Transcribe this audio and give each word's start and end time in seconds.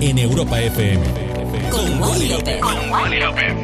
En 0.00 0.18
Europa 0.18 0.60
FM. 0.60 1.02
Con 1.70 2.00
Wally 2.00 2.28
López. 2.28 2.60
Con 2.60 2.90
Wally 2.90 3.20
López. 3.20 3.54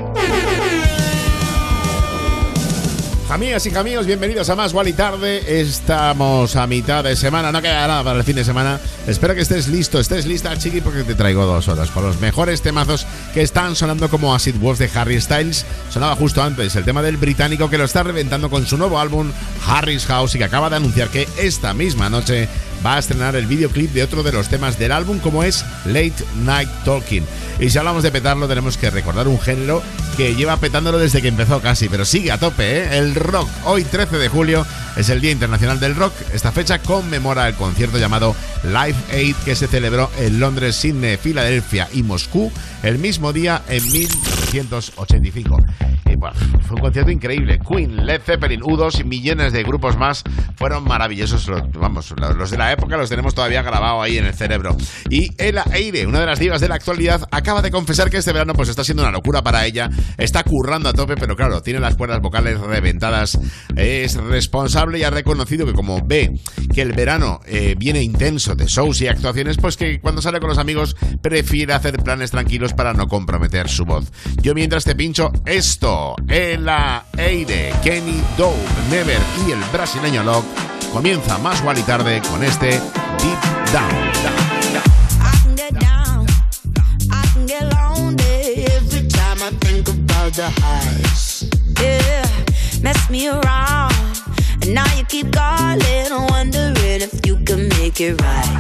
Amigas 3.28 3.66
y 3.66 3.76
amigos, 3.76 4.06
bienvenidos 4.06 4.48
a 4.50 4.54
más 4.54 4.72
Wally 4.72 4.92
Tarde. 4.92 5.60
Estamos 5.60 6.54
a 6.54 6.66
mitad 6.66 7.02
de 7.02 7.16
semana, 7.16 7.50
no 7.50 7.60
queda 7.60 7.86
nada 7.86 8.04
para 8.04 8.18
el 8.18 8.24
fin 8.24 8.36
de 8.36 8.44
semana. 8.44 8.80
Espero 9.06 9.34
que 9.34 9.40
estés 9.40 9.66
listo, 9.66 9.98
estés 9.98 10.26
lista, 10.26 10.56
chiqui, 10.56 10.80
porque 10.80 11.02
te 11.02 11.16
traigo 11.16 11.44
dos 11.44 11.66
horas 11.68 11.90
con 11.90 12.04
los 12.04 12.20
mejores 12.20 12.62
temazos 12.62 13.04
que 13.34 13.42
están 13.42 13.74
sonando 13.74 14.08
como 14.08 14.34
Acid 14.34 14.56
Wolf 14.56 14.78
de 14.78 14.90
Harry 14.94 15.20
Styles. 15.20 15.66
Sonaba 15.90 16.14
justo 16.14 16.42
antes 16.42 16.76
el 16.76 16.84
tema 16.84 17.02
del 17.02 17.16
británico 17.16 17.68
que 17.68 17.78
lo 17.78 17.84
está 17.84 18.04
reventando 18.04 18.48
con 18.48 18.64
su 18.64 18.78
nuevo 18.78 18.98
álbum 18.98 19.32
Harry's 19.66 20.06
House 20.06 20.36
y 20.36 20.38
que 20.38 20.44
acaba 20.44 20.70
de 20.70 20.76
anunciar 20.76 21.08
que 21.08 21.28
esta 21.36 21.74
misma 21.74 22.08
noche 22.08 22.48
va 22.84 22.96
a 22.96 22.98
estrenar 22.98 23.36
el 23.36 23.46
videoclip 23.46 23.92
de 23.92 24.02
otro 24.02 24.22
de 24.22 24.32
los 24.32 24.48
temas 24.48 24.78
del 24.78 24.92
álbum 24.92 25.18
como 25.18 25.42
es 25.42 25.64
Late 25.84 26.24
Night 26.44 26.68
Talking. 26.84 27.24
Y 27.60 27.70
si 27.70 27.78
hablamos 27.78 28.02
de 28.02 28.10
petarlo 28.10 28.48
tenemos 28.48 28.76
que 28.76 28.90
recordar 28.90 29.28
un 29.28 29.40
género 29.40 29.82
que 30.16 30.34
lleva 30.34 30.56
petándolo 30.56 30.98
desde 30.98 31.22
que 31.22 31.28
empezó 31.28 31.60
casi, 31.60 31.88
pero 31.88 32.04
sigue 32.04 32.32
a 32.32 32.38
tope, 32.38 32.78
¿eh? 32.78 32.98
el 32.98 33.14
rock. 33.14 33.48
Hoy 33.64 33.84
13 33.84 34.16
de 34.18 34.28
julio 34.28 34.66
es 34.96 35.08
el 35.10 35.20
Día 35.20 35.30
Internacional 35.30 35.78
del 35.78 35.94
Rock. 35.94 36.12
Esta 36.32 36.52
fecha 36.52 36.78
conmemora 36.78 37.48
el 37.48 37.54
concierto 37.54 37.98
llamado 37.98 38.34
Live 38.64 38.96
Aid 39.12 39.36
que 39.44 39.54
se 39.54 39.66
celebró 39.66 40.10
en 40.18 40.40
Londres, 40.40 40.76
Sydney, 40.76 41.16
Filadelfia 41.16 41.88
y 41.92 42.02
Moscú 42.02 42.50
el 42.82 42.98
mismo 42.98 43.32
día 43.32 43.62
en 43.68 43.82
1985 43.90 45.56
fue 46.62 46.76
un 46.76 46.80
concierto 46.80 47.10
increíble. 47.10 47.58
Queen, 47.58 48.06
Led 48.06 48.22
Zeppelin, 48.22 48.60
U2 48.60 49.00
y 49.00 49.04
millones 49.04 49.52
de 49.52 49.62
grupos 49.62 49.96
más 49.96 50.22
fueron 50.56 50.84
maravillosos. 50.84 51.50
Vamos, 51.74 52.14
los 52.16 52.50
de 52.50 52.56
la 52.56 52.72
época 52.72 52.96
los 52.96 53.08
tenemos 53.08 53.34
todavía 53.34 53.62
grabados 53.62 54.04
ahí 54.04 54.18
en 54.18 54.26
el 54.26 54.34
cerebro. 54.34 54.76
Y 55.10 55.30
Ella 55.38 55.64
Eire, 55.72 56.06
una 56.06 56.20
de 56.20 56.26
las 56.26 56.38
divas 56.38 56.60
de 56.60 56.68
la 56.68 56.76
actualidad, 56.76 57.28
acaba 57.30 57.62
de 57.62 57.70
confesar 57.70 58.10
que 58.10 58.16
este 58.18 58.32
verano 58.32 58.54
pues 58.54 58.68
está 58.68 58.84
siendo 58.84 59.02
una 59.02 59.12
locura 59.12 59.42
para 59.42 59.66
ella. 59.66 59.88
Está 60.16 60.42
currando 60.42 60.88
a 60.88 60.92
tope, 60.92 61.16
pero 61.16 61.36
claro, 61.36 61.62
tiene 61.62 61.80
las 61.80 61.96
cuerdas 61.96 62.20
vocales 62.20 62.58
reventadas. 62.60 63.38
Es 63.76 64.16
responsable 64.16 64.85
y 64.94 65.02
ha 65.02 65.10
reconocido 65.10 65.66
que 65.66 65.72
como 65.72 66.00
ve 66.06 66.38
que 66.72 66.82
el 66.82 66.92
verano 66.92 67.40
eh, 67.46 67.74
viene 67.76 68.02
intenso 68.02 68.54
de 68.54 68.66
shows 68.66 69.00
y 69.00 69.08
actuaciones, 69.08 69.56
pues 69.56 69.76
que 69.76 70.00
cuando 70.00 70.22
sale 70.22 70.38
con 70.38 70.48
los 70.48 70.58
amigos 70.58 70.96
prefiere 71.20 71.72
hacer 71.72 71.96
planes 72.02 72.30
tranquilos 72.30 72.72
para 72.74 72.92
no 72.92 73.08
comprometer 73.08 73.68
su 73.68 73.84
voz. 73.84 74.12
Yo 74.42 74.54
mientras 74.54 74.84
te 74.84 74.94
pincho 74.94 75.32
esto 75.44 76.14
en 76.28 76.64
la 76.64 77.06
Eire, 77.16 77.72
Kenny 77.82 78.22
Dope, 78.36 78.56
Never 78.90 79.18
y 79.46 79.52
el 79.52 79.60
brasileño 79.72 80.22
Lock 80.22 80.44
comienza 80.92 81.38
más 81.38 81.60
igual 81.60 81.78
y 81.78 81.82
tarde 81.82 82.22
con 82.30 82.44
este 82.44 82.70
Deep 82.70 83.72
Down. 83.72 84.36
me 93.16 93.28
around. 93.28 94.35
And 94.62 94.74
now 94.74 94.86
you 94.96 95.04
keep 95.04 95.32
calling, 95.32 96.10
wondering 96.30 97.00
if 97.02 97.26
you 97.26 97.36
can 97.44 97.68
make 97.68 98.00
it 98.00 98.20
right. 98.20 98.52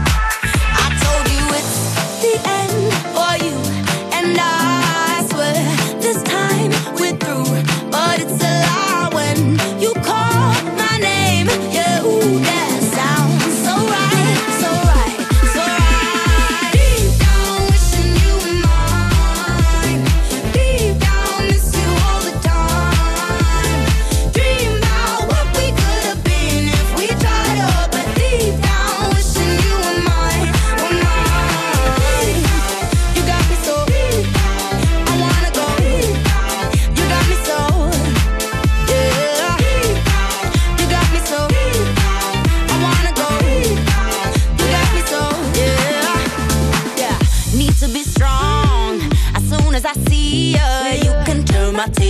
I 0.82 0.86
told 1.02 1.26
you 1.34 1.44
it's 1.58 1.76
the 2.22 2.34
end 2.58 2.92
for 3.14 3.34
you 3.44 3.56
and 4.16 4.36
I 4.38 5.26
swear 5.30 5.54
this 6.00 6.22
time 6.22 6.70
we're 6.98 7.16
through, 7.16 7.90
but 7.90 8.20
it's 8.20 8.40
a 8.42 8.54
lie 8.66 9.10
when 9.12 9.58
you 9.80 9.92
call 10.04 10.25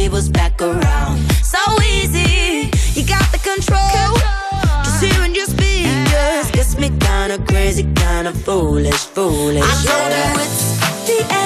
wave 0.06 0.14
us 0.14 0.28
back 0.28 0.60
around. 0.62 1.18
So 1.42 1.58
easy, 1.82 2.70
you 2.94 3.06
got 3.06 3.26
the 3.32 3.38
control. 3.38 4.14
Just 4.84 5.02
hearing 5.02 5.34
your 5.34 5.46
speak 5.46 5.86
gets 6.52 6.78
me 6.78 6.90
kinda 7.00 7.38
crazy, 7.48 7.84
kinda 7.94 8.32
foolish, 8.32 9.04
foolish. 9.16 9.64
I 9.64 9.84
know 9.84 9.98
yeah. 9.98 10.08
that 10.08 10.36
it's 10.38 11.08
the 11.08 11.34
end. 11.34 11.45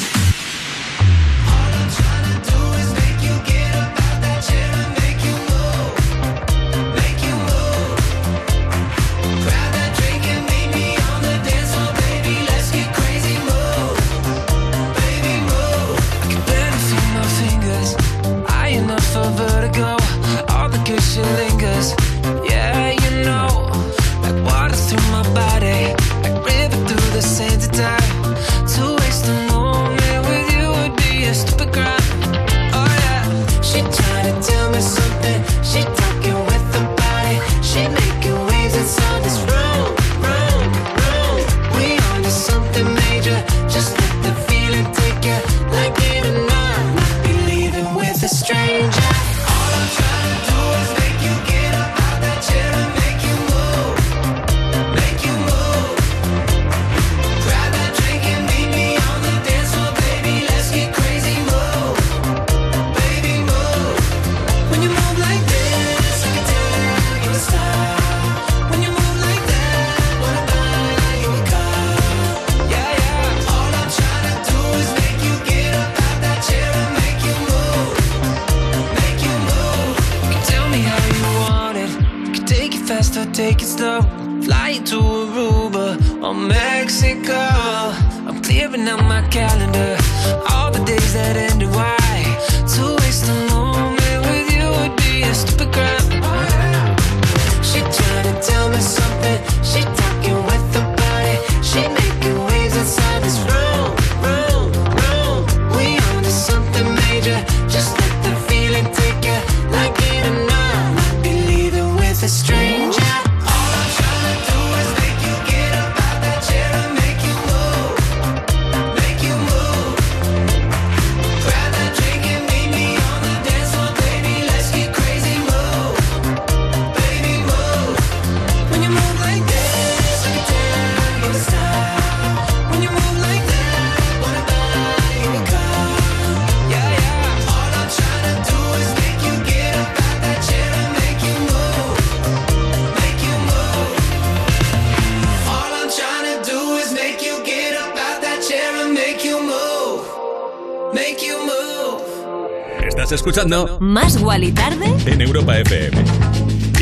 escuchando 153.31 153.77
Más 153.79 154.17
Wally 154.21 154.51
Tarde 154.51 154.93
en 155.05 155.21
Europa 155.21 155.57
FM. 155.57 156.03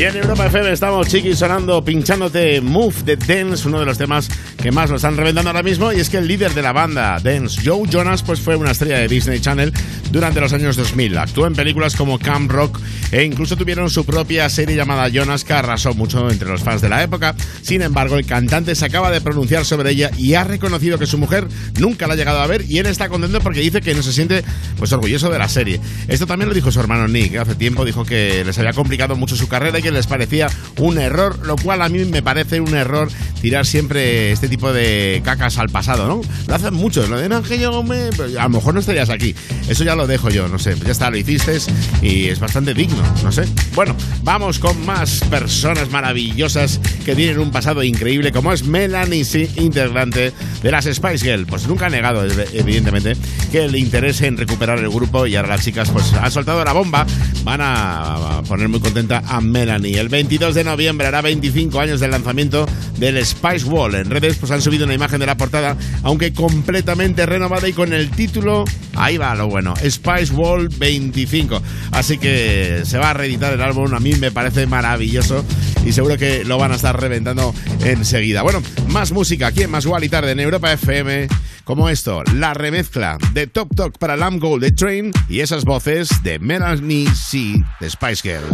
Y 0.00 0.02
en 0.04 0.16
Europa 0.16 0.46
FM 0.46 0.72
estamos 0.72 1.06
chiqui 1.08 1.34
sonando, 1.36 1.84
pinchándote 1.84 2.60
Move 2.62 3.02
de 3.04 3.16
Dance, 3.16 3.68
uno 3.68 3.78
de 3.78 3.84
los 3.84 3.98
temas 3.98 4.30
que 4.56 4.72
más 4.72 4.88
lo 4.88 4.96
están 4.96 5.14
reventando 5.16 5.50
ahora 5.50 5.62
mismo. 5.62 5.92
Y 5.92 6.00
es 6.00 6.08
que 6.08 6.16
el 6.16 6.26
líder 6.26 6.54
de 6.54 6.62
la 6.62 6.72
banda 6.72 7.18
Dance, 7.22 7.60
Joe 7.62 7.86
Jonas, 7.86 8.22
pues 8.22 8.40
fue 8.40 8.56
una 8.56 8.70
estrella 8.70 8.98
de 8.98 9.08
Disney 9.08 9.40
Channel 9.40 9.72
durante 10.10 10.40
los 10.40 10.54
años 10.54 10.76
2000. 10.76 11.18
Actuó 11.18 11.46
en 11.46 11.54
películas 11.54 11.96
como 11.96 12.18
Camp 12.18 12.50
Rock 12.50 12.80
e 13.12 13.24
incluso 13.24 13.56
tuvieron 13.56 13.90
su 13.90 14.06
propia 14.06 14.48
serie 14.48 14.74
llamada 14.74 15.08
Jonas 15.08 15.44
que 15.44 15.52
arrasó 15.52 15.92
mucho 15.92 16.30
entre 16.30 16.48
los 16.48 16.62
fans 16.62 16.80
de 16.80 16.88
la 16.88 17.02
época. 17.02 17.34
Sin 17.60 17.82
embargo, 17.82 18.16
el 18.16 18.24
cantante 18.24 18.74
se 18.74 18.86
acaba 18.86 19.10
de 19.10 19.20
pronunciar 19.20 19.66
sobre 19.66 19.90
ella 19.90 20.10
y 20.16 20.32
ha 20.32 20.44
reconocido 20.44 20.98
que 20.98 21.04
su 21.06 21.18
mujer 21.18 21.46
nunca 21.78 22.06
la 22.06 22.14
ha 22.14 22.16
llegado 22.16 22.40
a 22.40 22.46
ver 22.46 22.64
y 22.66 22.78
él 22.78 22.86
está 22.86 23.10
contento 23.10 23.40
porque 23.40 23.60
dice 23.60 23.82
que 23.82 23.94
no 23.94 24.02
se 24.02 24.14
siente 24.14 24.44
pues 24.80 24.92
orgulloso 24.92 25.30
de 25.30 25.38
la 25.38 25.48
serie. 25.48 25.78
Esto 26.08 26.26
también 26.26 26.48
lo 26.48 26.54
dijo 26.54 26.72
su 26.72 26.80
hermano 26.80 27.06
Nick. 27.06 27.36
Hace 27.36 27.54
tiempo 27.54 27.84
dijo 27.84 28.04
que 28.04 28.42
les 28.44 28.58
había 28.58 28.72
complicado 28.72 29.14
mucho 29.14 29.36
su 29.36 29.46
carrera 29.46 29.78
y 29.78 29.82
que 29.82 29.90
les 29.90 30.06
parecía 30.06 30.48
un 30.78 30.98
error, 30.98 31.38
lo 31.46 31.56
cual 31.56 31.82
a 31.82 31.88
mí 31.90 32.04
me 32.06 32.22
parece 32.22 32.60
un 32.60 32.74
error 32.74 33.10
tirar 33.42 33.66
siempre 33.66 34.32
este 34.32 34.48
tipo 34.48 34.72
de 34.72 35.20
cacas 35.22 35.58
al 35.58 35.68
pasado, 35.68 36.08
¿no? 36.08 36.22
Lo 36.48 36.54
hacen 36.54 36.72
muchos, 36.72 37.10
lo 37.10 37.18
de 37.18 37.28
no, 37.28 37.42
que 37.42 37.58
yo 37.58 37.82
me... 37.82 38.08
A 38.38 38.44
lo 38.44 38.48
mejor 38.48 38.72
no 38.72 38.80
estarías 38.80 39.10
aquí. 39.10 39.34
Eso 39.68 39.84
ya 39.84 39.94
lo 39.94 40.06
dejo 40.06 40.30
yo, 40.30 40.48
no 40.48 40.58
sé. 40.58 40.74
Ya 40.84 40.92
está, 40.92 41.10
lo 41.10 41.18
hiciste 41.18 41.58
y 42.02 42.28
es 42.28 42.40
bastante 42.40 42.72
digno, 42.72 43.02
no 43.22 43.32
sé. 43.32 43.44
Bueno, 43.74 43.94
vamos 44.22 44.58
con 44.58 44.84
más 44.86 45.20
personas 45.30 45.90
maravillosas 45.90 46.80
que 47.04 47.14
tienen 47.14 47.38
un 47.38 47.50
pasado 47.50 47.82
increíble, 47.82 48.32
como 48.32 48.52
es 48.52 48.64
Melanie, 48.64 49.24
sí, 49.24 49.48
integrante 49.56 50.32
de 50.62 50.70
las 50.70 50.86
Spice 50.86 51.18
Girls. 51.18 51.46
Pues 51.48 51.66
nunca 51.66 51.86
ha 51.86 51.90
negado, 51.90 52.24
evidentemente, 52.52 53.16
que 53.50 53.68
le 53.68 53.78
interese 53.78 54.26
en 54.26 54.36
recuperar 54.36 54.78
el 54.78 54.88
grupo 54.88 55.26
y 55.26 55.34
ahora 55.34 55.48
las 55.50 55.64
chicas 55.64 55.90
pues 55.90 56.12
han 56.12 56.30
soltado 56.30 56.64
la 56.64 56.72
bomba. 56.72 57.06
Van 57.44 57.60
a 57.62 58.42
poner 58.46 58.68
muy 58.68 58.80
contenta 58.80 59.22
a 59.26 59.40
Melanie. 59.40 59.98
El 59.98 60.08
22 60.08 60.54
de 60.54 60.64
noviembre 60.64 61.06
hará 61.06 61.20
25 61.20 61.80
años 61.80 62.00
del 62.00 62.12
lanzamiento 62.12 62.66
del 63.00 63.24
Spice 63.24 63.64
Wall. 63.64 63.94
En 63.94 64.10
redes 64.10 64.36
pues 64.36 64.52
han 64.52 64.62
subido 64.62 64.84
una 64.84 64.94
imagen 64.94 65.18
de 65.18 65.26
la 65.26 65.36
portada, 65.36 65.76
aunque 66.02 66.32
completamente 66.32 67.26
renovada 67.26 67.66
y 67.66 67.72
con 67.72 67.92
el 67.92 68.10
título, 68.10 68.64
ahí 68.94 69.16
va 69.16 69.34
lo 69.34 69.48
bueno, 69.48 69.74
Spice 69.76 70.32
Wall 70.34 70.68
25. 70.68 71.60
Así 71.92 72.18
que 72.18 72.82
se 72.84 72.98
va 72.98 73.10
a 73.10 73.14
reeditar 73.14 73.52
el 73.52 73.62
álbum, 73.62 73.92
a 73.94 74.00
mí 74.00 74.14
me 74.14 74.30
parece 74.30 74.66
maravilloso 74.66 75.44
y 75.84 75.92
seguro 75.92 76.18
que 76.18 76.44
lo 76.44 76.58
van 76.58 76.72
a 76.72 76.76
estar 76.76 77.00
reventando 77.00 77.54
enseguida. 77.84 78.42
Bueno, 78.42 78.62
más 78.88 79.12
música 79.12 79.48
aquí 79.48 79.62
en 79.62 79.70
Más 79.70 79.86
y 80.00 80.08
Tarde 80.08 80.32
en 80.32 80.40
Europa 80.40 80.72
FM, 80.72 81.28
como 81.64 81.88
esto, 81.88 82.22
la 82.34 82.52
remezcla 82.52 83.16
de 83.32 83.46
Top 83.46 83.74
Talk 83.74 83.98
para 83.98 84.16
Lamb 84.16 84.40
Gold 84.40 84.62
de 84.62 84.72
Train 84.72 85.12
y 85.28 85.40
esas 85.40 85.64
voces 85.64 86.22
de 86.22 86.38
Melanie 86.38 87.08
C 87.14 87.54
de 87.80 87.90
Spice 87.90 88.22
Girl. 88.22 88.44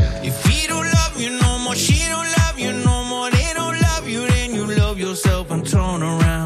Yourself 5.17 5.51
and 5.51 5.67
turn 5.67 6.03
around. 6.03 6.46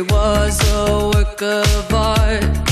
Was 0.00 0.60
a 0.72 1.10
work 1.14 1.40
of 1.42 1.94
art. 1.94 2.65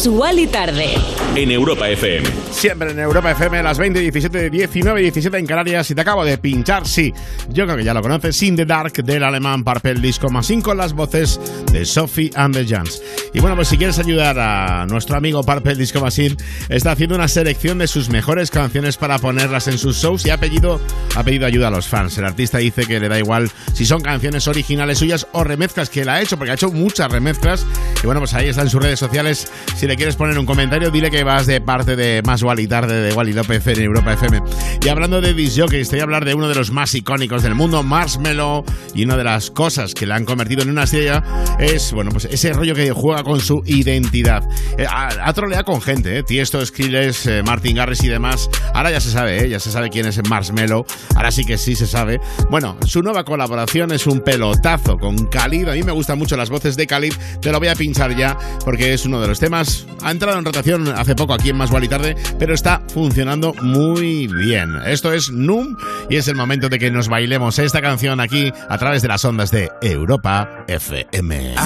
Más 0.00 0.06
Wally 0.06 0.46
tarde. 0.46 0.94
En 1.36 1.50
Europa 1.50 1.86
FM. 1.86 2.26
Siempre 2.50 2.92
en 2.92 3.00
Europa 3.00 3.32
FM, 3.32 3.62
las 3.62 3.76
20, 3.76 4.00
17, 4.00 4.48
19 4.48 4.98
y 4.98 5.02
17 5.02 5.36
en 5.36 5.44
Canarias. 5.44 5.90
Y 5.90 5.94
te 5.94 6.00
acabo 6.00 6.24
de 6.24 6.38
pinchar, 6.38 6.88
sí, 6.88 7.12
yo 7.50 7.66
creo 7.66 7.76
que 7.76 7.84
ya 7.84 7.92
lo 7.92 8.00
conoces, 8.00 8.42
In 8.42 8.56
the 8.56 8.64
Dark 8.64 8.94
del 8.94 9.22
alemán 9.22 9.62
Purple 9.62 9.96
Disco 9.96 10.30
Machine 10.30 10.62
con 10.62 10.78
las 10.78 10.94
voces 10.94 11.38
de 11.70 11.84
Sophie 11.84 12.30
and 12.34 12.54
the 12.54 12.64
Jans. 12.64 13.02
Y 13.32 13.40
bueno, 13.40 13.56
pues 13.56 13.68
si 13.68 13.76
quieres 13.76 13.98
ayudar 13.98 14.38
a 14.38 14.86
nuestro 14.86 15.16
amigo 15.16 15.42
Purple 15.42 15.76
Disco 15.76 16.00
Machine, 16.00 16.36
está 16.68 16.92
haciendo 16.92 17.14
una 17.14 17.28
selección 17.28 17.78
de 17.78 17.86
sus 17.86 18.08
mejores 18.08 18.50
canciones 18.50 18.96
para 18.96 19.18
ponerlas 19.18 19.68
en 19.68 19.78
sus 19.78 19.96
shows 19.96 20.26
y 20.26 20.30
ha 20.30 20.38
pedido, 20.38 20.80
ha 21.14 21.22
pedido 21.22 21.46
ayuda 21.46 21.68
a 21.68 21.70
los 21.70 21.86
fans. 21.86 22.18
El 22.18 22.24
artista 22.24 22.58
dice 22.58 22.86
que 22.86 22.98
le 22.98 23.08
da 23.08 23.18
igual 23.18 23.50
si 23.72 23.86
son 23.86 24.02
canciones 24.02 24.48
originales 24.48 24.98
suyas 24.98 25.26
o 25.32 25.44
remezclas 25.44 25.90
que 25.90 26.02
él 26.02 26.08
ha 26.08 26.20
hecho, 26.20 26.36
porque 26.36 26.50
ha 26.50 26.54
hecho 26.54 26.70
muchas 26.72 27.10
remezclas. 27.10 27.66
Y 28.02 28.06
bueno, 28.06 28.20
pues 28.20 28.34
ahí 28.34 28.48
está 28.48 28.62
en 28.62 28.70
sus 28.70 28.82
redes 28.82 28.98
sociales. 28.98 29.50
Si 29.76 29.86
le 29.86 29.96
quieres 29.96 30.16
poner 30.16 30.38
un 30.38 30.46
comentario, 30.46 30.90
dile 30.90 31.10
que 31.10 31.22
vas 31.24 31.46
de 31.46 31.60
parte 31.60 31.96
de 31.96 32.22
Más 32.26 32.42
Wally 32.42 32.66
Tarde 32.66 33.00
de 33.00 33.12
Wally 33.12 33.32
López 33.32 33.66
en 33.66 33.82
Europa 33.82 34.12
FM. 34.14 34.40
Y 34.82 34.88
hablando 34.88 35.20
de 35.20 35.34
disc 35.34 35.60
jockeys, 35.60 35.90
te 35.90 35.96
voy 35.96 36.00
a 36.00 36.04
hablar 36.04 36.24
de 36.24 36.34
uno 36.34 36.48
de 36.48 36.54
los 36.54 36.70
más 36.70 36.94
icónicos 36.94 37.42
del 37.42 37.54
mundo, 37.54 37.82
Marshmello, 37.82 38.64
y 38.94 39.04
una 39.04 39.16
de 39.18 39.24
las 39.24 39.50
cosas 39.50 39.92
que 39.92 40.06
le 40.06 40.14
han 40.14 40.24
convertido 40.24 40.62
en 40.62 40.70
una 40.70 40.84
estrella 40.84 41.22
es, 41.58 41.92
bueno, 41.92 42.10
pues 42.10 42.24
ese 42.24 42.54
rollo 42.54 42.74
que 42.74 42.90
juega 42.90 43.22
con 43.22 43.40
su 43.40 43.62
identidad. 43.66 44.42
Eh, 44.78 44.86
ha, 44.88 45.10
ha 45.22 45.32
troleado 45.34 45.64
con 45.64 45.82
gente, 45.82 46.16
¿eh? 46.16 46.22
Tiesto, 46.22 46.64
Skrillex, 46.64 47.26
eh, 47.26 47.42
Martin 47.42 47.76
Garrix 47.76 48.02
y 48.04 48.08
demás. 48.08 48.48
Ahora 48.72 48.90
ya 48.90 49.00
se 49.00 49.10
sabe, 49.10 49.44
¿eh? 49.44 49.48
Ya 49.50 49.60
se 49.60 49.70
sabe 49.70 49.90
quién 49.90 50.06
es 50.06 50.18
Marshmello. 50.26 50.86
Ahora 51.14 51.30
sí 51.30 51.44
que 51.44 51.58
sí 51.58 51.76
se 51.76 51.86
sabe. 51.86 52.18
Bueno, 52.50 52.78
su 52.86 53.02
nueva 53.02 53.24
colaboración 53.24 53.92
es 53.92 54.06
un 54.06 54.20
pelotazo 54.20 54.96
con 54.96 55.26
Khalid. 55.26 55.68
A 55.68 55.74
mí 55.74 55.82
me 55.82 55.92
gustan 55.92 56.18
mucho 56.18 56.38
las 56.38 56.48
voces 56.48 56.76
de 56.76 56.86
Khalid. 56.86 57.12
Te 57.42 57.52
lo 57.52 57.58
voy 57.58 57.68
a 57.68 57.74
pinchar 57.74 58.16
ya 58.16 58.36
porque 58.64 58.94
es 58.94 59.04
uno 59.04 59.20
de 59.20 59.28
los 59.28 59.38
temas. 59.40 59.86
Ha 60.02 60.10
entrado 60.10 60.38
en 60.38 60.44
rotación 60.46 60.88
hace 60.88 61.14
poco 61.14 61.34
aquí 61.34 61.50
en 61.50 61.58
Más 61.58 61.70
Wally 61.70 61.88
Tarde, 61.88 62.16
pero 62.38 62.54
está 62.54 62.82
funcionando 62.88 63.52
muy 63.60 64.26
bien. 64.26 64.69
Esto 64.86 65.12
es 65.12 65.30
Num 65.30 65.76
y 66.08 66.16
es 66.16 66.28
el 66.28 66.34
momento 66.34 66.68
de 66.68 66.78
que 66.78 66.90
nos 66.90 67.08
bailemos 67.08 67.58
esta 67.58 67.80
canción 67.80 68.20
aquí 68.20 68.52
a 68.68 68.78
través 68.78 69.02
de 69.02 69.08
las 69.08 69.24
ondas 69.24 69.50
de 69.50 69.70
Europa 69.82 70.64
FM. 70.68 71.54
I, 71.54 71.56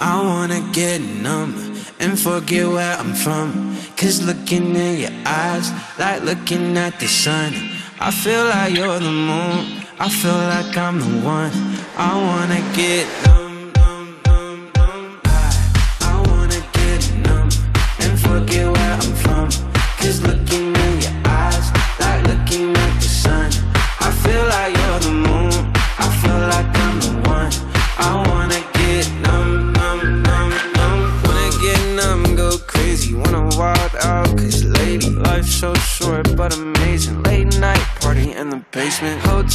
I 0.00 0.20
wanna 0.22 0.60
get 0.72 1.00
numb 1.00 1.54
and 2.00 2.18
forget 2.18 2.66
where 2.68 2.96
I'm 2.98 3.14
from. 3.14 3.76
Cause 3.96 4.22
looking 4.24 4.76
in 4.76 5.00
your 5.00 5.12
eyes, 5.26 5.72
like 5.98 6.22
looking 6.24 6.76
at 6.76 6.98
the 6.98 7.08
sun. 7.08 7.52
I 8.00 8.10
feel 8.10 8.44
like 8.44 8.74
you're 8.74 8.98
the 8.98 9.10
moon, 9.10 9.82
I 9.98 10.08
feel 10.08 10.32
like 10.32 10.76
I'm 10.76 11.00
the 11.00 11.26
one. 11.26 11.50
I 11.96 12.14
wanna 12.14 12.62
get 12.74 13.06
numb, 13.26 13.37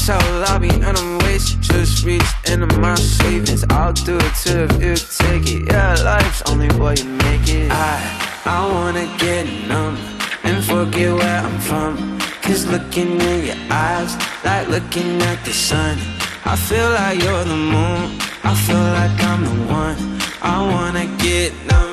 Hotel 0.05 0.39
lobby, 0.41 0.67
and 0.67 0.97
I'm 0.97 1.17
wasted. 1.19 1.61
Just 1.61 2.03
reached 2.03 2.49
into 2.49 2.67
my 2.77 2.95
savings. 2.95 3.63
I'll 3.69 3.93
do 3.93 4.17
it 4.17 4.35
too 4.35 4.67
if 4.69 4.83
you 4.83 4.95
take 4.97 5.49
it. 5.49 5.71
Yeah, 5.71 5.95
life's 6.03 6.41
only 6.51 6.67
what 6.75 7.01
you 7.01 7.09
make 7.09 7.47
it. 7.47 7.71
I, 7.71 8.41
I 8.43 8.69
wanna 8.69 9.07
get 9.17 9.45
numb 9.69 9.95
and 10.43 10.61
forget 10.61 11.13
where 11.15 11.39
I'm 11.39 11.57
from. 11.59 12.19
Cause 12.41 12.67
looking 12.67 13.11
in 13.21 13.45
your 13.45 13.55
eyes, 13.69 14.17
like 14.43 14.67
looking 14.67 15.21
at 15.21 15.45
the 15.45 15.53
sun. 15.53 15.97
I 16.43 16.57
feel 16.57 16.89
like 16.99 17.23
you're 17.23 17.45
the 17.45 17.55
moon. 17.55 18.19
I 18.43 18.53
feel 18.65 18.85
like 18.99 19.17
I'm 19.23 19.45
the 19.45 19.71
one. 19.71 19.95
I 20.41 20.55
wanna 20.69 21.05
get 21.23 21.53
numb, 21.71 21.92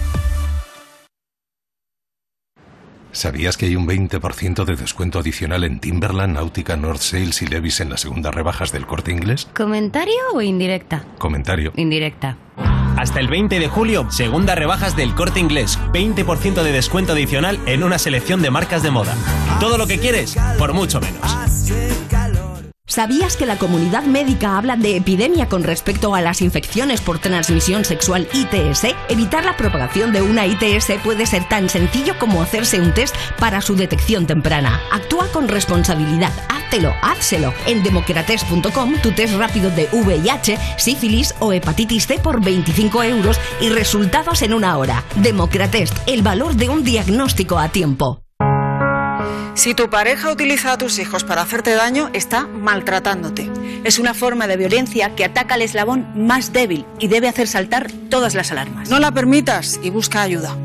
¿Sabías 3.13 3.57
que 3.57 3.65
hay 3.65 3.75
un 3.75 3.87
20% 3.87 4.63
de 4.63 4.75
descuento 4.75 5.19
adicional 5.19 5.63
en 5.65 5.79
Timberland, 5.79 6.35
Náutica, 6.35 6.77
North 6.77 7.01
Sales 7.01 7.41
y 7.41 7.47
Levis 7.47 7.81
en 7.81 7.89
las 7.89 8.01
segundas 8.01 8.33
rebajas 8.33 8.71
del 8.71 8.85
corte 8.85 9.11
inglés? 9.11 9.49
¿Comentario 9.53 10.15
o 10.33 10.41
indirecta? 10.41 11.03
Comentario. 11.17 11.73
Indirecta. 11.75 12.37
Hasta 12.97 13.19
el 13.19 13.27
20 13.27 13.59
de 13.59 13.67
julio, 13.67 14.09
segunda 14.11 14.55
rebajas 14.55 14.95
del 14.95 15.13
corte 15.13 15.39
inglés. 15.39 15.77
20% 15.91 16.63
de 16.63 16.71
descuento 16.71 17.13
adicional 17.13 17.59
en 17.65 17.83
una 17.83 17.97
selección 17.97 18.41
de 18.41 18.51
marcas 18.51 18.83
de 18.83 18.91
moda. 18.91 19.15
Todo 19.59 19.77
lo 19.77 19.87
que 19.87 19.99
quieres, 19.99 20.37
por 20.57 20.73
mucho 20.73 21.01
menos. 21.01 21.21
¿Sabías 22.91 23.37
que 23.37 23.45
la 23.45 23.57
comunidad 23.57 24.03
médica 24.03 24.57
habla 24.57 24.75
de 24.75 24.97
epidemia 24.97 25.47
con 25.47 25.63
respecto 25.63 26.13
a 26.13 26.19
las 26.19 26.41
infecciones 26.41 26.99
por 26.99 27.19
transmisión 27.19 27.85
sexual 27.85 28.27
ITS? 28.33 28.93
Evitar 29.07 29.45
la 29.45 29.55
propagación 29.55 30.11
de 30.11 30.21
una 30.21 30.45
ITS 30.45 30.99
puede 31.01 31.25
ser 31.25 31.47
tan 31.47 31.69
sencillo 31.69 32.19
como 32.19 32.41
hacerse 32.41 32.81
un 32.81 32.93
test 32.93 33.15
para 33.39 33.61
su 33.61 33.77
detección 33.77 34.27
temprana. 34.27 34.81
Actúa 34.91 35.31
con 35.31 35.47
responsabilidad, 35.47 36.33
háztelo, 36.49 36.93
házselo. 37.01 37.53
En 37.65 37.81
democrates.com 37.81 38.95
tu 39.01 39.13
test 39.13 39.35
rápido 39.35 39.71
de 39.71 39.87
VIH, 39.93 40.57
sífilis 40.77 41.33
o 41.39 41.53
hepatitis 41.53 42.07
C 42.07 42.19
por 42.19 42.43
25 42.43 43.03
euros 43.03 43.39
y 43.61 43.69
resultados 43.69 44.41
en 44.41 44.53
una 44.53 44.77
hora. 44.77 45.05
Democratest, 45.15 45.97
el 46.07 46.23
valor 46.23 46.55
de 46.55 46.67
un 46.67 46.83
diagnóstico 46.83 47.57
a 47.57 47.69
tiempo. 47.69 48.21
Si 49.53 49.75
tu 49.75 49.89
pareja 49.89 50.31
utiliza 50.31 50.71
a 50.71 50.77
tus 50.77 50.97
hijos 50.97 51.23
para 51.23 51.41
hacerte 51.41 51.75
daño, 51.75 52.09
está 52.13 52.47
maltratándote. 52.47 53.51
Es 53.83 53.99
una 53.99 54.13
forma 54.13 54.47
de 54.47 54.57
violencia 54.57 55.15
que 55.15 55.25
ataca 55.25 55.55
al 55.55 55.61
eslabón 55.61 56.07
más 56.15 56.51
débil 56.51 56.85
y 56.99 57.07
debe 57.07 57.27
hacer 57.27 57.47
saltar 57.47 57.91
todas 58.09 58.33
las 58.33 58.51
alarmas. 58.51 58.89
No 58.89 58.99
la 58.99 59.11
permitas 59.11 59.79
y 59.83 59.89
busca 59.89 60.21
ayuda. 60.21 60.57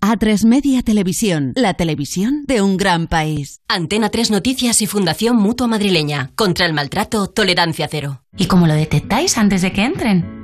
A3 0.00 0.44
Media 0.44 0.82
Televisión, 0.82 1.52
la 1.56 1.74
televisión 1.74 2.44
de 2.46 2.60
un 2.60 2.76
gran 2.76 3.06
país. 3.06 3.62
Antena 3.68 4.10
3 4.10 4.30
Noticias 4.30 4.82
y 4.82 4.86
Fundación 4.86 5.36
Mutua 5.36 5.66
Madrileña. 5.66 6.30
Contra 6.36 6.66
el 6.66 6.74
maltrato, 6.74 7.26
tolerancia 7.28 7.88
cero. 7.90 8.20
¿Y 8.36 8.46
cómo 8.46 8.66
lo 8.66 8.74
detectáis 8.74 9.38
antes 9.38 9.62
de 9.62 9.72
que 9.72 9.82
entren? 9.82 10.43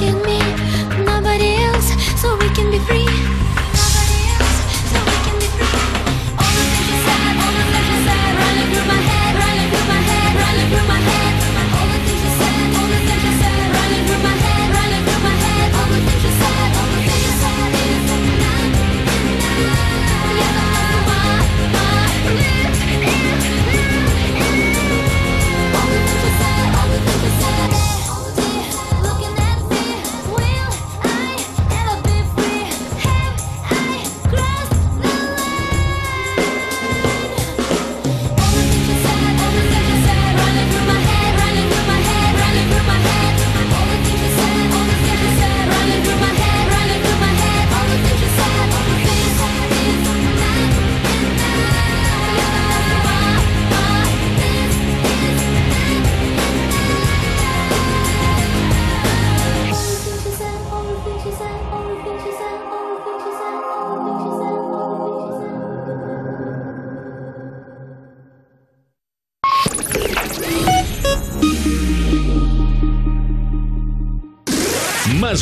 Where 0.00 0.10
it's 0.10 0.35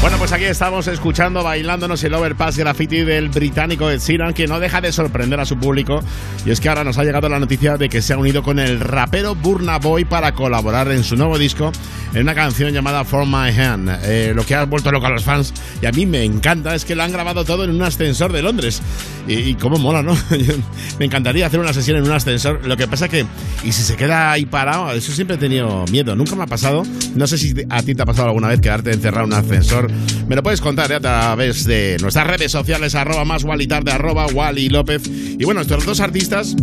Bueno, 0.00 0.16
pues 0.16 0.32
aquí 0.32 0.44
estamos 0.44 0.86
escuchando, 0.86 1.44
bailándonos 1.44 2.02
el 2.04 2.14
overpass 2.14 2.56
graffiti 2.56 3.02
del 3.02 3.28
británico 3.28 3.90
Ed 3.90 4.00
Sheeran, 4.00 4.32
que 4.32 4.46
no 4.46 4.58
deja 4.58 4.80
de 4.80 4.92
sorprender 4.92 5.38
a 5.40 5.44
su 5.44 5.58
público. 5.58 6.00
Y 6.46 6.50
es 6.50 6.58
que 6.58 6.70
ahora 6.70 6.84
nos 6.84 6.96
ha 6.96 7.04
llegado 7.04 7.28
la 7.28 7.38
noticia 7.38 7.76
de 7.76 7.90
que 7.90 8.00
se 8.00 8.14
ha 8.14 8.16
unido 8.16 8.42
con 8.42 8.58
el 8.58 8.80
rapero 8.80 9.34
Burna 9.34 9.78
Boy 9.78 10.06
para 10.06 10.32
colaborar 10.32 10.90
en 10.90 11.04
su 11.04 11.16
nuevo 11.16 11.36
disco 11.36 11.70
en 12.14 12.22
una 12.22 12.34
canción 12.34 12.72
llamada 12.72 13.04
For 13.04 13.26
My 13.26 13.50
Hand. 13.50 13.90
Eh, 14.04 14.32
lo 14.34 14.44
que 14.44 14.54
ha 14.54 14.64
vuelto 14.64 14.90
loco 14.90 15.06
a 15.06 15.10
los 15.10 15.22
fans, 15.22 15.52
y 15.82 15.86
a 15.86 15.92
mí 15.92 16.06
me 16.06 16.24
encanta, 16.24 16.74
es 16.74 16.86
que 16.86 16.94
lo 16.94 17.02
han 17.02 17.12
grabado 17.12 17.44
todo 17.44 17.64
en 17.64 17.70
un 17.70 17.82
ascensor 17.82 18.32
de 18.32 18.40
Londres. 18.40 18.80
Y, 19.28 19.34
y 19.34 19.54
cómo 19.54 19.76
mola, 19.76 20.02
¿no? 20.02 20.16
me 20.98 21.04
encantaría 21.04 21.46
hacer 21.46 21.60
una 21.60 21.74
sesión 21.74 21.98
en 21.98 22.04
un 22.04 22.12
ascensor. 22.12 22.66
Lo 22.66 22.76
que 22.76 22.88
pasa 22.88 23.08
que, 23.08 23.26
y 23.62 23.72
si 23.72 23.82
se 23.82 23.96
queda 23.96 24.32
ahí 24.32 24.46
parado, 24.46 24.92
eso 24.92 25.12
siempre 25.12 25.36
he 25.36 25.38
tenido 25.38 25.84
miedo. 25.92 26.16
Nunca 26.16 26.34
me 26.36 26.44
ha 26.44 26.46
pasado. 26.46 26.84
No 27.14 27.26
sé 27.26 27.36
si 27.36 27.54
a 27.68 27.82
ti 27.82 27.94
te 27.94 28.02
ha 28.02 28.06
pasado 28.06 28.28
alguna 28.28 28.48
vez 28.48 28.60
quedarte 28.60 28.92
encerrado 28.92 29.26
en 29.26 29.32
un 29.34 29.38
ascensor. 29.38 29.89
Me 30.28 30.36
lo 30.36 30.42
puedes 30.42 30.60
contar 30.60 30.90
¿eh? 30.92 30.96
a 30.96 31.00
través 31.00 31.64
de 31.64 31.96
nuestras 32.00 32.26
redes 32.26 32.52
sociales, 32.52 32.94
arroba 32.94 33.24
más 33.24 33.44
Wally 33.44 33.66
tarde, 33.66 33.92
arroba 33.92 34.26
Wally 34.26 34.68
López. 34.68 35.02
Y 35.06 35.44
bueno, 35.44 35.60
estos 35.60 35.84
dos 35.84 36.00
artistas 36.00 36.56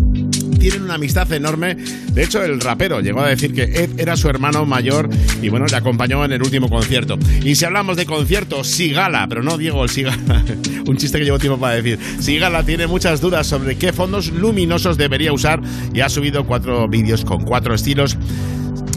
tienen 0.58 0.84
una 0.84 0.96
amistad 0.96 1.32
enorme. 1.32 1.76
De 1.76 2.24
hecho, 2.24 2.44
el 2.44 2.60
rapero 2.60 3.00
llegó 3.00 3.22
a 3.22 3.28
decir 3.28 3.54
que 3.54 3.64
Ed 3.64 4.00
era 4.00 4.18
su 4.18 4.30
hermano 4.30 4.66
mayor 4.66 5.10
y 5.42 5.50
bueno, 5.50 5.66
le 5.68 5.76
acompañó 5.76 6.24
en 6.26 6.34
el 6.34 6.42
último 6.42 6.70
concierto. 6.70 7.18
Y 7.44 7.56
si 7.56 7.66
hablamos 7.66 7.98
de 7.98 8.06
conciertos, 8.06 8.68
Sigala, 8.68 9.28
pero 9.28 9.44
no 9.44 9.58
Diego 9.58 9.84
el 9.84 9.90
Sigala, 9.90 10.44
un 10.88 10.98
chiste 10.98 11.20
que 11.20 11.26
llevo 11.26 11.40
tiempo 11.40 11.60
para 11.60 11.76
decir. 11.76 12.00
Sigala 12.20 12.64
tiene 12.64 12.88
muchas 12.88 13.22
dudas 13.22 13.48
sobre 13.48 13.78
qué 13.78 13.94
fondos 13.94 14.32
luminosos 14.32 14.98
debería 14.98 15.32
usar 15.32 15.62
y 15.94 16.02
ha 16.02 16.10
subido 16.10 16.46
cuatro 16.46 16.88
vídeos 16.88 17.24
con 17.24 17.44
cuatro 17.44 17.74
estilos 17.74 18.18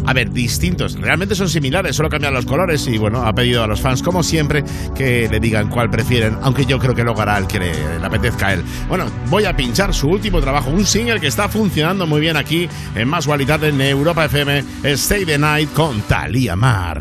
a 0.07 0.13
ver, 0.13 0.31
distintos. 0.31 0.95
Realmente 0.95 1.35
son 1.35 1.49
similares, 1.49 1.97
solo 1.97 2.09
cambian 2.09 2.35
los 2.35 2.47
colores 2.47 2.87
y 2.87 2.99
bueno, 2.99 3.23
ha 3.23 3.33
pedido 3.33 3.63
a 3.63 3.67
los 3.67 3.81
fans, 3.81 4.03
como 4.03 4.23
siempre, 4.23 4.65
que 4.95 5.29
le 5.29 5.41
digan 5.41 5.69
cuál 5.69 5.91
prefieren, 5.91 6.37
aunque 6.43 6.67
yo 6.67 6.79
creo 6.79 6.95
que 6.95 7.05
luego 7.05 7.21
hará 7.21 7.39
el 7.39 7.47
que 7.47 7.59
le, 7.59 7.73
apetezca 8.03 8.49
a 8.49 8.55
él. 8.55 8.65
Bueno, 8.89 9.07
voy 9.29 9.45
a 9.45 9.55
pinchar 9.57 9.95
su 9.95 10.09
último 10.09 10.41
trabajo, 10.41 10.71
un 10.71 10.85
single 10.85 11.21
que 11.21 11.27
está 11.27 11.49
funcionando 11.49 12.07
muy 12.07 12.21
bien 12.21 12.37
aquí 12.37 12.69
en 12.95 13.09
Más 13.09 13.27
Gualidad 13.27 13.63
en 13.65 13.81
Europa 13.81 14.25
FM, 14.25 14.65
Stay 14.85 15.25
the 15.25 15.39
Night 15.39 15.73
con 15.73 16.01
Talia 16.03 16.57
Mar. 16.57 17.01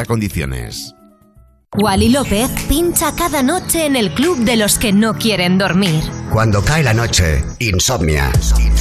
condiciones. 0.05 0.95
Wally 1.77 2.09
López 2.09 2.49
pincha 2.67 3.15
cada 3.15 3.41
noche 3.43 3.85
en 3.85 3.95
el 3.95 4.13
club 4.13 4.39
de 4.39 4.57
los 4.57 4.77
que 4.77 4.91
no 4.91 5.13
quieren 5.15 5.57
dormir. 5.57 6.03
Cuando 6.29 6.61
cae 6.61 6.83
la 6.83 6.93
noche, 6.93 7.41
insomnia. 7.59 8.29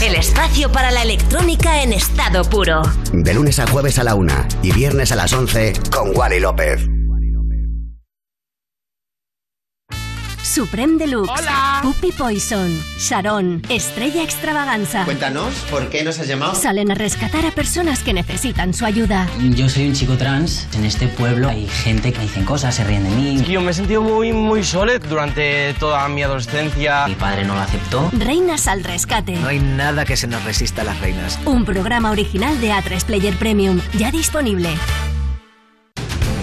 El 0.02 0.16
espacio 0.16 0.72
para 0.72 0.90
la 0.90 1.02
electrónica 1.02 1.82
en 1.82 1.92
estado 1.92 2.42
puro. 2.42 2.82
De 3.12 3.32
lunes 3.32 3.60
a 3.60 3.66
jueves 3.68 4.00
a 4.00 4.04
la 4.04 4.16
una 4.16 4.48
y 4.62 4.72
viernes 4.72 5.12
a 5.12 5.16
las 5.16 5.32
11 5.32 5.74
con 5.92 6.16
Wally 6.16 6.40
López. 6.40 6.99
Supreme 10.52 10.98
Deluxe. 10.98 11.30
Hola. 11.30 11.78
Puppy 11.80 12.10
Poison. 12.10 12.76
Sharon. 12.98 13.62
Estrella 13.68 14.24
Extravaganza. 14.24 15.04
Cuéntanos, 15.04 15.54
¿por 15.70 15.88
qué 15.90 16.02
nos 16.02 16.18
has 16.18 16.26
llamado? 16.26 16.56
Salen 16.56 16.90
a 16.90 16.96
rescatar 16.96 17.46
a 17.46 17.52
personas 17.52 18.02
que 18.02 18.12
necesitan 18.12 18.74
su 18.74 18.84
ayuda. 18.84 19.28
Yo 19.38 19.68
soy 19.68 19.86
un 19.86 19.94
chico 19.94 20.16
trans. 20.16 20.66
En 20.74 20.84
este 20.84 21.06
pueblo 21.06 21.48
hay 21.48 21.68
gente 21.68 22.12
que 22.12 22.18
me 22.18 22.24
dicen 22.24 22.44
cosas, 22.44 22.74
se 22.74 22.82
ríen 22.82 23.04
de 23.04 23.10
mí. 23.10 23.44
Yo 23.48 23.60
me 23.60 23.70
he 23.70 23.74
sentido 23.74 24.02
muy, 24.02 24.32
muy 24.32 24.64
solo 24.64 24.98
durante 24.98 25.72
toda 25.74 26.08
mi 26.08 26.24
adolescencia. 26.24 27.06
Mi 27.06 27.14
padre 27.14 27.44
no 27.44 27.54
lo 27.54 27.60
aceptó. 27.60 28.10
Reinas 28.12 28.66
al 28.66 28.82
rescate. 28.82 29.36
No 29.36 29.46
hay 29.46 29.60
nada 29.60 30.04
que 30.04 30.16
se 30.16 30.26
nos 30.26 30.42
resista 30.42 30.82
a 30.82 30.84
las 30.84 30.98
reinas. 30.98 31.38
Un 31.44 31.64
programa 31.64 32.10
original 32.10 32.60
de 32.60 32.72
A3 32.72 33.04
Player 33.04 33.36
Premium. 33.36 33.80
Ya 33.96 34.10
disponible. 34.10 34.70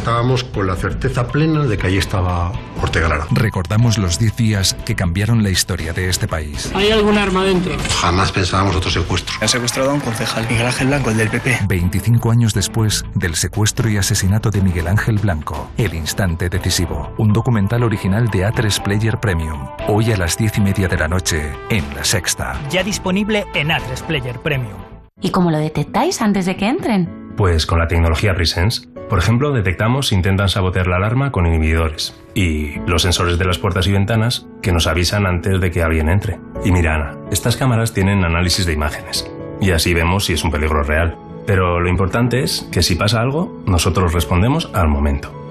Estábamos 0.07 0.45
con 0.45 0.65
la 0.65 0.77
certeza 0.77 1.27
plena 1.27 1.65
de 1.65 1.77
que 1.77 1.87
ahí 1.87 1.97
estaba 1.97 2.53
Ortega 2.81 3.09
Lara. 3.09 3.27
Recordamos 3.29 3.97
los 3.97 4.17
10 4.17 4.37
días 4.37 4.73
que 4.85 4.95
cambiaron 4.95 5.43
la 5.43 5.49
historia 5.49 5.91
de 5.91 6.07
este 6.07 6.29
país. 6.29 6.71
¿Hay 6.73 6.91
algún 6.91 7.17
arma 7.17 7.43
dentro? 7.43 7.73
Jamás 7.99 8.31
pensábamos 8.31 8.77
otro 8.77 8.89
secuestro. 8.89 9.35
Han 9.41 9.49
secuestrado 9.49 9.91
a 9.91 9.93
un 9.93 9.99
concejal, 9.99 10.47
Miguel 10.49 10.65
Ángel 10.65 10.87
Blanco, 10.87 11.11
el 11.11 11.17
del 11.17 11.29
PP. 11.29 11.59
25 11.67 12.31
años 12.31 12.53
después 12.53 13.03
del 13.15 13.35
secuestro 13.35 13.89
y 13.89 13.97
asesinato 13.97 14.49
de 14.49 14.61
Miguel 14.61 14.87
Ángel 14.87 15.19
Blanco, 15.19 15.69
El 15.75 15.93
Instante 15.93 16.47
Decisivo, 16.47 17.11
un 17.17 17.33
documental 17.33 17.83
original 17.83 18.29
de 18.29 18.47
A3 18.47 18.81
Player 18.81 19.19
Premium, 19.19 19.67
hoy 19.89 20.13
a 20.13 20.15
las 20.15 20.37
10 20.37 20.59
y 20.59 20.61
media 20.61 20.87
de 20.87 20.95
la 20.95 21.09
noche 21.09 21.51
en 21.69 21.83
La 21.93 22.05
Sexta. 22.05 22.57
Ya 22.69 22.81
disponible 22.81 23.45
en 23.53 23.71
A3 23.71 24.03
Player 24.07 24.39
Premium. 24.39 24.77
¿Y 25.19 25.31
cómo 25.31 25.51
lo 25.51 25.57
detectáis 25.57 26.21
antes 26.21 26.45
de 26.45 26.55
que 26.55 26.69
entren? 26.69 27.26
Pues 27.37 27.67
con 27.67 27.77
la 27.77 27.87
tecnología 27.87 28.33
Presence 28.33 28.87
Por 29.07 29.19
ejemplo, 29.19 29.53
detectamos 29.53 30.07
si 30.07 30.15
intentan 30.15 30.49
sabotear 30.49 30.87
la 30.87 30.95
alarma 30.95 31.31
con 31.31 31.45
inhibidores. 31.45 32.19
Y 32.33 32.79
los 32.87 33.03
sensores 33.03 33.37
de 33.37 33.45
las 33.45 33.59
puertas 33.59 33.85
y 33.87 33.91
ventanas 33.91 34.47
que 34.63 34.71
nos 34.71 34.87
avisan 34.87 35.27
antes 35.27 35.61
de 35.61 35.69
que 35.69 35.83
alguien 35.83 36.09
entre. 36.09 36.39
Y 36.65 36.71
mira, 36.71 36.95
Ana, 36.95 37.17
estas 37.31 37.55
cámaras 37.55 37.93
tienen 37.93 38.25
análisis 38.25 38.65
de 38.65 38.73
imágenes. 38.73 39.31
Y 39.61 39.69
así 39.69 39.93
vemos 39.93 40.25
si 40.25 40.33
es 40.33 40.43
un 40.43 40.51
peligro 40.51 40.81
real. 40.81 41.15
Pero 41.45 41.79
lo 41.79 41.87
importante 41.87 42.41
es 42.41 42.67
que 42.71 42.81
si 42.81 42.95
pasa 42.95 43.21
algo, 43.21 43.63
nosotros 43.67 44.13
respondemos 44.13 44.71
al 44.73 44.87
momento. 44.87 45.46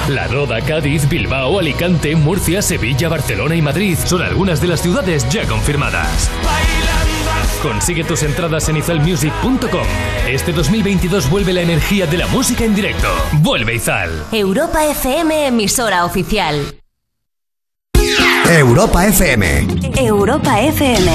La 0.08 0.26
Roda, 0.26 0.60
Cádiz, 0.60 1.08
Bilbao, 1.08 1.58
Alicante, 1.58 2.14
Murcia, 2.14 2.60
Sevilla, 2.60 3.08
Barcelona 3.08 3.56
y 3.56 3.62
Madrid 3.62 3.96
son 4.04 4.20
algunas 4.20 4.60
de 4.60 4.68
las 4.68 4.82
ciudades 4.82 5.26
ya 5.30 5.46
confirmadas. 5.46 6.30
Consigue 7.62 8.04
tus 8.04 8.22
entradas 8.22 8.68
en 8.68 8.76
izalmusic.com. 8.76 9.86
Este 10.28 10.52
2022 10.52 11.28
vuelve 11.30 11.52
la 11.52 11.62
energía 11.62 12.06
de 12.06 12.18
la 12.18 12.26
música 12.28 12.64
en 12.64 12.74
directo. 12.74 13.08
Vuelve 13.40 13.74
Izal. 13.74 14.10
Europa 14.32 14.84
FM, 14.86 15.46
emisora 15.48 16.04
oficial. 16.04 16.74
Europa 18.50 19.06
FM. 19.06 19.66
Europa 19.96 20.60
FM. 20.60 21.10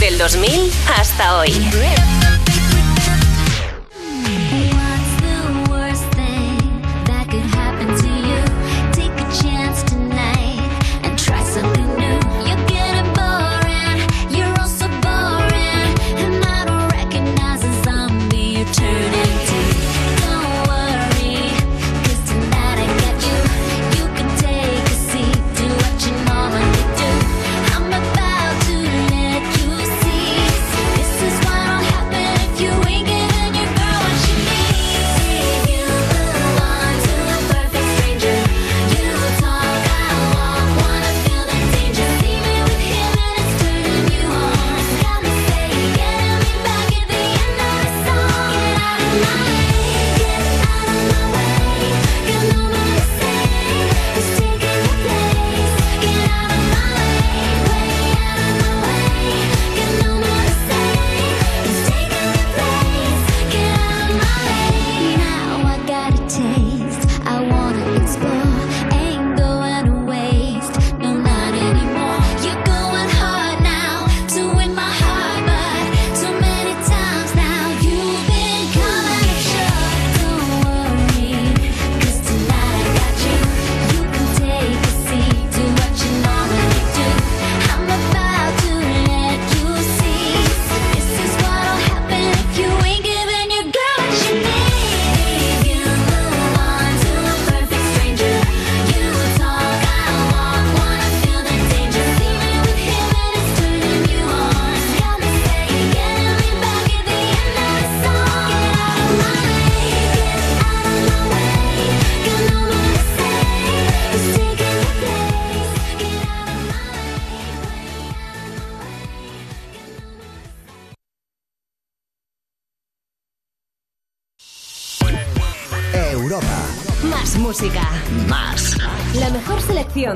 Del 0.00 0.18
2000 0.18 0.72
hasta 0.96 1.38
hoy. 1.38 1.52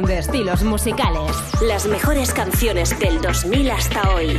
De 0.01 0.19
estilos 0.19 0.63
musicales. 0.63 1.37
Las 1.61 1.87
mejores 1.87 2.33
canciones 2.33 2.99
del 2.99 3.21
2000 3.21 3.71
hasta 3.71 4.15
hoy. 4.15 4.39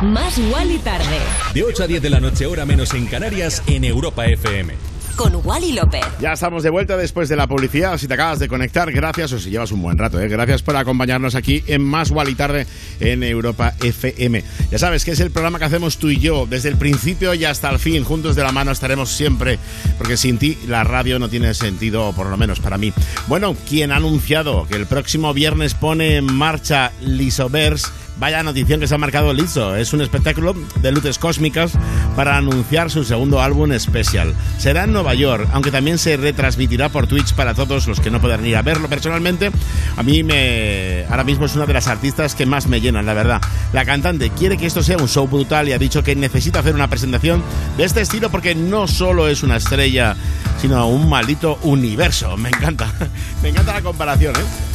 Más 0.00 0.38
Wally 0.38 0.78
tarde. 0.78 1.18
De 1.52 1.64
8 1.64 1.82
a 1.82 1.86
10 1.86 2.02
de 2.02 2.10
la 2.10 2.18
noche, 2.18 2.46
hora 2.46 2.64
menos 2.64 2.94
en 2.94 3.06
Canarias, 3.06 3.62
en 3.66 3.84
Europa 3.84 4.24
FM. 4.24 4.74
Con 5.16 5.36
Wally 5.44 5.72
López. 5.72 6.04
Ya 6.18 6.32
estamos 6.32 6.62
de 6.62 6.70
vuelta 6.70 6.96
después 6.96 7.28
de 7.28 7.36
la 7.36 7.46
publicidad. 7.46 7.98
Si 7.98 8.08
te 8.08 8.14
acabas 8.14 8.38
de 8.38 8.48
conectar, 8.48 8.90
gracias 8.90 9.32
o 9.32 9.38
si 9.38 9.50
llevas 9.50 9.70
un 9.70 9.82
buen 9.82 9.98
rato, 9.98 10.18
¿eh? 10.18 10.28
gracias 10.28 10.62
por 10.62 10.76
acompañarnos 10.76 11.34
aquí 11.34 11.62
en 11.66 11.84
Más 11.84 12.10
Wally 12.10 12.34
Tarde 12.34 12.66
en 13.00 13.22
Europa 13.22 13.74
FM. 13.80 14.42
Ya 14.70 14.78
sabes 14.78 15.04
que 15.04 15.12
es 15.12 15.20
el 15.20 15.30
programa 15.30 15.58
que 15.58 15.64
hacemos 15.64 15.98
tú 15.98 16.10
y 16.10 16.18
yo 16.18 16.46
desde 16.46 16.68
el 16.68 16.76
principio 16.76 17.34
y 17.34 17.44
hasta 17.44 17.70
el 17.70 17.78
fin. 17.78 18.04
Juntos 18.04 18.36
de 18.36 18.42
la 18.42 18.52
mano 18.52 18.72
estaremos 18.72 19.10
siempre, 19.10 19.58
porque 19.98 20.16
sin 20.16 20.38
ti 20.38 20.58
la 20.66 20.84
radio 20.84 21.18
no 21.18 21.28
tiene 21.28 21.54
sentido, 21.54 22.12
por 22.12 22.26
lo 22.28 22.36
menos 22.36 22.60
para 22.60 22.78
mí. 22.78 22.92
Bueno, 23.26 23.56
quien 23.68 23.92
ha 23.92 23.96
anunciado 23.96 24.66
que 24.66 24.76
el 24.76 24.86
próximo 24.86 25.34
viernes 25.34 25.74
pone 25.74 26.16
en 26.16 26.32
marcha 26.32 26.92
Lisoverse 27.00 27.88
Vaya 28.18 28.42
notición 28.42 28.78
que 28.78 28.86
se 28.86 28.94
ha 28.94 28.98
marcado 28.98 29.32
Lizzo. 29.32 29.74
Es 29.74 29.92
un 29.92 30.00
espectáculo 30.00 30.54
de 30.80 30.92
luces 30.92 31.18
cósmicas 31.18 31.72
para 32.16 32.36
anunciar 32.36 32.90
su 32.90 33.04
segundo 33.04 33.40
álbum 33.40 33.72
especial. 33.72 34.34
Será 34.58 34.84
en 34.84 34.92
Nueva 34.92 35.14
York, 35.14 35.48
aunque 35.52 35.70
también 35.70 35.98
se 35.98 36.16
retransmitirá 36.16 36.88
por 36.88 37.06
Twitch 37.06 37.34
para 37.34 37.54
todos 37.54 37.86
los 37.86 38.00
que 38.00 38.10
no 38.10 38.20
puedan 38.20 38.44
ir 38.46 38.56
a 38.56 38.62
verlo 38.62 38.88
personalmente. 38.88 39.50
A 39.96 40.02
mí 40.02 40.22
me 40.22 41.04
ahora 41.08 41.24
mismo 41.24 41.46
es 41.46 41.54
una 41.56 41.66
de 41.66 41.72
las 41.72 41.88
artistas 41.88 42.34
que 42.34 42.46
más 42.46 42.66
me 42.66 42.80
llenan, 42.80 43.06
la 43.06 43.14
verdad. 43.14 43.40
La 43.72 43.84
cantante 43.84 44.30
quiere 44.30 44.56
que 44.56 44.66
esto 44.66 44.82
sea 44.82 44.96
un 44.96 45.08
show 45.08 45.26
brutal 45.26 45.68
y 45.68 45.72
ha 45.72 45.78
dicho 45.78 46.02
que 46.02 46.14
necesita 46.14 46.60
hacer 46.60 46.74
una 46.74 46.88
presentación 46.88 47.42
de 47.76 47.84
este 47.84 48.00
estilo 48.00 48.30
porque 48.30 48.54
no 48.54 48.86
solo 48.86 49.28
es 49.28 49.42
una 49.42 49.56
estrella, 49.56 50.16
sino 50.60 50.86
un 50.88 51.08
maldito 51.08 51.58
universo. 51.62 52.36
Me 52.36 52.48
encanta. 52.48 52.92
Me 53.42 53.48
encanta 53.48 53.72
la 53.72 53.82
comparación, 53.82 54.34
¿eh? 54.36 54.71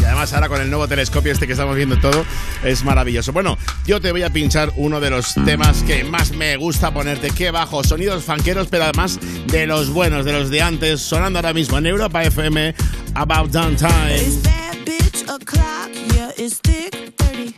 Y 0.00 0.04
además 0.04 0.32
ahora 0.32 0.48
con 0.48 0.60
el 0.60 0.70
nuevo 0.70 0.86
telescopio 0.86 1.32
este 1.32 1.46
que 1.46 1.52
estamos 1.52 1.76
viendo 1.76 1.98
todo 1.98 2.24
es 2.64 2.84
maravilloso. 2.84 3.32
Bueno, 3.32 3.58
yo 3.86 4.00
te 4.00 4.12
voy 4.12 4.22
a 4.22 4.30
pinchar 4.30 4.72
uno 4.76 5.00
de 5.00 5.10
los 5.10 5.34
temas 5.44 5.82
que 5.82 6.04
más 6.04 6.32
me 6.32 6.56
gusta 6.56 6.92
ponerte. 6.92 7.30
Qué 7.30 7.50
bajo, 7.50 7.82
sonidos 7.84 8.24
fanqueros, 8.24 8.68
pero 8.68 8.84
además 8.84 9.18
de 9.46 9.66
los 9.66 9.90
buenos, 9.90 10.24
de 10.24 10.32
los 10.32 10.50
de 10.50 10.62
antes, 10.62 11.00
sonando 11.00 11.38
ahora 11.38 11.52
mismo 11.52 11.78
en 11.78 11.86
Europa 11.86 12.22
FM, 12.22 12.74
About 13.14 13.50
Downtime. 13.50 14.14
It's 14.14 14.42
bad 14.42 14.76
bitch 14.84 15.22
o'clock, 15.28 15.90
yeah, 16.14 16.30
it's 16.36 16.60
thick 16.60 17.14
30. 17.16 17.54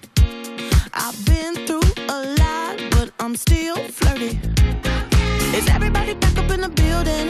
I've 0.94 1.24
been 1.24 1.54
through 1.66 1.80
a 2.08 2.18
lot, 2.38 2.80
but 2.90 3.12
I'm 3.20 3.36
still 3.36 3.76
flirty. 3.76 4.38
Is 5.56 5.68
everybody 5.68 6.14
back 6.14 6.38
up 6.38 6.50
in 6.50 6.60
the 6.60 6.68
building? 6.68 7.29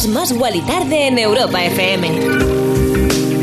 escuchas 0.00 0.32
Más 0.32 0.54
y 0.54 0.60
Tarde 0.62 1.08
en 1.08 1.18
Europa 1.18 1.62
FM. 1.62 2.10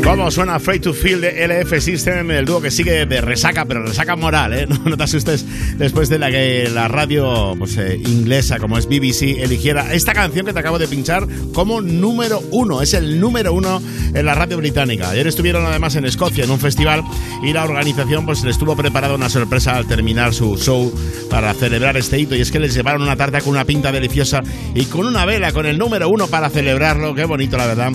¿Cómo 0.02 0.30
suena 0.30 0.56
Afraid 0.56 0.80
to 0.80 0.92
Feel 0.92 1.20
de 1.20 1.46
LF 1.46 1.80
System, 1.80 2.30
el 2.30 2.46
dúo 2.46 2.60
que 2.60 2.70
sigue 2.70 3.06
de 3.06 3.20
resaca, 3.20 3.64
pero 3.64 3.84
resaca 3.84 4.16
moral, 4.16 4.52
¿eh? 4.54 4.66
No, 4.68 4.78
no 4.84 4.96
te 4.96 5.04
asustes 5.04 5.44
después 5.78 6.08
de 6.08 6.18
la 6.18 6.30
que 6.30 6.68
la 6.72 6.88
radio 6.88 7.54
pues, 7.58 7.76
eh, 7.76 7.96
inglesa 7.96 8.58
como 8.58 8.78
es 8.78 8.86
BBC 8.86 9.42
eligiera 9.42 9.94
esta 9.94 10.12
canción 10.12 10.44
que 10.44 10.52
te 10.52 10.58
acabo 10.58 10.78
de 10.78 10.88
pinchar 10.88 11.26
como 11.54 11.80
número 11.80 12.42
uno. 12.50 12.82
Es 12.82 12.94
el 12.94 13.20
número 13.20 13.52
uno 13.52 13.80
en 14.12 14.26
la 14.26 14.34
radio 14.34 14.56
británica. 14.56 15.10
Ayer 15.10 15.26
estuvieron 15.26 15.64
además 15.64 15.94
en 15.96 16.04
Escocia 16.04 16.44
en 16.44 16.50
un 16.50 16.58
festival 16.58 17.02
y 17.42 17.52
la 17.52 17.64
organización 17.64 18.26
pues 18.26 18.42
le 18.44 18.50
estuvo 18.50 18.76
preparada 18.76 19.14
una 19.14 19.28
sorpresa 19.28 19.76
al 19.76 19.86
terminar 19.86 20.34
su 20.34 20.56
show 20.56 20.92
para 21.30 21.54
celebrar 21.54 21.96
este 21.96 22.18
hito 22.18 22.34
y 22.34 22.40
es 22.40 22.50
que 22.50 22.58
les 22.58 22.74
llevaron 22.74 23.02
una 23.02 23.16
tarta 23.16 23.40
con 23.40 23.50
una 23.50 23.64
pinta 23.64 23.92
deliciosa 23.92 24.42
y 24.74 24.84
con 24.86 25.06
una 25.06 25.24
vela 25.24 25.52
con 25.52 25.66
el 25.66 25.78
número 25.78 26.08
uno 26.08 26.26
para 26.26 26.50
celebrarlo. 26.50 27.14
Qué 27.14 27.24
bonito 27.24 27.56
la 27.56 27.66
verdad 27.66 27.92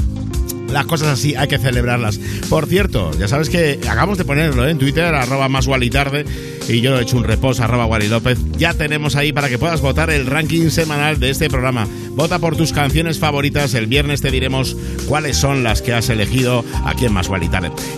las 0.73 0.85
cosas 0.85 1.09
así 1.09 1.35
hay 1.35 1.47
que 1.47 1.59
celebrarlas. 1.59 2.19
Por 2.49 2.65
cierto, 2.65 3.11
ya 3.17 3.27
sabes 3.27 3.49
que 3.49 3.79
acabamos 3.83 4.17
de 4.17 4.25
ponerlo 4.25 4.67
¿eh? 4.67 4.71
en 4.71 4.79
Twitter, 4.79 5.05
arroba 5.05 5.47
más 5.47 5.67
y 5.81 5.89
tarde, 5.89 6.25
y 6.69 6.81
yo 6.81 6.97
he 6.97 7.01
hecho 7.01 7.17
un 7.17 7.23
reposo, 7.23 7.63
arroba 7.63 7.85
Wally 7.85 8.07
López. 8.07 8.39
Ya 8.57 8.73
tenemos 8.73 9.15
ahí 9.15 9.33
para 9.33 9.49
que 9.49 9.57
puedas 9.57 9.81
votar 9.81 10.09
el 10.09 10.25
ranking 10.25 10.69
semanal 10.69 11.19
de 11.19 11.29
este 11.29 11.49
programa. 11.49 11.87
Vota 12.15 12.37
por 12.37 12.55
tus 12.55 12.73
canciones 12.73 13.17
favoritas. 13.17 13.73
El 13.73 13.87
viernes 13.87 14.21
te 14.21 14.29
diremos 14.29 14.77
cuáles 15.07 15.35
son 15.35 15.63
las 15.63 15.81
que 15.81 15.93
has 15.93 16.09
elegido 16.09 16.63
aquí 16.85 17.05
en 17.05 17.13
Más 17.13 17.29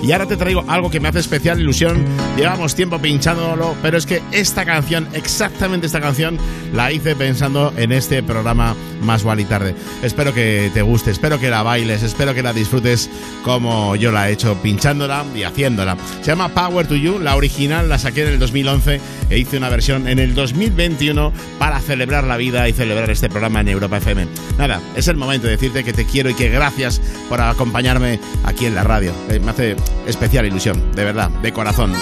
y 0.02 0.12
ahora 0.12 0.26
te 0.26 0.38
traigo 0.38 0.64
algo 0.70 0.90
que 0.90 1.02
me 1.02 1.10
hace 1.10 1.20
especial 1.20 1.60
ilusión. 1.60 2.06
Llevamos 2.38 2.76
tiempo 2.76 3.00
pinchándolo, 3.00 3.76
pero 3.82 3.98
es 3.98 4.06
que 4.06 4.22
esta 4.32 4.64
canción, 4.64 5.08
exactamente 5.14 5.88
esta 5.88 6.00
canción, 6.00 6.38
la 6.74 6.94
hice 6.94 7.16
pensando 7.16 7.74
en 7.76 7.92
este 7.92 8.24
programa 8.24 8.76
Más 9.02 9.26
y 9.38 9.46
tarde. 9.46 9.76
Espero 10.02 10.34
que 10.34 10.72
te 10.74 10.82
guste, 10.82 11.12
espero 11.12 11.38
que 11.38 11.50
la 11.50 11.64
bailes, 11.64 12.02
espero 12.02 12.34
que 12.34 12.42
la 12.42 12.54
disfrutes 12.54 13.10
como 13.44 13.98
yo 13.98 14.12
la 14.14 14.30
he 14.30 14.34
hecho 14.34 14.56
pinchándola 14.62 15.26
y 15.36 15.44
haciéndola. 15.44 15.98
Se 16.22 16.28
llama 16.28 16.50
Power 16.50 16.88
to 16.88 16.96
You, 16.96 17.20
la 17.20 17.36
original 17.36 17.90
la 17.90 18.00
saqué 18.00 18.22
en 18.24 18.30
el 18.30 18.40
2011 18.40 19.02
e 19.30 19.38
hice 19.38 19.58
una 19.58 19.70
versión 19.70 20.08
en 20.08 20.20
el 20.20 20.34
2021 20.34 21.34
para 21.60 21.80
celebrar 21.82 22.24
la 22.24 22.38
vida 22.38 22.70
y 22.70 22.74
celebrar 22.74 23.10
este 23.10 23.30
programa 23.30 23.60
en 23.60 23.68
Europa 23.68 23.98
Nada, 24.58 24.82
es 24.96 25.08
el 25.08 25.18
momento 25.18 25.48
de 25.48 25.54
decirte 25.54 25.84
que 25.84 25.94
te 25.94 26.06
quiero 26.06 26.30
y 26.30 26.36
que 26.36 26.50
gracias 26.50 27.02
por 27.28 27.42
acompañarme 27.42 28.20
aquí 28.44 28.66
en 28.66 28.76
la 28.76 28.84
radio. 28.84 29.12
Eh, 29.30 29.40
me 29.40 29.52
hace 29.52 29.76
especial 30.06 30.46
ilusión, 30.46 30.92
de 30.96 31.04
verdad, 31.04 31.30
de 31.30 31.52
corazón. 31.52 31.94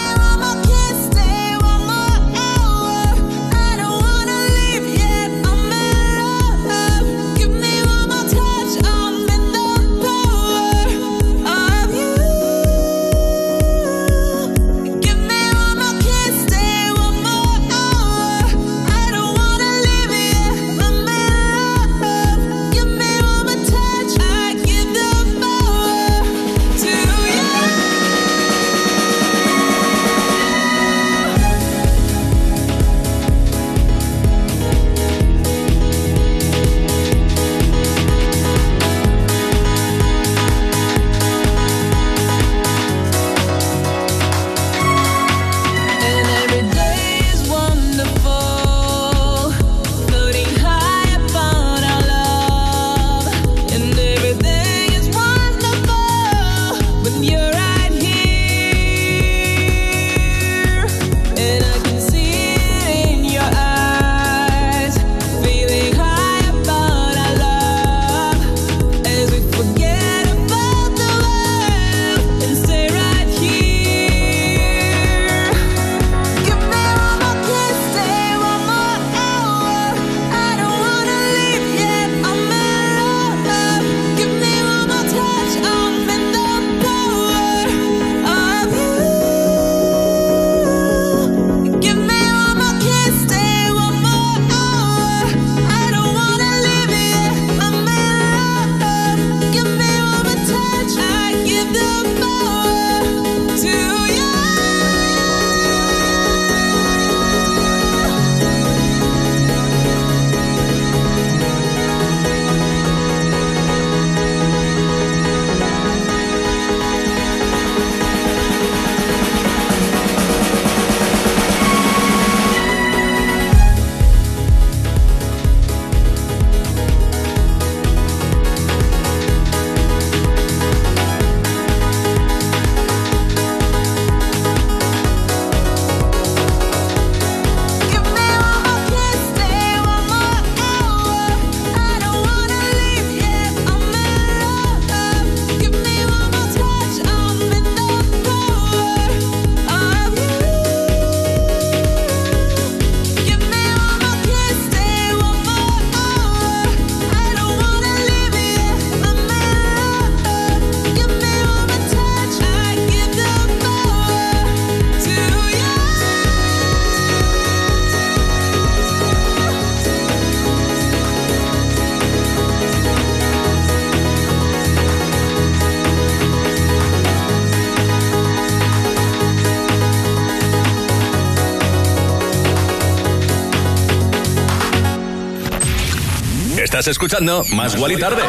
Estás 186.84 186.96
escuchando 186.96 187.46
Más 187.54 187.78
Guali 187.78 187.96
Tarde. 187.96 188.24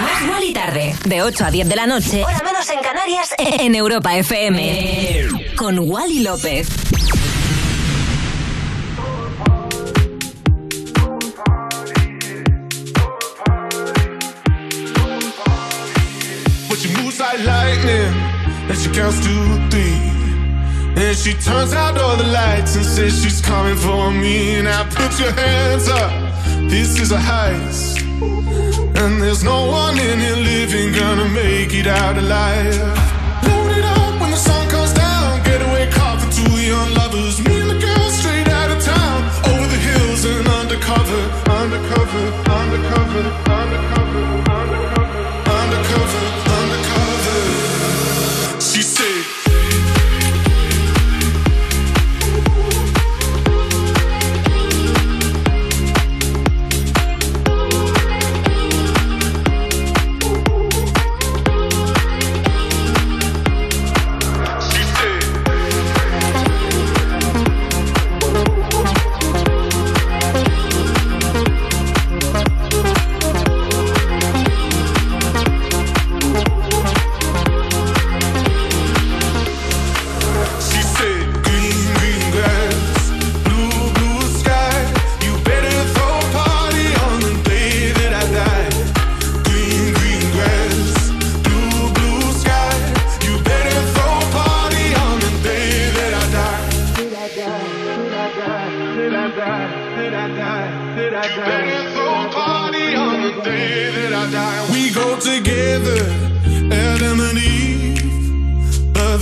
Más 0.00 0.28
Guali 0.28 0.52
Tarde. 0.52 0.94
De 1.06 1.22
8 1.22 1.44
a 1.44 1.50
10 1.50 1.68
de 1.68 1.74
la 1.74 1.88
noche. 1.88 2.22
Hora 2.24 2.40
menos 2.44 2.70
en 2.70 2.78
Canarias. 2.78 3.34
En 3.58 3.74
Europa 3.74 4.16
FM. 4.16 5.26
Con 5.56 5.80
Wally 5.80 6.20
López. 6.20 6.68
But 16.68 16.78
she 16.78 16.88
moves 17.02 17.18
like 17.18 17.42
lightning, 17.44 18.14
and 18.68 18.78
she 18.78 18.88
counts 18.90 19.18
to 19.18 19.68
three. 19.68 19.98
And 20.94 21.16
she 21.16 21.34
turns 21.34 21.74
out 21.74 21.98
all 21.98 22.16
the 22.16 22.28
lights 22.28 22.76
and 22.76 22.84
says 22.84 23.20
she's 23.20 23.40
coming 23.40 23.74
for 23.74 24.12
me. 24.12 24.62
Now 24.62 24.84
put 24.90 25.18
your 25.18 25.32
hands 25.32 25.88
up, 25.88 26.12
this 26.70 27.00
is 27.00 27.10
a 27.10 27.18
heist. 27.18 27.95
there's 29.26 29.42
no 29.42 29.66
one 29.66 29.98
in 29.98 30.20
here 30.20 30.36
living 30.36 30.92
gonna 30.92 31.28
make 31.28 31.74
it 31.74 31.88
out 31.88 32.16
alive. 32.16 32.78
Load 33.42 33.72
it 33.76 33.84
up 33.84 34.20
when 34.20 34.30
the 34.30 34.36
sun 34.36 34.68
comes 34.68 34.92
down. 34.92 35.42
Getaway 35.42 35.90
car 35.90 36.16
for 36.20 36.30
two 36.30 36.54
young 36.72 36.94
lovers. 36.94 37.40
Me 37.40 37.60
and 37.60 37.70
the 37.70 38.10
straight 38.20 38.48
out 38.60 38.70
of 38.70 38.80
town. 38.84 39.18
Over 39.50 39.66
the 39.74 39.80
hills 39.88 40.24
and 40.24 40.46
undercover, 40.46 41.22
undercover, 41.60 42.24
undercover. 42.60 43.24
undercover. 43.60 44.55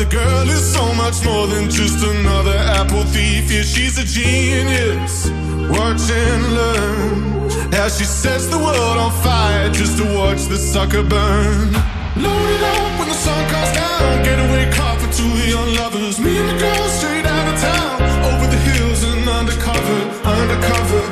The 0.05 0.16
girl 0.16 0.48
is 0.48 0.72
so 0.72 0.84
much 0.94 1.24
more 1.24 1.46
than 1.46 1.70
just 1.70 2.05
another 2.05 2.57
apple 2.78 3.05
thief. 3.05 3.50
Yeah, 3.50 3.62
she's 3.62 3.96
a 3.98 4.05
genius. 4.05 5.30
Watch 5.70 6.11
and 6.11 6.44
learn 6.59 7.50
how 7.72 7.88
she 7.88 8.05
sets 8.05 8.46
the 8.46 8.59
world 8.59 8.98
on 8.98 9.12
fire 9.22 9.70
just 9.70 9.96
to 9.98 10.05
watch 10.18 10.44
the 10.46 10.57
sucker 10.57 11.02
burn. 11.02 11.72
Load 12.16 12.48
it 12.57 12.62
up 12.74 12.98
when 12.98 13.09
the 13.09 13.14
sun 13.14 13.42
comes 13.50 13.72
down. 13.72 14.24
Getaway 14.24 14.70
car 14.72 14.98
for 14.98 15.11
two 15.12 15.34
young 15.48 15.74
lovers. 15.74 16.18
Me 16.20 16.36
and 16.36 16.48
the 16.48 16.59
girl 16.59 16.88
straight 16.88 17.26
out 17.26 17.46
of 17.52 17.61
town. 17.61 18.02
Over 18.28 18.46
the 18.50 18.61
hills 18.68 19.02
and 19.05 19.28
undercover, 19.28 20.00
undercover. 20.24 21.03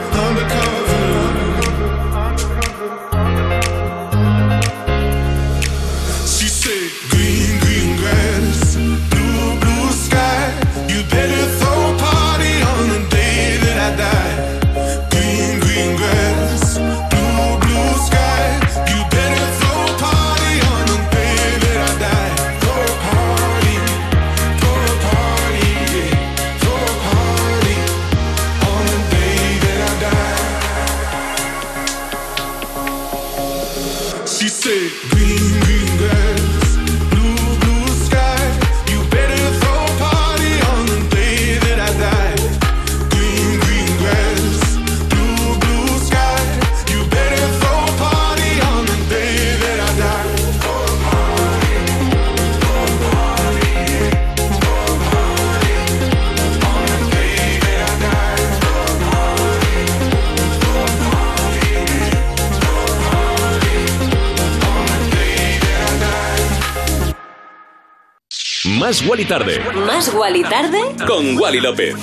Más 68.93 69.07
Wally 69.07 69.25
Tarde. 69.25 69.59
Más 69.87 70.13
Wally 70.13 70.43
tarde. 70.43 70.79
Con 71.07 71.39
Wally 71.39 71.61
López. 71.63 71.95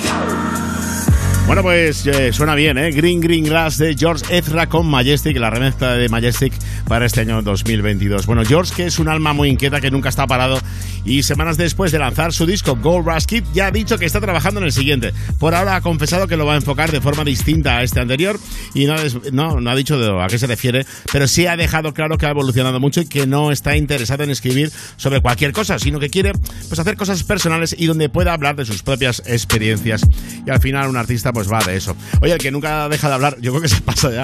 Bueno, 1.46 1.62
pues 1.62 2.04
eh, 2.04 2.32
suena 2.32 2.56
bien, 2.56 2.78
¿eh? 2.78 2.90
Green 2.90 3.20
Green 3.20 3.44
Grass 3.44 3.78
de 3.78 3.94
George 3.96 4.24
Ezra 4.36 4.68
con 4.68 4.88
Majestic, 4.88 5.36
la 5.36 5.50
remezcla 5.50 5.94
de 5.94 6.08
Majestic 6.08 6.52
para 6.88 7.06
este 7.06 7.20
año 7.20 7.42
2022. 7.42 8.26
Bueno, 8.26 8.42
George, 8.44 8.72
que 8.74 8.86
es 8.86 8.98
un 8.98 9.08
alma 9.08 9.32
muy 9.32 9.48
inquieta, 9.50 9.80
que 9.80 9.92
nunca 9.92 10.08
está 10.08 10.26
parado, 10.26 10.58
y 11.04 11.22
semanas 11.22 11.56
después 11.56 11.92
de 11.92 11.98
lanzar 11.98 12.32
su 12.32 12.46
disco 12.46 12.76
Gold 12.76 13.06
Rush 13.06 13.24
Kid, 13.24 13.44
ya 13.52 13.66
ha 13.66 13.70
dicho 13.70 13.98
que 13.98 14.04
está 14.04 14.20
trabajando 14.20 14.60
en 14.60 14.66
el 14.66 14.72
siguiente. 14.72 15.12
Por 15.38 15.54
ahora 15.54 15.76
ha 15.76 15.80
confesado 15.80 16.26
que 16.26 16.36
lo 16.36 16.46
va 16.46 16.54
a 16.54 16.56
enfocar 16.56 16.90
de 16.90 17.00
forma 17.00 17.24
distinta 17.24 17.78
a 17.78 17.82
este 17.82 18.00
anterior, 18.00 18.38
y 18.74 18.86
no, 18.86 19.70
ha 19.70 19.74
dicho 19.76 20.20
a 20.20 20.26
qué 20.28 20.38
se 20.38 20.46
refiere, 20.46 20.86
pero 21.12 21.26
sí 21.26 21.46
ha 21.46 21.56
dejado 21.56 21.94
claro 21.94 22.18
que 22.18 22.26
ha 22.26 22.30
evolucionado 22.30 22.80
mucho 22.80 23.00
y 23.00 23.06
que 23.06 23.26
no 23.26 23.50
está 23.50 23.76
interesado 23.76 24.24
en 24.24 24.30
escribir 24.30 24.70
sobre 24.96 25.20
cualquier 25.20 25.52
cosa, 25.52 25.78
sino 25.78 26.00
que 26.00 26.10
quiere 26.10 26.32
pues, 26.68 26.78
hacer 26.78 26.96
cosas 26.96 27.22
personales 27.24 27.74
y 27.78 27.86
donde 27.86 28.08
pueda 28.08 28.32
hablar 28.32 28.56
de 28.56 28.64
sus 28.64 28.82
propias 28.82 29.22
experiencias. 29.26 30.02
Y 30.46 30.50
al 30.50 30.60
final 30.60 30.88
un 30.88 30.96
artista 30.96 31.32
pues 31.32 31.50
va 31.50 31.62
de 31.64 31.76
eso. 31.76 31.96
Oye, 32.20 32.32
el 32.32 32.38
que 32.38 32.50
nunca 32.50 32.88
deja 32.88 33.08
de 33.08 33.14
hablar, 33.14 33.36
yo 33.40 33.52
creo 33.52 33.62
que 33.62 33.68
se 33.68 33.80
pasa 33.80 34.10
ya 34.10 34.22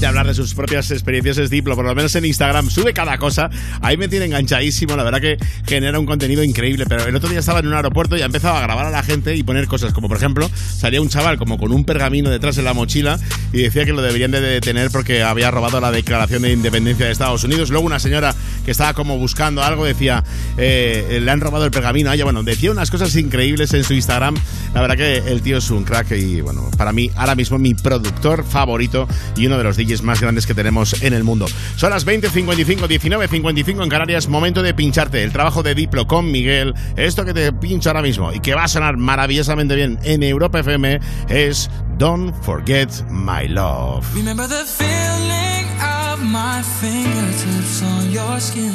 de 0.00 0.06
hablar 0.06 0.26
de 0.26 0.34
sus 0.34 0.54
propias 0.54 0.90
experiencias 0.90 1.38
es 1.38 1.48
Diplo, 1.48 1.74
por 1.74 1.84
lo 1.84 1.94
menos 1.94 2.14
en 2.16 2.24
Instagram. 2.26 2.68
Sube 2.68 2.92
cada 2.92 3.16
cosa, 3.16 3.48
ahí 3.80 3.96
me 3.96 4.08
tiene 4.08 4.26
enganchadísimo, 4.26 4.94
la 4.94 5.02
verdad 5.04 5.20
que 5.20 5.38
genera 5.66 5.98
un 5.98 6.04
contenido 6.04 6.44
increíble, 6.44 6.84
pero 6.86 7.06
el 7.06 7.16
otro 7.16 7.30
día 7.30 7.38
estaba 7.38 7.60
en 7.60 7.68
un 7.68 7.74
aeropuerto 7.74 8.16
y 8.16 8.22
ha 8.22 8.26
empezado 8.26 8.56
a 8.56 8.60
grabar 8.60 8.86
a 8.86 8.90
la 8.90 9.02
gente 9.02 9.34
y 9.34 9.42
poner 9.42 9.66
cosas, 9.66 9.94
como 9.94 10.08
por 10.08 10.18
ejemplo, 10.18 10.50
salía 10.54 11.00
un 11.00 11.08
chaval 11.08 11.38
como 11.38 11.56
con 11.56 11.72
un 11.72 11.84
pergamino 11.84 12.28
detrás 12.28 12.56
de 12.56 12.62
la 12.62 12.74
mochila 12.74 13.18
y 13.52 13.62
decía 13.62 13.86
que 13.86 13.92
lo 13.92 14.02
deberían 14.02 14.30
de 14.32 14.40
detener 14.40 14.90
porque 14.90 15.22
había 15.22 15.50
robado 15.50 15.80
la 15.80 15.90
declaración 15.90 16.42
de 16.42 16.52
independencia 16.52 17.06
de 17.06 17.12
Estados 17.12 17.42
Unidos, 17.44 17.70
luego 17.70 17.86
una 17.86 17.98
señora 17.98 18.34
que 18.64 18.72
estaba 18.72 18.92
como 18.92 19.16
buscando 19.16 19.62
algo 19.62 19.86
decía, 19.86 20.24
eh, 20.58 21.20
le 21.22 21.30
han 21.30 21.40
robado 21.40 21.64
el 21.64 21.70
pergamino, 21.70 22.12
ella, 22.12 22.24
bueno, 22.24 22.42
decía 22.42 22.70
unas 22.70 22.90
cosas 22.90 23.14
increíbles 23.16 23.72
en 23.72 23.82
su 23.82 23.94
Instagram, 23.94 24.34
la 24.74 24.80
verdad 24.82 24.96
que 24.96 25.16
el 25.30 25.40
tío 25.40 25.56
es 25.56 25.70
un 25.70 25.84
crack 25.84 26.12
y 26.12 26.42
bueno, 26.42 26.70
para 26.76 26.92
mí 26.92 27.10
ahora 27.16 27.34
mismo 27.34 27.58
mi 27.58 27.74
productor 27.74 28.44
favorito 28.44 29.08
y 29.36 29.46
uno 29.46 29.56
de 29.56 29.64
los 29.64 29.76
DJs 29.76 29.85
más 30.02 30.20
grandes 30.20 30.46
que 30.46 30.54
tenemos 30.54 31.02
en 31.02 31.12
el 31.12 31.24
mundo. 31.24 31.46
Son 31.76 31.90
las 31.90 32.06
20.55, 32.06 32.88
19.55 32.88 33.82
en 33.82 33.88
Canarias, 33.88 34.28
momento 34.28 34.62
de 34.62 34.74
pincharte 34.74 35.22
el 35.22 35.32
trabajo 35.32 35.62
de 35.62 35.74
Diplo 35.74 36.06
con 36.06 36.30
Miguel. 36.30 36.74
Esto 36.96 37.24
que 37.24 37.32
te 37.32 37.52
pincho 37.52 37.90
ahora 37.90 38.02
mismo 38.02 38.32
y 38.32 38.40
que 38.40 38.54
va 38.54 38.64
a 38.64 38.68
sonar 38.68 38.96
maravillosamente 38.96 39.76
bien 39.76 39.98
en 40.02 40.22
Europa 40.22 40.60
FM 40.60 41.00
es 41.28 41.70
Don't 41.98 42.34
Forget 42.42 42.90
My 43.10 43.48
Love. 43.48 44.04
Remember 44.14 44.48
the 44.48 44.64
feeling 44.64 45.66
of 45.80 46.22
my 46.22 46.62
fingertips 46.80 47.82
on 47.82 48.10
your 48.10 48.40
skin. 48.40 48.72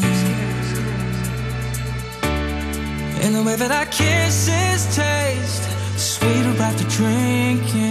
And 3.24 3.36
the 3.36 3.43
way 3.43 3.55
that 3.57 3.72
our 3.72 3.86
kisses 3.88 4.95
taste 4.95 5.72
sweeter 5.97 6.62
after 6.62 6.84
drinking. 6.86 7.90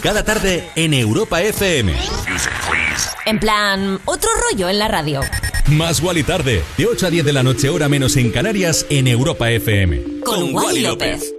Cada 0.00 0.24
tarde 0.24 0.68
en 0.76 0.94
Europa 0.94 1.42
FM. 1.42 1.94
En 3.26 3.38
plan, 3.38 4.00
otro 4.04 4.30
rollo 4.50 4.68
en 4.68 4.78
la 4.78 4.88
radio. 4.88 5.20
Más 5.68 6.00
Wally 6.02 6.22
tarde. 6.22 6.62
De 6.76 6.86
8 6.86 7.06
a 7.06 7.10
10 7.10 7.24
de 7.24 7.32
la 7.32 7.42
noche, 7.42 7.68
hora 7.68 7.88
menos 7.88 8.16
en 8.16 8.30
Canarias, 8.30 8.86
en 8.88 9.06
Europa 9.06 9.50
FM. 9.50 10.20
Con 10.24 10.54
Wally 10.54 10.80
López. 10.80 11.34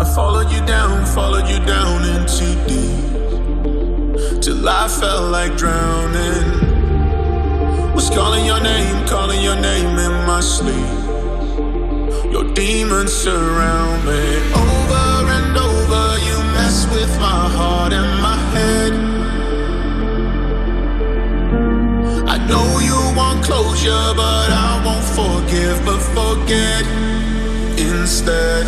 I 0.00 0.04
followed 0.14 0.50
you 0.50 0.60
down, 0.66 1.06
followed 1.06 1.46
you 1.48 1.58
down 1.66 2.02
into 2.04 2.44
deep. 2.66 4.40
Till 4.40 4.66
I 4.66 4.88
felt 4.88 5.30
like 5.30 5.56
drowning. 5.56 6.68
Was 7.94 8.08
calling 8.10 8.46
your 8.46 8.60
name, 8.62 9.06
calling 9.06 9.42
your 9.42 9.56
name 9.56 9.98
in 9.98 10.26
my 10.26 10.40
sleep. 10.40 11.09
Your 12.30 12.44
demons 12.54 13.12
surround 13.12 14.04
me. 14.06 14.22
Over 14.54 15.30
and 15.36 15.56
over, 15.56 16.18
you 16.26 16.36
mess 16.54 16.86
with 16.94 17.12
my 17.18 17.48
heart 17.56 17.92
and 17.92 18.22
my 18.22 18.36
head. 18.54 18.92
I 22.28 22.36
know 22.46 22.78
you 22.78 22.98
want 23.16 23.42
closure, 23.44 24.14
but 24.14 24.48
I 24.50 24.80
won't 24.84 25.08
forgive, 25.20 25.84
but 25.84 26.00
forget 26.14 26.84
instead. 27.78 28.64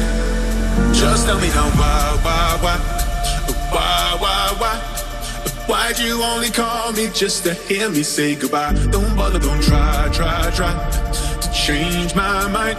Just 0.93 1.27
tell 1.27 1.41
me 1.41 1.49
now 1.49 1.71
why, 1.79 2.19
why, 2.25 2.59
why, 2.63 2.77
why, 3.71 4.17
why, 4.19 4.55
why? 4.59 4.93
Why'd 5.69 5.99
you 6.01 6.21
only 6.23 6.51
call 6.51 6.93
me 6.93 7.09
just 7.15 7.45
to 7.45 7.55
hear 7.55 7.89
me 7.89 8.03
say 8.03 8.35
goodbye? 8.35 8.75
Don't 8.91 9.17
bother, 9.17 9.39
don't 9.39 9.63
try, 9.63 10.09
try, 10.13 10.51
try 10.51 10.75
to 11.41 11.53
change 11.53 12.15
my 12.17 12.49
mind. 12.49 12.79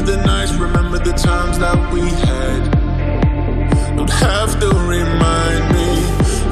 the 0.00 0.16
nights, 0.16 0.52
remember 0.54 0.98
the 0.98 1.12
times 1.12 1.58
that 1.58 1.78
we 1.92 2.00
had. 2.00 2.62
Don't 3.96 4.10
have 4.10 4.58
to 4.58 4.68
remind 4.96 5.62
me. 5.72 5.88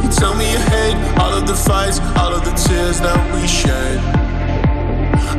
You 0.03 0.09
tell 0.11 0.35
me 0.35 0.51
you 0.53 0.59
hate 0.59 0.97
all 1.19 1.35
of 1.35 1.47
the 1.47 1.55
fights, 1.55 1.99
all 2.21 2.33
of 2.33 2.45
the 2.45 2.53
tears 2.53 3.01
that 3.01 3.21
we 3.35 3.47
shed. 3.49 3.99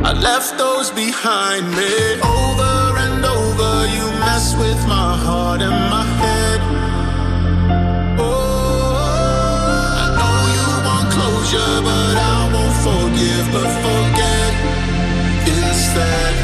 I 0.04 0.12
left 0.12 0.58
those 0.58 0.90
behind 0.90 1.64
me. 1.70 1.94
Over 2.20 2.98
and 3.04 3.24
over, 3.24 3.86
you 3.96 4.04
mess 4.20 4.54
with 4.56 4.80
my 4.86 5.16
heart 5.24 5.62
and 5.62 5.78
my 5.90 6.04
head. 6.22 6.60
Oh, 8.20 8.96
I 10.02 10.06
know 10.18 10.36
you 10.56 10.68
want 10.88 11.06
closure, 11.16 11.76
but 11.88 12.16
I 12.32 12.38
won't 12.52 12.76
forgive, 12.84 13.46
but 13.54 13.70
forget 13.84 14.52
instead. 15.48 16.43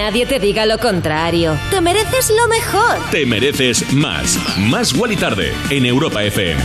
nadie 0.00 0.24
te 0.24 0.38
diga 0.38 0.64
lo 0.64 0.78
contrario. 0.78 1.58
Te 1.70 1.82
mereces 1.82 2.30
lo 2.30 2.48
mejor. 2.48 3.10
Te 3.10 3.26
mereces 3.26 3.92
más. 3.92 4.38
Más 4.58 4.94
Wally 4.94 5.16
Tarde 5.16 5.52
en 5.68 5.84
Europa 5.84 6.24
FM. 6.24 6.58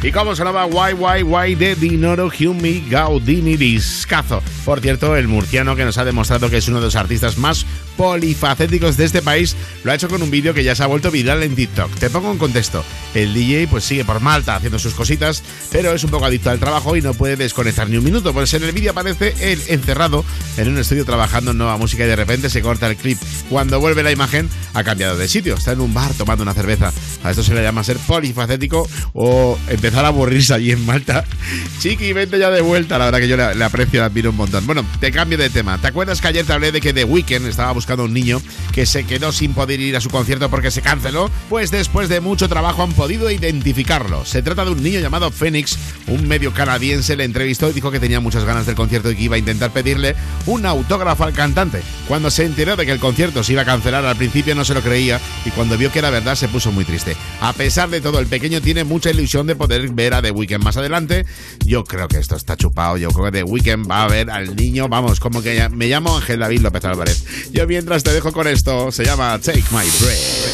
¿Y 0.00 0.12
cómo 0.12 0.36
sonaba 0.36 0.66
Why 0.66 0.92
Why 0.92 1.22
Why 1.22 1.54
de 1.56 1.74
Dinoro 1.74 2.28
Humi 2.28 2.84
Gaudini 2.88 3.56
Discazo? 3.56 4.42
Por 4.64 4.80
cierto, 4.80 5.16
el 5.16 5.26
murciano 5.26 5.74
que 5.74 5.84
nos 5.84 5.98
ha 5.98 6.04
demostrado 6.04 6.50
que 6.50 6.58
es 6.58 6.68
uno 6.68 6.78
de 6.78 6.84
los 6.84 6.94
artistas 6.94 7.36
más 7.36 7.66
polifacéticos 7.96 8.96
de 8.96 9.04
este 9.04 9.22
país 9.22 9.56
lo 9.82 9.92
ha 9.92 9.94
hecho 9.94 10.08
con 10.08 10.22
un 10.22 10.30
vídeo 10.30 10.54
que 10.54 10.64
ya 10.64 10.74
se 10.74 10.82
ha 10.82 10.86
vuelto 10.86 11.10
viral 11.10 11.42
en 11.42 11.54
TikTok. 11.54 11.94
Te 11.96 12.10
pongo 12.10 12.30
en 12.32 12.38
contexto. 12.38 12.84
El 13.14 13.34
DJ 13.34 13.68
pues 13.68 13.84
sigue 13.84 14.04
por 14.04 14.20
Malta 14.20 14.56
haciendo 14.56 14.78
sus 14.78 14.94
cositas, 14.94 15.42
pero 15.70 15.92
es 15.92 16.02
un 16.04 16.10
poco 16.10 16.24
adicto 16.24 16.50
al 16.50 16.58
trabajo 16.58 16.96
y 16.96 17.02
no 17.02 17.14
puede 17.14 17.36
desconectar 17.36 17.88
ni 17.88 17.96
un 17.96 18.04
minuto. 18.04 18.32
Pues 18.32 18.52
en 18.54 18.64
el 18.64 18.72
vídeo 18.72 18.92
aparece 18.92 19.34
él 19.40 19.60
encerrado 19.68 20.24
en 20.56 20.68
un 20.68 20.78
estudio 20.78 21.04
trabajando 21.04 21.52
en 21.52 21.58
nueva 21.58 21.76
música 21.76 22.04
y 22.04 22.08
de 22.08 22.16
repente 22.16 22.50
se 22.50 22.62
corta 22.62 22.88
el 22.88 22.96
clip. 22.96 23.18
Cuando 23.48 23.80
vuelve 23.80 24.02
la 24.02 24.12
imagen 24.12 24.48
ha 24.74 24.82
cambiado 24.82 25.16
de 25.16 25.28
sitio. 25.28 25.54
Está 25.54 25.72
en 25.72 25.80
un 25.80 25.94
bar 25.94 26.12
tomando 26.14 26.42
una 26.42 26.54
cerveza. 26.54 26.92
A 27.22 27.30
esto 27.30 27.42
se 27.42 27.54
le 27.54 27.62
llama 27.62 27.84
ser 27.84 27.96
polifacético 27.98 28.88
o 29.12 29.58
empezar 29.68 30.04
a 30.04 30.08
aburrirse 30.08 30.54
allí 30.54 30.72
en 30.72 30.84
Malta. 30.84 31.24
Chiqui, 31.78 32.12
vente 32.12 32.38
ya 32.38 32.50
de 32.50 32.60
vuelta. 32.60 32.98
La 32.98 33.06
verdad 33.06 33.20
que 33.20 33.28
yo 33.28 33.36
le, 33.36 33.64
aprecio 33.64 34.00
la 34.00 34.06
admiro 34.06 34.30
un 34.30 34.36
montón. 34.36 34.66
Bueno, 34.66 34.84
te 35.00 35.12
cambio 35.12 35.38
de 35.38 35.50
tema. 35.50 35.78
¿Te 35.78 35.86
acuerdas 35.86 36.20
que 36.20 36.28
ayer 36.28 36.44
te 36.44 36.52
hablé 36.52 36.72
de 36.72 36.80
que 36.80 36.92
The 36.92 37.04
Weeknd 37.04 37.46
estaba 37.46 37.72
buscando 37.72 37.83
a 37.92 37.96
un 37.96 38.12
niño 38.12 38.40
que 38.72 38.86
se 38.86 39.04
quedó 39.04 39.32
sin 39.32 39.54
poder 39.54 39.80
ir 39.80 39.96
a 39.96 40.00
su 40.00 40.10
concierto 40.10 40.50
porque 40.50 40.70
se 40.70 40.82
canceló? 40.82 41.30
Pues 41.48 41.70
después 41.70 42.08
de 42.08 42.20
mucho 42.20 42.48
trabajo 42.48 42.82
han 42.82 42.92
podido 42.92 43.30
identificarlo. 43.30 44.24
Se 44.24 44.42
trata 44.42 44.64
de 44.64 44.72
un 44.72 44.82
niño 44.82 45.00
llamado 45.00 45.30
Phoenix, 45.30 45.78
un 46.08 46.26
medio 46.26 46.52
canadiense 46.52 47.16
le 47.16 47.24
entrevistó 47.24 47.70
y 47.70 47.72
dijo 47.72 47.90
que 47.90 48.00
tenía 48.00 48.20
muchas 48.20 48.44
ganas 48.44 48.66
del 48.66 48.74
concierto 48.74 49.10
y 49.10 49.16
que 49.16 49.22
iba 49.22 49.36
a 49.36 49.38
intentar 49.38 49.70
pedirle 49.70 50.16
un 50.46 50.66
autógrafo 50.66 51.24
al 51.24 51.32
cantante. 51.32 51.82
Cuando 52.08 52.30
se 52.30 52.44
enteró 52.44 52.76
de 52.76 52.86
que 52.86 52.92
el 52.92 53.00
concierto 53.00 53.44
se 53.44 53.52
iba 53.52 53.62
a 53.62 53.66
cancelar 53.66 54.04
al 54.04 54.16
principio 54.16 54.54
no 54.54 54.64
se 54.64 54.74
lo 54.74 54.82
creía 54.82 55.20
y 55.44 55.50
cuando 55.50 55.76
vio 55.76 55.92
que 55.92 55.98
era 55.98 56.10
verdad 56.10 56.34
se 56.34 56.48
puso 56.48 56.72
muy 56.72 56.84
triste. 56.84 57.16
A 57.40 57.52
pesar 57.52 57.90
de 57.90 58.00
todo, 58.00 58.18
el 58.18 58.26
pequeño 58.26 58.60
tiene 58.60 58.84
mucha 58.84 59.10
ilusión 59.10 59.46
de 59.46 59.56
poder 59.56 59.88
ver 59.90 60.14
a 60.14 60.22
The 60.22 60.30
Weeknd 60.30 60.62
más 60.62 60.76
adelante. 60.76 61.26
Yo 61.64 61.84
creo 61.84 62.08
que 62.08 62.18
esto 62.18 62.36
está 62.36 62.56
chupado. 62.56 62.96
Yo 62.96 63.10
creo 63.10 63.26
que 63.26 63.32
The 63.32 63.44
Weeknd 63.44 63.90
va 63.90 64.04
a 64.04 64.08
ver 64.08 64.30
al 64.30 64.56
niño. 64.56 64.88
Vamos, 64.88 65.20
como 65.20 65.42
que 65.42 65.68
me 65.70 65.86
llamo 65.86 66.16
Ángel 66.16 66.40
David 66.40 66.60
López 66.60 66.84
Álvarez. 66.84 67.50
Yo 67.52 67.66
mientras 67.74 68.04
te 68.04 68.12
dejo 68.12 68.32
con 68.32 68.46
esto, 68.46 68.92
se 68.92 69.04
llama 69.04 69.36
Take 69.40 69.64
My 69.72 69.84
Breath. 70.00 70.44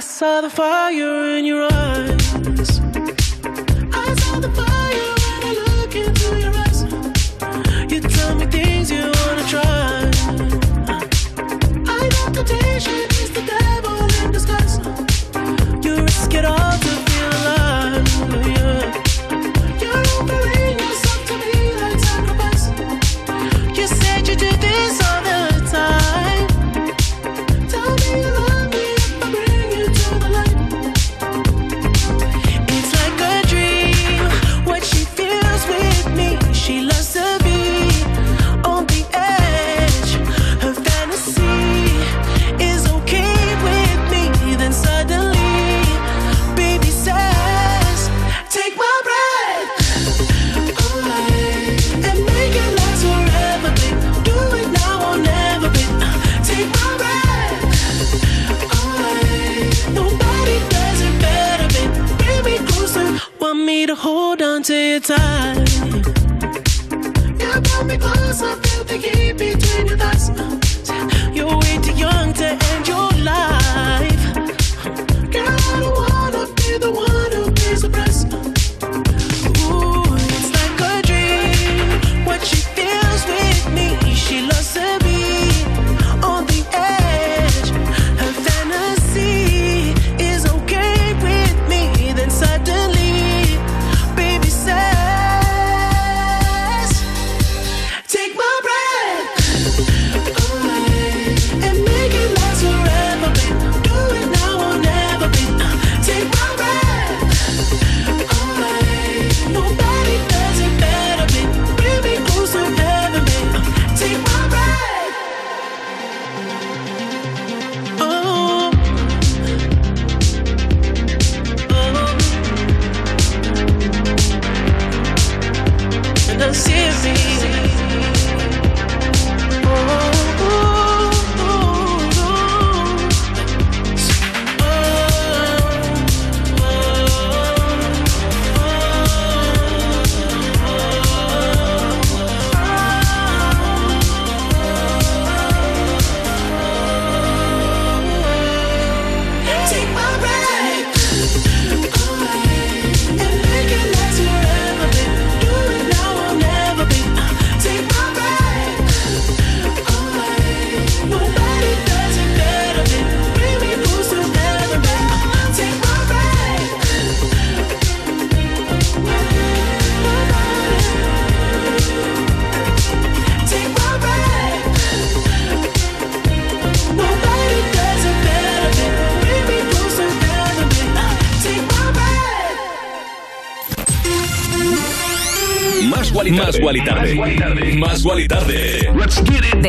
Saw 0.00 0.40
the 0.40 0.48
fire 0.48 1.36
in 1.36 1.44
your 1.44 1.70
eyes. 1.70 1.85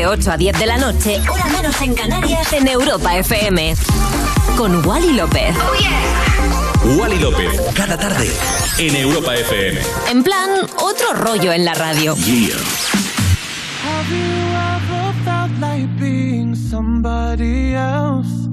8 0.08 0.30
a 0.30 0.36
10 0.38 0.58
de 0.58 0.66
la 0.66 0.78
noche, 0.78 1.20
hora 1.30 1.44
menos 1.48 1.78
en 1.82 1.94
Canarias, 1.94 2.50
en 2.54 2.66
Europa 2.66 3.14
FM. 3.18 3.74
Con 4.56 4.86
Wally 4.86 5.12
López. 5.12 5.54
Wally 6.96 7.18
López, 7.18 7.60
cada 7.74 7.98
tarde 7.98 8.26
en 8.78 8.96
Europa 8.96 9.34
FM. 9.34 9.78
En 10.10 10.22
plan, 10.22 10.48
otro 10.78 11.12
rollo 11.12 11.52
en 11.52 11.66
la 11.66 11.74
radio. 11.74 12.14
Have 12.14 12.24
you 14.08 14.24
ever 14.56 15.12
felt 15.26 15.52
like 15.60 15.86
being 16.00 16.56
somebody 16.56 17.74
else? 17.74 18.48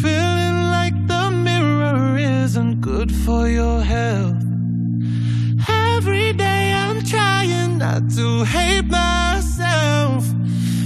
Feeling 0.00 0.70
like 0.70 0.96
the 1.06 1.30
mirror 1.30 2.16
isn't 2.16 2.80
good 2.80 3.12
for 3.12 3.50
your 3.50 3.82
health. 3.82 4.42
Every 5.98 6.32
day 6.32 6.72
I'm 6.72 7.04
trying 7.04 7.76
not 7.76 8.08
to 8.16 8.44
hate 8.44 8.86
myself. 8.86 10.24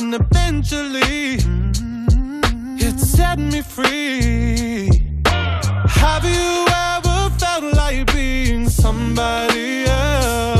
and 0.00 0.14
eventually 0.14 1.36
mm-hmm. 1.36 2.76
it 2.78 2.98
set 2.98 3.38
me 3.38 3.60
free. 3.60 4.88
Have 5.24 6.24
you 6.24 6.66
ever 6.90 7.30
felt 7.38 7.74
like 7.74 8.10
being 8.12 8.68
somebody 8.68 9.84
else? 9.84 10.59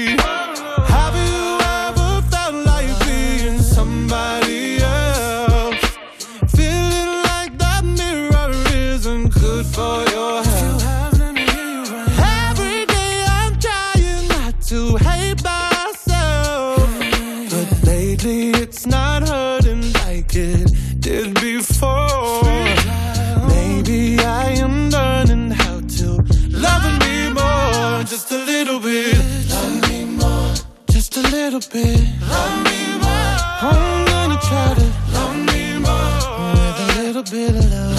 Little 31.51 31.69
bit. 31.69 32.07
Love 32.29 32.63
me 32.63 32.97
more. 33.01 33.35
I'm 33.61 34.05
gonna 34.05 34.39
try 34.39 34.73
to 34.73 34.85
love 35.13 35.35
me 35.47 35.79
more 35.79 36.47
with 36.53 36.79
a 36.79 37.01
little 37.01 37.23
bit 37.23 37.49
of 37.49 37.71
love. 37.71 37.90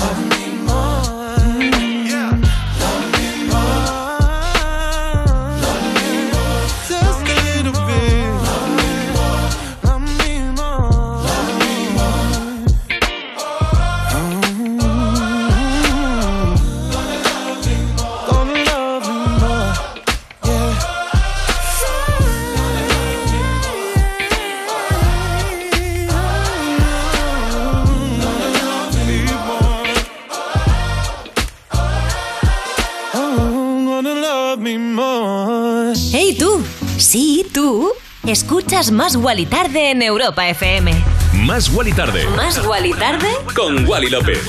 Escuchas 38.32 38.90
Más 38.90 39.14
Wally 39.14 39.44
Tarde 39.46 39.90
en 39.90 40.02
Europa 40.02 40.48
FM. 40.48 40.92
Más 41.34 41.68
Wally 41.68 41.92
Tarde. 41.92 42.26
Más 42.34 42.64
Wally 42.66 42.92
Tarde 42.94 43.28
Con 43.54 43.86
Wally 43.86 44.08
López. 44.08 44.40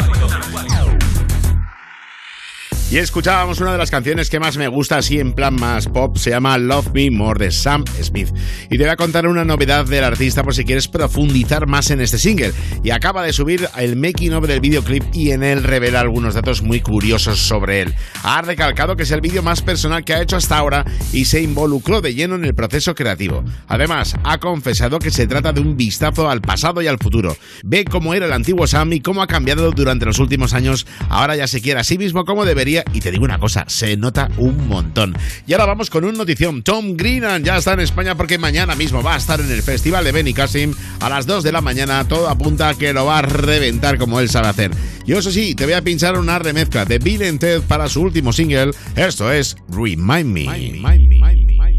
Y 2.94 3.00
escuchábamos 3.00 3.60
una 3.60 3.72
de 3.72 3.80
las 3.80 3.90
canciones 3.90 4.30
que 4.30 4.40
más 4.40 4.56
me 4.56 4.68
gusta, 4.68 4.98
así 4.98 5.18
en 5.18 5.34
plan 5.34 5.56
más 5.56 5.88
pop, 5.88 6.16
se 6.16 6.30
llama 6.30 6.60
Love 6.60 6.92
Me 6.94 7.10
More 7.10 7.44
de 7.44 7.52
Sam 7.52 7.84
Smith. 8.00 8.30
Y 8.70 8.78
te 8.78 8.84
voy 8.84 8.90
a 8.90 8.96
contar 8.96 9.26
una 9.26 9.44
novedad 9.44 9.88
del 9.88 10.04
artista 10.04 10.44
por 10.44 10.54
si 10.54 10.64
quieres 10.64 10.88
profundizar 10.88 11.66
más 11.66 11.90
en 11.90 12.02
este 12.02 12.20
single. 12.20 12.54
Y 12.84 12.92
acaba 12.92 13.24
de 13.24 13.34
subir 13.34 13.68
el 13.80 13.96
making 13.96 14.34
of 14.34 14.46
del 14.46 14.60
videoclip 14.60 15.06
y 15.12 15.32
en 15.32 15.42
él 15.42 15.64
revela 15.64 16.02
algunos 16.02 16.36
datos 16.36 16.62
muy 16.62 16.82
curiosos 16.82 17.40
sobre 17.40 17.82
él. 17.82 17.96
Ha 18.22 18.44
recalcado 18.44 18.96
que 18.96 19.02
es 19.02 19.12
el 19.12 19.22
vídeo 19.22 19.42
más 19.42 19.64
personal 19.64 20.06
que 20.06 20.14
ha 20.14 20.22
hecho 20.22 20.36
hasta 20.36 20.60
ahora 20.60 20.86
y 21.12 21.26
se 21.26 21.42
involucró 21.42 22.00
de 22.00 22.14
lleno 22.14 22.36
en 22.36 22.46
el 22.46 22.54
proceso 22.54 22.94
creativo. 22.94 23.44
Además, 23.70 24.16
ha 24.24 24.38
confesado 24.38 25.00
que 25.00 25.10
se 25.10 25.26
trata 25.26 25.52
de 25.52 25.62
un 25.62 25.76
vistazo 25.78 26.30
al 26.30 26.42
pasado 26.42 26.80
y 26.84 26.86
al 26.86 27.00
futuro. 27.00 27.36
Ve 27.64 27.86
cómo 27.86 28.14
era 28.14 28.28
el 28.28 28.34
antiguo 28.34 28.68
Sam 28.68 28.94
y 28.94 29.00
cómo 29.00 29.24
ha 29.24 29.28
cambiado 29.28 29.72
durante 29.72 30.06
los 30.06 30.20
últimos 30.20 30.54
años. 30.54 30.86
Ahora 31.10 31.36
ya 31.36 31.48
se 31.48 31.60
quiere 31.60 31.80
a 31.80 31.84
sí 31.84 31.98
mismo 31.98 32.24
como 32.24 32.46
debería 32.46 32.83
y 32.92 33.00
te 33.00 33.12
digo 33.12 33.24
una 33.24 33.40
cosa, 33.40 33.66
se 33.68 33.96
nota 33.98 34.30
un 34.38 34.68
montón. 34.68 35.16
Y 35.48 35.54
ahora 35.54 35.66
vamos 35.66 35.90
con 35.90 36.06
un 36.06 36.16
notición. 36.16 36.64
Tom 36.64 36.96
Greenan 36.96 37.44
ya 37.44 37.58
está 37.58 37.74
en 37.74 37.82
España 37.82 38.16
porque 38.16 38.38
mañana 38.38 38.76
mismo 38.76 39.02
va 39.02 39.16
a 39.16 39.18
estar 39.18 39.40
en 39.40 39.52
el 39.52 39.64
Festival 39.64 40.04
de 40.04 40.12
Benny 40.12 40.34
Cassim 40.34 40.74
a 41.00 41.10
las 41.10 41.26
2 41.26 41.44
de 41.44 41.52
la 41.52 41.62
mañana. 41.62 42.08
Todo 42.08 42.30
apunta 42.30 42.70
a 42.70 42.76
que 42.76 42.94
lo 42.94 43.06
va 43.06 43.20
a 43.20 43.22
reventar 43.22 43.98
como 43.98 44.20
él 44.20 44.30
sabe 44.30 44.48
hacer. 44.48 44.72
Yo 45.06 45.20
eso 45.20 45.32
sí, 45.32 45.56
te 45.56 45.66
voy 45.66 45.74
a 45.74 45.82
pinchar 45.82 46.18
una 46.18 46.40
remezcla 46.40 46.86
de 46.86 47.00
Bill 47.00 47.40
Ted 47.40 47.62
para 47.64 47.90
su 47.90 48.02
último 48.02 48.32
single. 48.32 48.72
Esto 48.96 49.32
es 49.32 49.56
Remind 49.70 50.26
Me. 50.26 51.73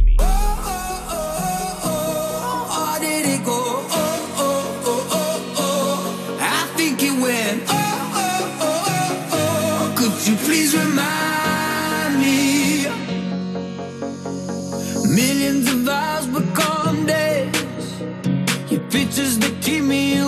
Me 19.85 20.24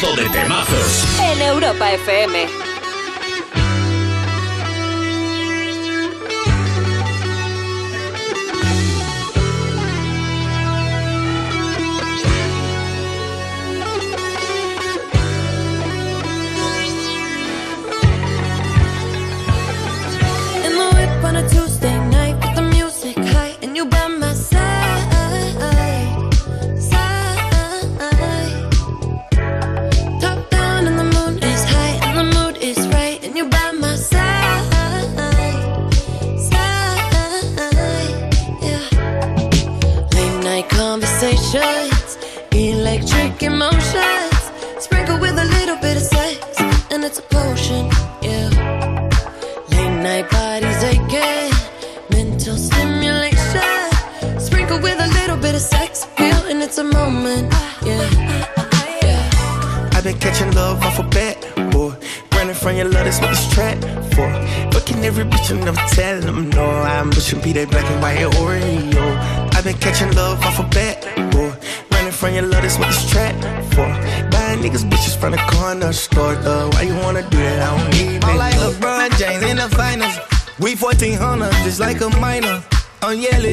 pedazo 0.00 0.16
de 0.16 0.28
temazos. 0.30 1.04
En 1.20 1.40
Europa 1.42 1.92
FM. 1.92 2.65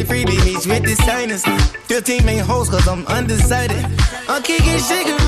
Freebie 0.04 0.44
meets 0.46 0.66
with 0.68 0.84
the 0.84 0.96
designers. 0.96 1.44
15 1.88 2.26
main 2.26 2.40
hoes, 2.40 2.70
cause 2.70 2.88
I'm 2.88 3.06
undecided. 3.08 3.86
I'm 4.28 4.44
kicking, 4.44 4.80
shaking. 4.80 5.23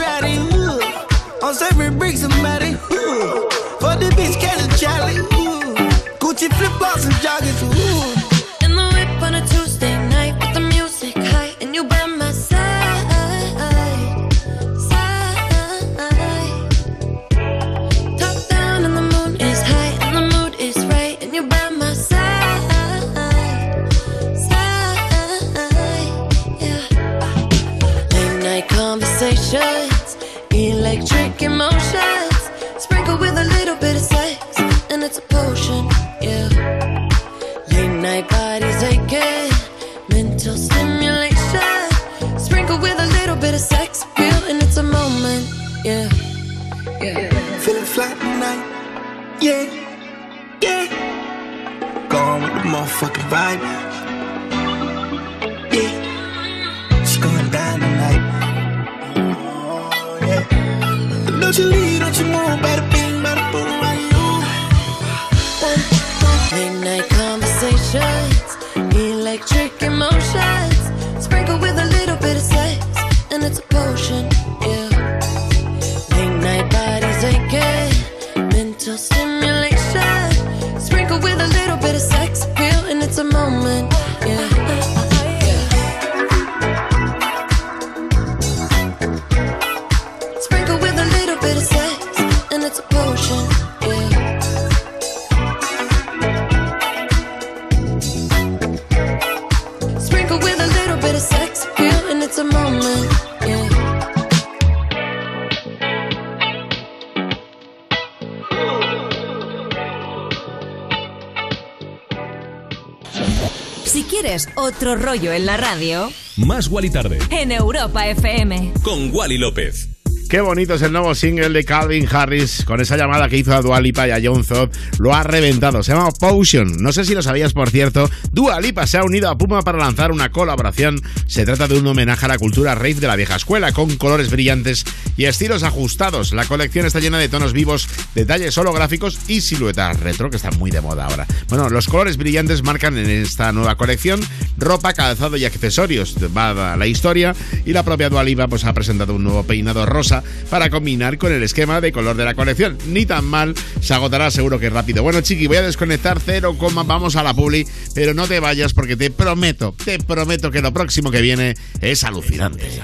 Otro 114.75 114.95
rollo 114.97 115.31
en 115.31 115.45
la 115.45 115.55
radio, 115.55 116.11
Más 116.35 116.67
Wally 116.67 116.89
Tarde. 116.89 117.19
en 117.29 117.53
Europa 117.53 118.07
FM. 118.07 118.73
Con 118.83 119.09
Wally 119.13 119.37
López. 119.37 119.87
Qué 120.27 120.41
bonito 120.41 120.73
es 120.73 120.81
el 120.81 120.91
nuevo 120.91 121.13
single 121.13 121.49
de 121.49 121.63
Calvin 121.63 122.07
Harris 122.11 122.65
con 122.65 122.81
esa 122.81 122.97
llamada 122.97 123.29
que 123.29 123.37
hizo 123.37 123.53
a 123.53 123.61
Dua 123.61 123.79
Lipa 123.79 124.07
y 124.07 124.11
a 124.11 124.19
John 124.21 124.43
Zod. 124.43 124.71
Lo 124.97 125.13
ha 125.13 125.21
reventado. 125.21 125.83
Se 125.83 125.93
llama 125.93 126.09
Potion. 126.19 126.77
No 126.81 126.91
sé 126.91 127.05
si 127.05 127.13
lo 127.13 127.21
sabías, 127.21 127.53
por 127.53 127.69
cierto. 127.69 128.09
Dua 128.31 128.59
Lipa 128.59 128.87
se 128.87 128.97
ha 128.97 129.03
unido 129.03 129.29
a 129.29 129.37
Puma 129.37 129.61
para 129.61 129.77
lanzar 129.77 130.11
una 130.11 130.31
colaboración. 130.31 130.99
Se 131.27 131.45
trata 131.45 131.67
de 131.67 131.77
un 131.77 131.85
homenaje 131.85 132.25
a 132.25 132.29
la 132.29 132.39
cultura 132.39 132.73
rave 132.73 132.95
de 132.95 133.05
la 133.07 133.15
vieja 133.15 133.35
escuela 133.35 133.71
con 133.71 133.95
colores 133.97 134.31
brillantes 134.31 134.83
y 135.15 135.25
estilos 135.25 135.61
ajustados. 135.61 136.33
La 136.33 136.45
colección 136.45 136.87
está 136.87 136.99
llena 136.99 137.19
de 137.19 137.29
tonos 137.29 137.53
vivos, 137.53 137.87
detalles 138.15 138.57
holográficos 138.57 139.19
y 139.27 139.41
siluetas 139.41 139.99
retro 139.99 140.31
que 140.31 140.37
están 140.37 140.57
muy 140.57 140.71
de 140.71 140.81
moda 140.81 141.05
ahora. 141.05 141.27
Bueno, 141.49 141.69
los 141.69 141.87
colores 141.87 142.17
brillantes 142.17 142.63
marcan 142.63 142.97
en 142.97 143.09
esta 143.11 143.51
nueva 143.51 143.75
colección 143.75 144.19
ropa, 144.57 144.93
calzado 144.93 145.37
y 145.37 145.45
accesorios. 145.45 146.15
Va 146.35 146.73
a 146.73 146.77
la 146.77 146.87
historia 146.87 147.35
y 147.65 147.73
la 147.73 147.83
propia 147.83 148.09
Dua 148.09 148.23
Lipa 148.23 148.47
pues, 148.47 148.65
ha 148.65 148.73
presentado 148.73 149.15
un 149.15 149.23
nuevo 149.23 149.43
peinado 149.43 149.85
rosa 149.85 150.23
para 150.49 150.69
combinar 150.69 151.17
con 151.17 151.31
el 151.31 151.43
esquema 151.43 151.81
de 151.81 151.91
color 151.91 152.15
de 152.15 152.25
la 152.25 152.33
colección. 152.33 152.77
Ni 152.87 153.05
tan 153.05 153.25
mal, 153.25 153.55
se 153.81 153.93
agotará 153.93 154.31
seguro 154.31 154.59
que 154.59 154.69
rápido. 154.69 155.03
Bueno, 155.03 155.21
chiqui, 155.21 155.47
voy 155.47 155.57
a 155.57 155.61
desconectar 155.61 156.19
0, 156.19 156.55
vamos 156.85 157.15
a 157.15 157.23
la 157.23 157.33
publi, 157.33 157.65
pero 157.93 158.13
no 158.13 158.27
te 158.27 158.39
vayas 158.39 158.73
porque 158.73 158.95
te 158.95 159.11
prometo, 159.11 159.75
te 159.83 159.99
prometo 159.99 160.51
que 160.51 160.61
lo 160.61 160.73
próximo 160.73 161.11
que 161.11 161.21
viene 161.21 161.55
es 161.81 162.03
alucinante. 162.03 162.81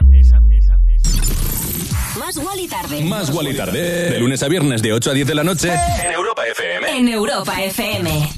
Más 2.17 2.37
Wally 2.37 2.67
tarde. 2.67 3.01
Más 3.01 3.29
Wally 3.29 3.53
Tarde. 3.53 4.11
De 4.11 4.19
lunes 4.19 4.41
a 4.41 4.47
viernes 4.47 4.81
de 4.81 4.93
8 4.93 5.11
a 5.11 5.13
10 5.13 5.27
de 5.27 5.35
la 5.35 5.43
noche. 5.43 5.69
En 5.69 6.11
Europa 6.13 6.43
FM. 6.47 6.97
En 6.97 7.07
Europa 7.09 7.61
FM. 7.61 8.29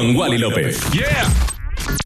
Con 0.00 0.16
Wally 0.16 0.38
López. 0.38 0.80
¡Yeah! 0.94 1.49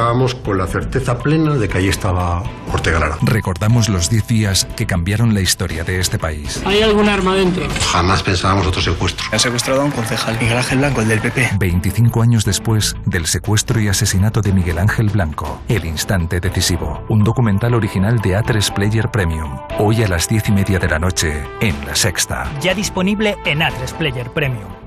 Estábamos 0.00 0.34
con 0.34 0.56
la 0.56 0.66
certeza 0.66 1.18
plena 1.18 1.56
de 1.56 1.68
que 1.68 1.76
ahí 1.76 1.88
estaba 1.88 2.42
Ortega 2.72 3.00
Lara. 3.00 3.18
Recordamos 3.20 3.90
los 3.90 4.08
10 4.08 4.26
días 4.28 4.66
que 4.74 4.86
cambiaron 4.86 5.34
la 5.34 5.42
historia 5.42 5.84
de 5.84 6.00
este 6.00 6.18
país. 6.18 6.62
¿Hay 6.64 6.80
algún 6.80 7.06
arma 7.06 7.34
dentro? 7.34 7.64
Jamás 7.92 8.22
pensábamos 8.22 8.66
otro 8.66 8.80
secuestro. 8.80 9.26
Han 9.30 9.38
secuestrado 9.38 9.82
a 9.82 9.84
un 9.84 9.90
concejal, 9.90 10.38
Miguel 10.40 10.56
Ángel 10.56 10.78
Blanco, 10.78 11.02
el 11.02 11.08
del 11.08 11.20
PP. 11.20 11.50
25 11.58 12.22
años 12.22 12.46
después 12.46 12.96
del 13.04 13.26
secuestro 13.26 13.78
y 13.78 13.88
asesinato 13.88 14.40
de 14.40 14.54
Miguel 14.54 14.78
Ángel 14.78 15.10
Blanco, 15.10 15.60
El 15.68 15.84
Instante 15.84 16.40
Decisivo, 16.40 17.04
un 17.10 17.22
documental 17.22 17.74
original 17.74 18.20
de 18.20 18.38
A3 18.38 18.72
Player 18.72 19.10
Premium, 19.10 19.58
hoy 19.78 20.02
a 20.02 20.08
las 20.08 20.28
10 20.28 20.48
y 20.48 20.52
media 20.52 20.78
de 20.78 20.88
la 20.88 20.98
noche 20.98 21.44
en 21.60 21.74
La 21.84 21.94
Sexta. 21.94 22.50
Ya 22.62 22.72
disponible 22.72 23.36
en 23.44 23.58
A3 23.58 23.92
Player 23.98 24.30
Premium. 24.30 24.79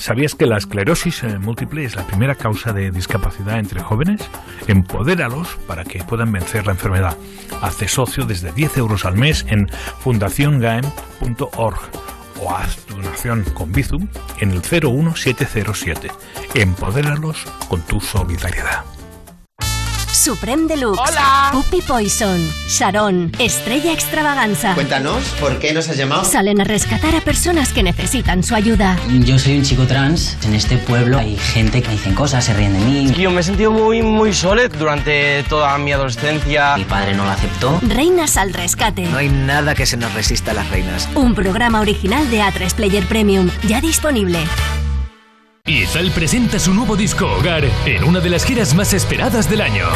¿Sabías 0.00 0.34
que 0.34 0.46
la 0.46 0.56
esclerosis 0.56 1.22
eh, 1.24 1.38
múltiple 1.38 1.84
es 1.84 1.94
la 1.94 2.06
primera 2.06 2.34
causa 2.34 2.72
de 2.72 2.90
discapacidad 2.90 3.58
entre 3.58 3.82
jóvenes? 3.82 4.22
Empodéralos 4.66 5.58
para 5.66 5.84
que 5.84 6.02
puedan 6.02 6.32
vencer 6.32 6.64
la 6.64 6.72
enfermedad. 6.72 7.18
Hazte 7.60 7.86
socio 7.86 8.24
desde 8.24 8.50
10 8.50 8.78
euros 8.78 9.04
al 9.04 9.18
mes 9.18 9.44
en 9.50 9.68
fundaciongaem.org 9.98 11.80
o 12.40 12.50
haz 12.50 12.76
tu 12.86 12.94
donación 12.94 13.44
con 13.52 13.72
Bizum 13.72 14.08
en 14.38 14.52
el 14.52 14.62
01707. 14.62 16.10
Empodéralos 16.54 17.44
con 17.68 17.82
tu 17.82 18.00
solidaridad. 18.00 18.84
Supreme 20.20 20.68
Deluxe. 20.68 21.00
Hola. 21.00 21.48
Puppy 21.50 21.80
Poison. 21.80 22.38
Sharon. 22.68 23.32
Estrella 23.38 23.90
Extravaganza. 23.90 24.74
Cuéntanos, 24.74 25.24
¿por 25.40 25.58
qué 25.58 25.72
nos 25.72 25.88
has 25.88 25.96
llamado? 25.96 26.26
Salen 26.26 26.60
a 26.60 26.64
rescatar 26.64 27.14
a 27.14 27.22
personas 27.22 27.72
que 27.72 27.82
necesitan 27.82 28.42
su 28.42 28.54
ayuda. 28.54 28.98
Yo 29.08 29.38
soy 29.38 29.56
un 29.56 29.64
chico 29.64 29.86
trans. 29.86 30.36
En 30.44 30.54
este 30.54 30.76
pueblo 30.76 31.16
hay 31.16 31.38
gente 31.38 31.80
que 31.80 31.88
me 31.88 31.94
dicen 31.94 32.14
cosas, 32.14 32.44
se 32.44 32.52
ríen 32.52 32.74
de 32.74 32.80
mí. 32.80 33.14
Yo 33.16 33.30
me 33.30 33.40
he 33.40 33.42
sentido 33.42 33.70
muy, 33.70 34.02
muy 34.02 34.34
solo 34.34 34.68
durante 34.68 35.42
toda 35.44 35.78
mi 35.78 35.92
adolescencia. 35.92 36.76
Mi 36.76 36.84
padre 36.84 37.14
no 37.14 37.24
lo 37.24 37.30
aceptó. 37.30 37.80
Reinas 37.80 38.36
al 38.36 38.52
rescate. 38.52 39.04
No 39.04 39.16
hay 39.16 39.30
nada 39.30 39.74
que 39.74 39.86
se 39.86 39.96
nos 39.96 40.12
resista 40.12 40.50
a 40.50 40.54
las 40.54 40.68
reinas. 40.68 41.08
Un 41.14 41.34
programa 41.34 41.80
original 41.80 42.30
de 42.30 42.42
A3 42.42 42.74
Player 42.74 43.06
Premium. 43.06 43.48
Ya 43.66 43.80
disponible. 43.80 44.40
Izal 45.70 46.10
presenta 46.10 46.58
su 46.58 46.74
nuevo 46.74 46.96
disco 46.96 47.26
Hogar 47.26 47.64
en 47.86 48.02
una 48.02 48.18
de 48.18 48.28
las 48.28 48.44
giras 48.44 48.74
más 48.74 48.92
esperadas 48.92 49.48
del 49.48 49.60
año. 49.60 49.86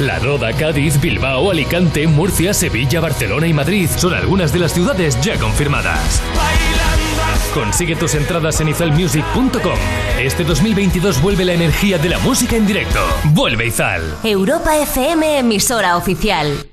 La 0.00 0.18
Roda, 0.18 0.52
Cádiz, 0.52 1.00
Bilbao, 1.00 1.52
Alicante, 1.52 2.08
Murcia, 2.08 2.52
Sevilla, 2.52 3.00
Barcelona 3.00 3.46
y 3.46 3.52
Madrid 3.52 3.88
son 3.96 4.14
algunas 4.14 4.52
de 4.52 4.58
las 4.58 4.72
ciudades 4.72 5.20
ya 5.20 5.36
confirmadas. 5.38 6.20
Consigue 7.54 7.94
tus 7.94 8.16
entradas 8.16 8.60
en 8.60 8.68
izalmusic.com. 8.68 9.78
Este 10.18 10.42
2022 10.42 11.22
vuelve 11.22 11.44
la 11.44 11.52
energía 11.52 11.98
de 11.98 12.08
la 12.08 12.18
música 12.18 12.56
en 12.56 12.66
directo. 12.66 13.00
Vuelve 13.32 13.68
Izal. 13.68 14.02
Europa 14.24 14.76
FM, 14.76 15.38
emisora 15.38 15.96
oficial. 15.96 16.66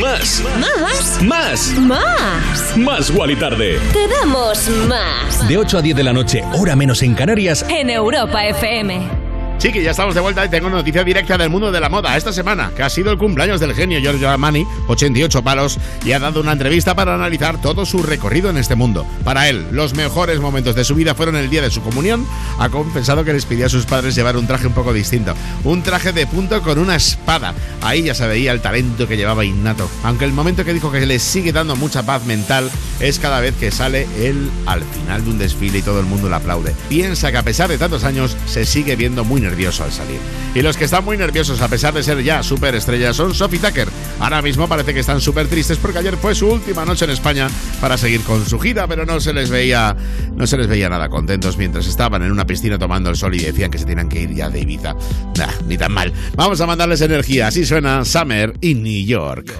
¿Más? 0.00 0.42
Más. 0.58 1.22
¿Más? 1.22 1.78
Más. 1.78 2.76
Más. 2.76 3.10
Wally 3.10 3.36
Tarde. 3.36 3.78
Te 3.92 4.08
damos 4.08 4.68
más. 4.88 5.48
De 5.48 5.56
8 5.58 5.78
a 5.78 5.82
10 5.82 5.96
de 5.96 6.02
la 6.02 6.12
noche, 6.12 6.42
hora 6.54 6.76
menos 6.76 7.02
en 7.02 7.14
Canarias. 7.14 7.64
En 7.68 7.90
Europa 7.90 8.46
FM. 8.46 9.25
Chiqui, 9.58 9.82
ya 9.82 9.92
estamos 9.92 10.14
de 10.14 10.20
vuelta 10.20 10.44
y 10.44 10.50
tengo 10.50 10.68
noticia 10.68 11.02
directa 11.02 11.38
del 11.38 11.48
mundo 11.48 11.72
de 11.72 11.80
la 11.80 11.88
moda 11.88 12.14
esta 12.14 12.30
semana, 12.30 12.72
que 12.76 12.82
ha 12.82 12.90
sido 12.90 13.10
el 13.10 13.16
cumpleaños 13.16 13.58
del 13.58 13.74
genio 13.74 13.98
Giorgio 14.00 14.28
Armani, 14.28 14.66
88 14.86 15.42
palos, 15.42 15.78
y 16.04 16.12
ha 16.12 16.18
dado 16.18 16.42
una 16.42 16.52
entrevista 16.52 16.94
para 16.94 17.14
analizar 17.14 17.58
todo 17.62 17.86
su 17.86 18.02
recorrido 18.02 18.50
en 18.50 18.58
este 18.58 18.74
mundo. 18.74 19.06
Para 19.24 19.48
él, 19.48 19.66
los 19.72 19.94
mejores 19.94 20.40
momentos 20.40 20.74
de 20.74 20.84
su 20.84 20.94
vida 20.94 21.14
fueron 21.14 21.36
el 21.36 21.48
día 21.48 21.62
de 21.62 21.70
su 21.70 21.80
comunión. 21.80 22.26
Ha 22.58 22.68
confesado 22.68 23.24
que 23.24 23.32
les 23.32 23.46
pidió 23.46 23.64
a 23.64 23.70
sus 23.70 23.86
padres 23.86 24.14
llevar 24.14 24.36
un 24.36 24.46
traje 24.46 24.66
un 24.66 24.74
poco 24.74 24.92
distinto, 24.92 25.34
un 25.64 25.82
traje 25.82 26.12
de 26.12 26.26
punto 26.26 26.60
con 26.60 26.78
una 26.78 26.96
espada. 26.96 27.54
Ahí 27.80 28.02
ya 28.02 28.14
se 28.14 28.26
veía 28.26 28.52
el 28.52 28.60
talento 28.60 29.08
que 29.08 29.16
llevaba 29.16 29.46
innato. 29.46 29.88
Aunque 30.02 30.26
el 30.26 30.32
momento 30.32 30.66
que 30.66 30.74
dijo 30.74 30.92
que 30.92 31.06
le 31.06 31.18
sigue 31.18 31.52
dando 31.52 31.76
mucha 31.76 32.02
paz 32.02 32.26
mental 32.26 32.70
es 33.00 33.18
cada 33.18 33.40
vez 33.40 33.54
que 33.56 33.70
sale 33.70 34.06
él 34.20 34.50
al 34.66 34.82
final 34.82 35.24
de 35.24 35.30
un 35.30 35.38
desfile 35.38 35.78
y 35.78 35.82
todo 35.82 36.00
el 36.00 36.06
mundo 36.06 36.28
le 36.28 36.36
aplaude. 36.36 36.74
Piensa 36.90 37.32
que 37.32 37.38
a 37.38 37.42
pesar 37.42 37.70
de 37.70 37.78
tantos 37.78 38.04
años 38.04 38.36
se 38.46 38.66
sigue 38.66 38.96
viendo 38.96 39.24
muy 39.24 39.45
nervioso 39.46 39.84
al 39.84 39.92
salir. 39.92 40.18
Y 40.54 40.62
los 40.62 40.76
que 40.76 40.84
están 40.84 41.04
muy 41.04 41.16
nerviosos 41.16 41.60
a 41.60 41.68
pesar 41.68 41.94
de 41.94 42.02
ser 42.02 42.22
ya 42.22 42.42
superestrellas 42.42 43.16
son 43.16 43.34
Sophie 43.34 43.58
Tucker. 43.58 43.88
Ahora 44.18 44.42
mismo 44.42 44.68
parece 44.68 44.92
que 44.92 45.00
están 45.00 45.20
súper 45.20 45.46
tristes 45.46 45.78
porque 45.78 45.98
ayer 45.98 46.16
fue 46.16 46.34
su 46.34 46.48
última 46.48 46.84
noche 46.84 47.04
en 47.04 47.12
España 47.12 47.48
para 47.80 47.96
seguir 47.96 48.22
con 48.22 48.44
su 48.46 48.58
gira, 48.58 48.86
pero 48.86 49.06
no 49.06 49.20
se 49.20 49.32
les 49.32 49.50
veía 49.50 49.96
no 50.34 50.46
se 50.46 50.56
les 50.58 50.66
veía 50.66 50.88
nada 50.88 51.08
contentos 51.08 51.56
mientras 51.56 51.86
estaban 51.86 52.22
en 52.22 52.32
una 52.32 52.46
piscina 52.46 52.78
tomando 52.78 53.10
el 53.10 53.16
sol 53.16 53.34
y 53.34 53.38
decían 53.38 53.70
que 53.70 53.78
se 53.78 53.84
tenían 53.84 54.08
que 54.08 54.22
ir 54.22 54.34
ya 54.34 54.50
de 54.50 54.60
Ibiza. 54.60 54.94
Nah, 55.36 55.52
ni 55.66 55.78
tan 55.78 55.92
mal. 55.92 56.12
Vamos 56.34 56.60
a 56.60 56.66
mandarles 56.66 57.00
energía. 57.00 57.46
Así 57.46 57.64
suena 57.64 58.04
Summer 58.04 58.52
in 58.60 58.82
New 58.82 59.04
York. 59.06 59.52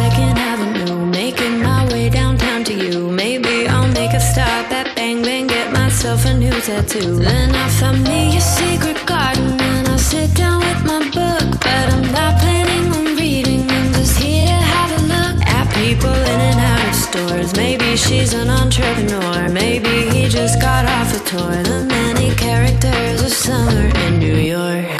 Second 0.00 0.38
Avenue, 0.38 1.04
making 1.04 1.60
my 1.62 1.86
way 1.92 2.08
downtown 2.08 2.64
to 2.64 2.74
you. 2.74 3.10
Maybe 3.10 3.68
I'll 3.68 3.92
make 4.00 4.14
a 4.14 4.22
stop 4.32 4.72
at 4.72 4.96
Bang 4.96 5.20
Bang, 5.22 5.46
get 5.46 5.74
myself 5.74 6.24
a 6.24 6.32
new 6.32 6.56
tattoo. 6.68 7.16
Then 7.16 7.54
I 7.54 7.68
find 7.68 8.02
me 8.04 8.34
a 8.34 8.40
secret 8.40 8.98
garden 9.04 9.60
and 9.60 9.88
I 9.88 9.96
sit 9.96 10.34
down 10.34 10.60
with 10.66 10.82
my 10.90 11.00
book. 11.18 11.46
But 11.66 11.84
I'm 11.94 12.06
not 12.18 12.32
planning 12.40 12.86
on 12.96 13.06
reading, 13.22 13.62
I'm 13.70 13.92
just 13.92 14.18
here 14.18 14.46
to 14.46 14.68
have 14.76 14.90
a 14.98 15.02
look 15.14 15.36
at 15.58 15.66
people 15.74 16.18
in 16.32 16.40
and 16.50 16.60
out 16.72 16.88
of 16.88 16.96
stores. 17.06 17.54
Maybe 17.54 17.94
she's 17.94 18.32
an 18.32 18.48
entrepreneur, 18.48 19.50
maybe 19.50 20.08
he 20.14 20.28
just 20.28 20.62
got 20.62 20.86
off 20.96 21.08
a 21.18 21.20
tour. 21.28 21.62
The 21.62 21.84
many 21.84 22.34
characters 22.36 23.20
of 23.20 23.32
summer 23.32 23.86
in 24.06 24.18
New 24.18 24.38
York. 24.56 24.99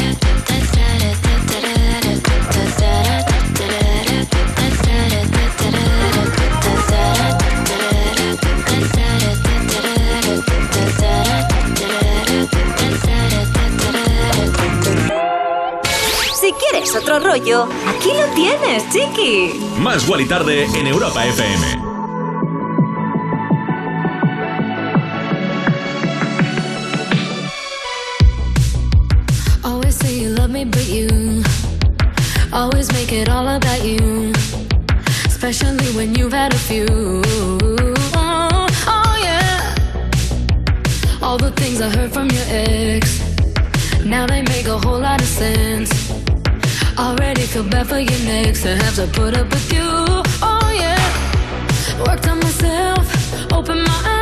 otro 16.95 17.19
rollo, 17.19 17.67
aquí 17.87 18.09
lo 18.09 18.25
tienes, 18.35 18.89
chiqui. 18.89 19.53
Más 19.79 20.05
Guali 20.07 20.25
Tarde 20.25 20.65
en 20.65 20.87
Europa 20.87 21.25
FM. 21.25 21.79
Always 29.63 29.95
say 29.95 30.19
you 30.19 30.29
love 30.29 30.49
me, 30.49 30.65
but 30.65 30.87
you 30.89 31.43
always 32.51 32.91
make 32.91 33.11
it 33.13 33.29
all 33.29 33.47
about 33.47 33.83
you. 33.85 34.33
Especially 35.25 35.95
when 35.95 36.13
you've 36.15 36.33
had 36.33 36.53
a 36.53 36.57
few. 36.57 36.87
Oh, 38.15 38.67
oh, 38.87 39.19
yeah. 39.23 39.75
All 41.21 41.37
the 41.37 41.51
things 41.51 41.79
I 41.81 41.89
heard 41.89 42.11
from 42.11 42.29
your 42.29 42.45
ex. 42.47 43.21
Now 44.03 44.25
they 44.27 44.41
make 44.41 44.67
a 44.67 44.77
whole 44.77 44.99
lot 44.99 45.21
of 45.21 45.27
sense. 45.27 46.00
Already 46.97 47.41
feel 47.41 47.63
bad 47.63 47.87
for 47.87 47.99
your 47.99 48.19
next 48.25 48.63
to 48.63 48.75
have 48.75 48.95
to 48.95 49.07
put 49.07 49.37
up 49.37 49.49
with 49.49 49.73
you. 49.73 49.81
Oh, 50.41 50.71
yeah. 50.73 50.99
Worked 52.05 52.27
on 52.27 52.39
myself, 52.39 53.51
open 53.51 53.83
my 53.83 54.01
eyes. 54.05 54.20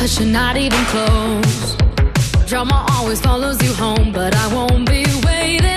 Touch 0.00 0.20
and 0.20 0.32
not 0.32 0.56
even 0.56 0.82
close. 0.86 1.76
Drama 2.46 2.86
always 2.92 3.20
follows 3.20 3.62
you 3.62 3.74
home, 3.74 4.12
but 4.12 4.34
I 4.34 4.46
won't 4.54 4.88
be 4.88 5.04
waiting 5.26 5.69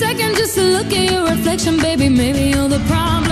second 0.00 0.34
just 0.34 0.54
to 0.54 0.62
look 0.62 0.90
at 0.94 1.10
your 1.12 1.24
reflection, 1.24 1.76
baby. 1.76 2.08
Maybe 2.08 2.44
you're 2.52 2.68
the 2.68 2.82
problem. 2.88 3.29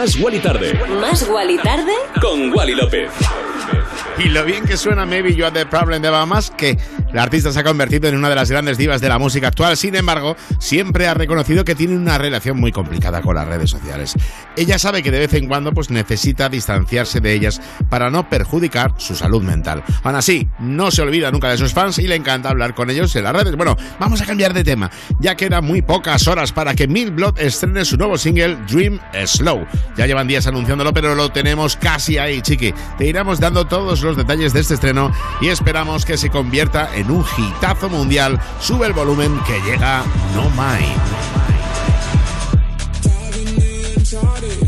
Más 0.00 0.16
Wally 0.16 0.38
Tarde. 0.38 0.80
Más 0.98 1.28
Wally 1.28 1.58
tarde 1.58 1.92
Con 2.22 2.50
Wally 2.54 2.74
López. 2.74 3.10
Y 4.18 4.30
lo 4.30 4.46
bien 4.46 4.64
que 4.64 4.78
suena 4.78 5.04
Maybe 5.04 5.34
You 5.34 5.44
Are 5.44 5.52
the 5.52 5.66
Problem 5.66 6.00
de 6.00 6.08
Bahamas, 6.08 6.50
que 6.50 6.78
la 7.12 7.22
artista 7.22 7.52
se 7.52 7.60
ha 7.60 7.64
convertido 7.64 8.08
en 8.08 8.16
una 8.16 8.30
de 8.30 8.34
las 8.34 8.50
grandes 8.50 8.78
divas 8.78 9.02
de 9.02 9.10
la 9.10 9.18
música 9.18 9.48
actual. 9.48 9.76
Sin 9.76 9.94
embargo, 9.94 10.36
siempre 10.58 11.06
ha 11.06 11.12
reconocido 11.12 11.64
que 11.64 11.74
tiene 11.74 11.96
una 11.96 12.16
relación 12.16 12.58
muy 12.58 12.72
complicada 12.72 13.20
con 13.20 13.34
las 13.34 13.46
redes 13.46 13.68
sociales. 13.68 14.14
Ella 14.56 14.78
sabe 14.78 15.02
que 15.02 15.10
de 15.10 15.20
vez 15.20 15.34
en 15.34 15.46
cuando 15.46 15.72
pues, 15.72 15.90
necesita 15.90 16.48
distanciarse 16.48 17.20
de 17.20 17.32
ellas 17.32 17.60
para 17.88 18.10
no 18.10 18.28
perjudicar 18.28 18.94
su 18.98 19.14
salud 19.14 19.42
mental. 19.42 19.82
Aún 20.02 20.16
así, 20.16 20.48
no 20.58 20.90
se 20.90 21.02
olvida 21.02 21.30
nunca 21.30 21.48
de 21.48 21.58
sus 21.58 21.72
fans 21.72 21.98
y 21.98 22.06
le 22.06 22.16
encanta 22.16 22.50
hablar 22.50 22.74
con 22.74 22.90
ellos 22.90 23.14
en 23.16 23.24
las 23.24 23.34
redes. 23.34 23.56
Bueno, 23.56 23.76
vamos 23.98 24.20
a 24.20 24.26
cambiar 24.26 24.52
de 24.52 24.64
tema. 24.64 24.90
Ya 25.20 25.34
quedan 25.34 25.64
muy 25.64 25.82
pocas 25.82 26.26
horas 26.28 26.52
para 26.52 26.74
que 26.74 26.88
Milk 26.88 27.14
Blood 27.14 27.38
estrene 27.38 27.84
su 27.84 27.96
nuevo 27.96 28.18
single 28.18 28.56
Dream 28.68 28.98
Slow. 29.24 29.66
Ya 29.96 30.06
llevan 30.06 30.26
días 30.26 30.46
anunciándolo, 30.46 30.92
pero 30.92 31.14
lo 31.14 31.30
tenemos 31.30 31.76
casi 31.76 32.18
ahí, 32.18 32.42
chiqui. 32.42 32.74
Te 32.98 33.06
iremos 33.06 33.40
dando 33.40 33.66
todos 33.66 34.02
los 34.02 34.16
detalles 34.16 34.52
de 34.52 34.60
este 34.60 34.74
estreno 34.74 35.12
y 35.40 35.48
esperamos 35.48 36.04
que 36.04 36.16
se 36.16 36.30
convierta 36.30 36.90
en 36.94 37.10
un 37.10 37.24
hitazo 37.38 37.88
mundial. 37.88 38.38
Sube 38.60 38.86
el 38.86 38.92
volumen 38.92 39.38
que 39.46 39.60
llega 39.62 40.04
No 40.34 40.50
Mind. 40.50 41.49
I'm 44.12 44.59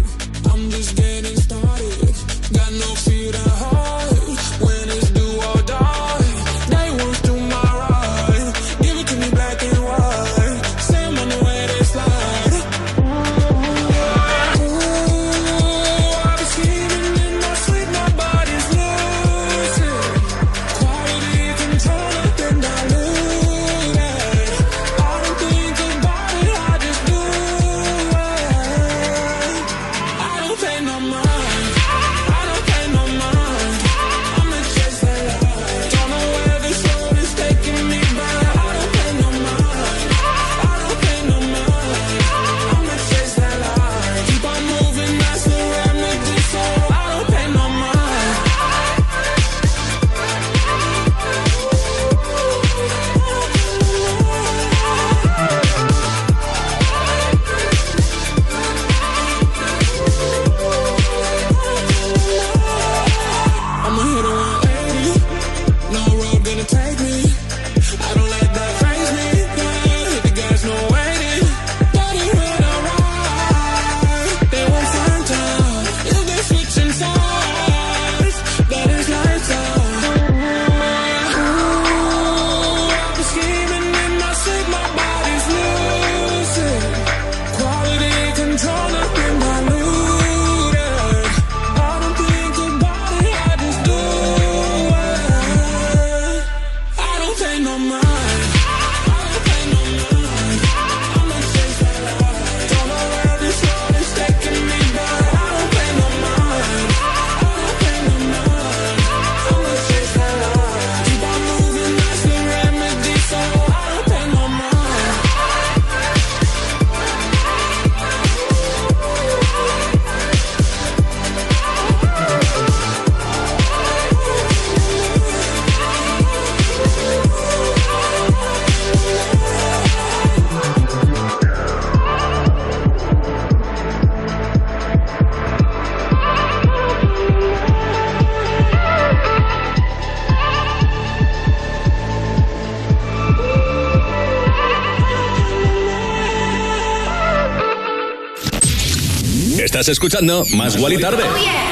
Estás 149.83 149.95
escuchando 149.95 150.45
Más 150.55 150.77
Tarde. 150.77 151.25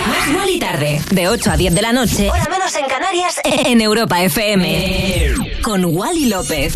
Más 0.08 0.36
Wally 0.36 0.58
tarde 0.58 1.00
de 1.12 1.28
8 1.28 1.48
a 1.52 1.56
10 1.56 1.76
de 1.76 1.80
la 1.80 1.92
noche. 1.92 2.28
Hora 2.28 2.44
menos 2.50 2.74
en 2.74 2.86
Canarias 2.86 3.36
en 3.44 3.80
Europa 3.80 4.20
FM. 4.20 5.60
Con 5.62 5.84
Wally 5.84 6.26
López. 6.26 6.74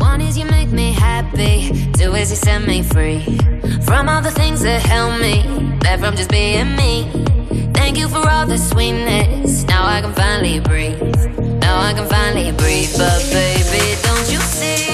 One 0.00 0.20
is 0.20 0.36
you 0.36 0.46
make 0.46 0.72
me 0.72 0.92
happy, 0.92 1.70
two 1.96 2.16
is 2.16 2.30
you 2.30 2.36
set 2.36 2.66
me 2.66 2.82
free 2.82 3.20
from 3.82 4.08
all 4.08 4.20
the 4.20 4.32
things 4.32 4.64
that 4.64 4.82
held 4.82 5.20
me 5.20 5.44
back 5.78 6.00
from 6.00 6.16
just 6.16 6.30
being 6.30 6.74
me. 6.74 7.08
Thank 7.72 7.98
you 7.98 8.08
for 8.08 8.28
all 8.28 8.48
the 8.48 8.58
sweetness. 8.58 9.62
Now 9.68 9.86
I 9.86 10.00
can 10.00 10.12
finally 10.12 10.58
breathe. 10.58 11.33
Now 11.74 11.80
I 11.80 11.92
can 11.92 12.06
finally 12.06 12.52
breathe. 12.52 12.94
But 12.96 13.20
baby, 13.32 14.00
don't 14.04 14.30
you 14.30 14.38
see? 14.38 14.93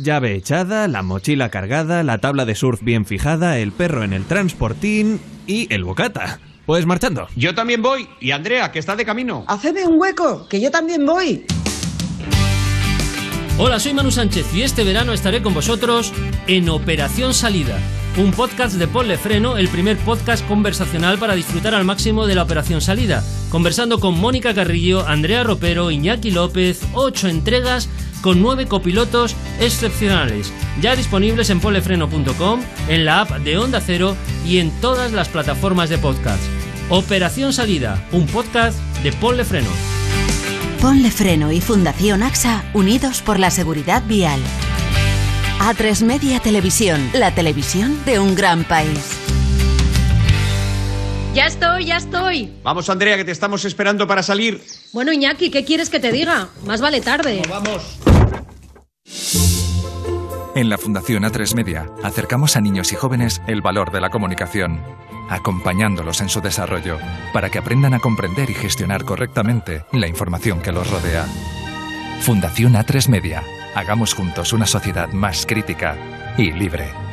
Llave 0.00 0.34
echada, 0.34 0.88
la 0.88 1.02
mochila 1.02 1.50
cargada, 1.50 2.02
la 2.02 2.18
tabla 2.18 2.46
de 2.46 2.54
surf 2.54 2.82
bien 2.82 3.04
fijada, 3.04 3.58
el 3.58 3.72
perro 3.72 4.04
en 4.04 4.14
el 4.14 4.24
transportín 4.24 5.20
y 5.46 5.72
el 5.72 5.84
bocata. 5.84 6.40
Pues 6.64 6.86
marchando. 6.86 7.26
Yo 7.36 7.54
también 7.54 7.82
voy. 7.82 8.08
Y 8.18 8.30
Andrea, 8.30 8.72
que 8.72 8.78
está 8.78 8.96
de 8.96 9.04
camino. 9.04 9.44
Hacedme 9.48 9.84
un 9.84 10.00
hueco, 10.00 10.48
que 10.48 10.60
yo 10.62 10.70
también 10.70 11.04
voy. 11.04 11.44
Hola, 13.58 13.78
soy 13.78 13.92
Manu 13.92 14.10
Sánchez 14.10 14.54
y 14.54 14.62
este 14.62 14.82
verano 14.82 15.12
estaré 15.12 15.42
con 15.42 15.52
vosotros 15.52 16.12
en 16.46 16.70
Operación 16.70 17.34
Salida, 17.34 17.78
un 18.16 18.30
podcast 18.30 18.74
de 18.74 18.86
Ponle 18.86 19.16
Freno, 19.16 19.56
el 19.56 19.68
primer 19.68 19.96
podcast 19.96 20.46
conversacional 20.46 21.18
para 21.18 21.34
disfrutar 21.34 21.74
al 21.74 21.84
máximo 21.84 22.26
de 22.26 22.34
la 22.34 22.42
Operación 22.42 22.80
Salida, 22.80 23.24
conversando 23.50 24.00
con 24.00 24.18
Mónica 24.18 24.54
Carrillo, 24.54 25.06
Andrea 25.06 25.44
Ropero, 25.44 25.90
Iñaki 25.90 26.30
López, 26.30 26.80
ocho 26.92 27.28
entregas 27.28 27.88
con 28.20 28.42
nueve 28.42 28.66
copilotos 28.66 29.34
excepcionales, 29.60 30.52
ya 30.80 30.94
disponibles 30.94 31.50
en 31.50 31.60
ponlefreno.com, 31.60 32.60
en 32.88 33.04
la 33.04 33.22
app 33.22 33.30
de 33.38 33.58
Onda 33.58 33.80
Cero 33.80 34.16
y 34.46 34.58
en 34.58 34.70
todas 34.80 35.12
las 35.12 35.28
plataformas 35.28 35.88
de 35.88 35.98
podcast. 35.98 36.42
Operación 36.90 37.52
Salida, 37.52 38.06
un 38.12 38.26
podcast 38.26 38.78
de 39.02 39.12
Ponle 39.12 39.44
Freno. 39.44 39.70
Ponle 40.80 41.10
Freno 41.10 41.50
y 41.52 41.60
Fundación 41.60 42.22
AXA 42.22 42.64
unidos 42.74 43.22
por 43.22 43.38
la 43.38 43.50
seguridad 43.50 44.02
vial. 44.06 44.40
A3 45.62 46.02
Media 46.02 46.40
Televisión, 46.40 47.08
la 47.14 47.32
televisión 47.32 48.04
de 48.04 48.18
un 48.18 48.34
gran 48.34 48.64
país. 48.64 48.98
Ya 51.34 51.46
estoy, 51.46 51.84
ya 51.84 51.98
estoy. 51.98 52.52
Vamos, 52.64 52.90
Andrea, 52.90 53.16
que 53.16 53.24
te 53.24 53.30
estamos 53.30 53.64
esperando 53.64 54.08
para 54.08 54.24
salir. 54.24 54.60
Bueno, 54.92 55.12
Iñaki, 55.12 55.50
¿qué 55.50 55.64
quieres 55.64 55.88
que 55.88 56.00
te 56.00 56.10
diga? 56.10 56.48
Más 56.66 56.80
vale 56.80 57.00
tarde. 57.00 57.42
Vamos. 57.48 58.00
En 60.56 60.68
la 60.68 60.78
Fundación 60.78 61.22
A3 61.22 61.54
Media 61.54 61.88
acercamos 62.02 62.56
a 62.56 62.60
niños 62.60 62.92
y 62.92 62.96
jóvenes 62.96 63.40
el 63.46 63.62
valor 63.62 63.92
de 63.92 64.00
la 64.00 64.10
comunicación, 64.10 64.82
acompañándolos 65.30 66.22
en 66.22 66.28
su 66.28 66.40
desarrollo 66.40 66.98
para 67.32 67.50
que 67.50 67.58
aprendan 67.58 67.94
a 67.94 68.00
comprender 68.00 68.50
y 68.50 68.54
gestionar 68.54 69.04
correctamente 69.04 69.84
la 69.92 70.08
información 70.08 70.60
que 70.60 70.72
los 70.72 70.90
rodea. 70.90 71.24
Fundación 72.20 72.72
A3 72.72 73.08
Media. 73.08 73.44
Hagamos 73.74 74.14
juntos 74.14 74.52
una 74.52 74.66
sociedad 74.66 75.08
más 75.12 75.46
crítica 75.46 75.96
y 76.36 76.52
libre. 76.52 77.11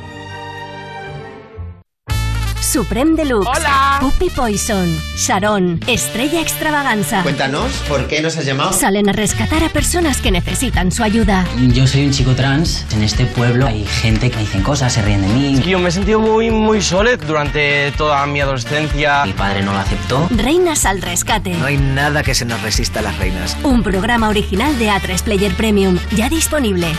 Supreme 2.70 3.16
Deluxe. 3.16 3.50
Hola. 3.50 3.98
Puppy 4.00 4.30
Poison. 4.30 4.88
Sharon. 5.18 5.80
Estrella 5.88 6.40
Extravaganza. 6.40 7.24
Cuéntanos, 7.24 7.72
¿por 7.88 8.06
qué 8.06 8.22
nos 8.22 8.38
has 8.38 8.46
llamado? 8.46 8.74
Salen 8.74 9.10
a 9.10 9.12
rescatar 9.12 9.64
a 9.64 9.70
personas 9.70 10.22
que 10.22 10.30
necesitan 10.30 10.92
su 10.92 11.02
ayuda. 11.02 11.48
Yo 11.74 11.88
soy 11.88 12.06
un 12.06 12.12
chico 12.12 12.36
trans. 12.36 12.86
En 12.92 13.02
este 13.02 13.26
pueblo 13.26 13.66
hay 13.66 13.86
gente 13.86 14.30
que 14.30 14.36
me 14.36 14.44
dicen 14.44 14.62
cosas, 14.62 14.94
se 14.94 15.02
ríen 15.02 15.22
de 15.22 15.28
mí. 15.30 15.54
Es 15.56 15.62
que 15.62 15.72
yo 15.72 15.80
me 15.80 15.90
he 15.90 15.92
sentido 15.92 16.20
muy, 16.20 16.52
muy 16.52 16.80
solo 16.80 17.18
durante 17.18 17.92
toda 17.98 18.24
mi 18.28 18.40
adolescencia. 18.40 19.26
Mi 19.26 19.34
padre 19.34 19.64
no 19.64 19.74
lo 19.74 19.80
aceptó. 19.80 20.28
Reinas 20.30 20.86
al 20.86 21.02
rescate. 21.02 21.56
No 21.56 21.66
hay 21.66 21.78
nada 21.78 22.22
que 22.22 22.36
se 22.36 22.46
nos 22.46 22.62
resista 22.62 23.00
a 23.00 23.02
las 23.02 23.18
reinas. 23.18 23.58
Un 23.64 23.82
programa 23.82 24.30
original 24.30 24.78
de 24.78 24.90
A3 24.92 25.24
Player 25.24 25.56
Premium. 25.56 25.98
Ya 26.16 26.30
disponible. 26.30 26.94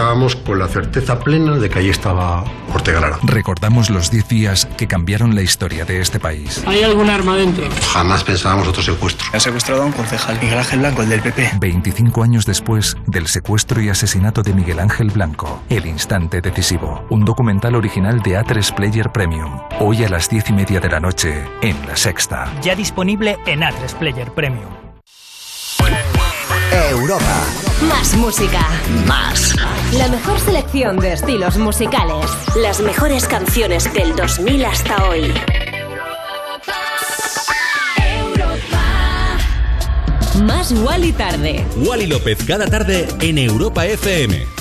Estábamos 0.00 0.34
con 0.34 0.58
la 0.58 0.66
certeza 0.66 1.18
plena 1.18 1.56
de 1.56 1.68
que 1.68 1.80
ahí 1.80 1.90
estaba 1.90 2.42
Ortega 2.72 3.00
Lara. 3.00 3.18
Recordamos 3.22 3.90
los 3.90 4.10
10 4.10 4.28
días 4.28 4.66
que 4.78 4.86
cambiaron 4.86 5.34
la 5.34 5.42
historia 5.42 5.84
de 5.84 6.00
este 6.00 6.18
país. 6.18 6.64
¿Hay 6.66 6.82
algún 6.82 7.10
arma 7.10 7.36
dentro? 7.36 7.68
Jamás 7.92 8.24
pensábamos 8.24 8.66
otro 8.66 8.82
secuestro. 8.82 9.28
Han 9.34 9.40
secuestrado 9.42 9.82
a 9.82 9.84
un 9.84 9.92
concejal, 9.92 10.38
Miguel 10.40 10.58
Ángel 10.58 10.78
Blanco, 10.78 11.02
el 11.02 11.10
del 11.10 11.20
PP. 11.20 11.50
25 11.60 12.22
años 12.22 12.46
después 12.46 12.96
del 13.08 13.26
secuestro 13.26 13.82
y 13.82 13.90
asesinato 13.90 14.42
de 14.42 14.54
Miguel 14.54 14.80
Ángel 14.80 15.10
Blanco, 15.10 15.62
El 15.68 15.84
Instante 15.84 16.40
Decisivo, 16.40 17.04
un 17.10 17.26
documental 17.26 17.74
original 17.74 18.22
de 18.22 18.40
A3 18.40 18.74
Player 18.74 19.12
Premium, 19.12 19.60
hoy 19.80 20.02
a 20.02 20.08
las 20.08 20.30
10 20.30 20.48
y 20.48 20.52
media 20.54 20.80
de 20.80 20.88
la 20.88 21.00
noche, 21.00 21.44
en 21.60 21.76
La 21.86 21.94
Sexta. 21.94 22.50
Ya 22.62 22.74
disponible 22.74 23.36
en 23.44 23.60
A3 23.60 23.98
Player 23.98 24.30
Premium. 24.32 24.89
Europa. 26.72 27.44
Más 27.88 28.16
música. 28.16 28.60
Más. 29.06 29.56
La 29.92 30.06
mejor 30.08 30.38
selección 30.38 30.98
de 30.98 31.14
estilos 31.14 31.56
musicales. 31.56 32.26
Las 32.56 32.80
mejores 32.80 33.26
canciones 33.26 33.92
del 33.92 34.14
2000 34.14 34.64
hasta 34.64 35.08
hoy. 35.08 35.34
Más 40.42 40.72
Wally 40.72 41.12
tarde. 41.12 41.64
Wally 41.76 42.06
López 42.06 42.38
cada 42.46 42.66
tarde 42.66 43.08
en 43.20 43.38
Europa 43.38 43.84
FM. 43.86 44.59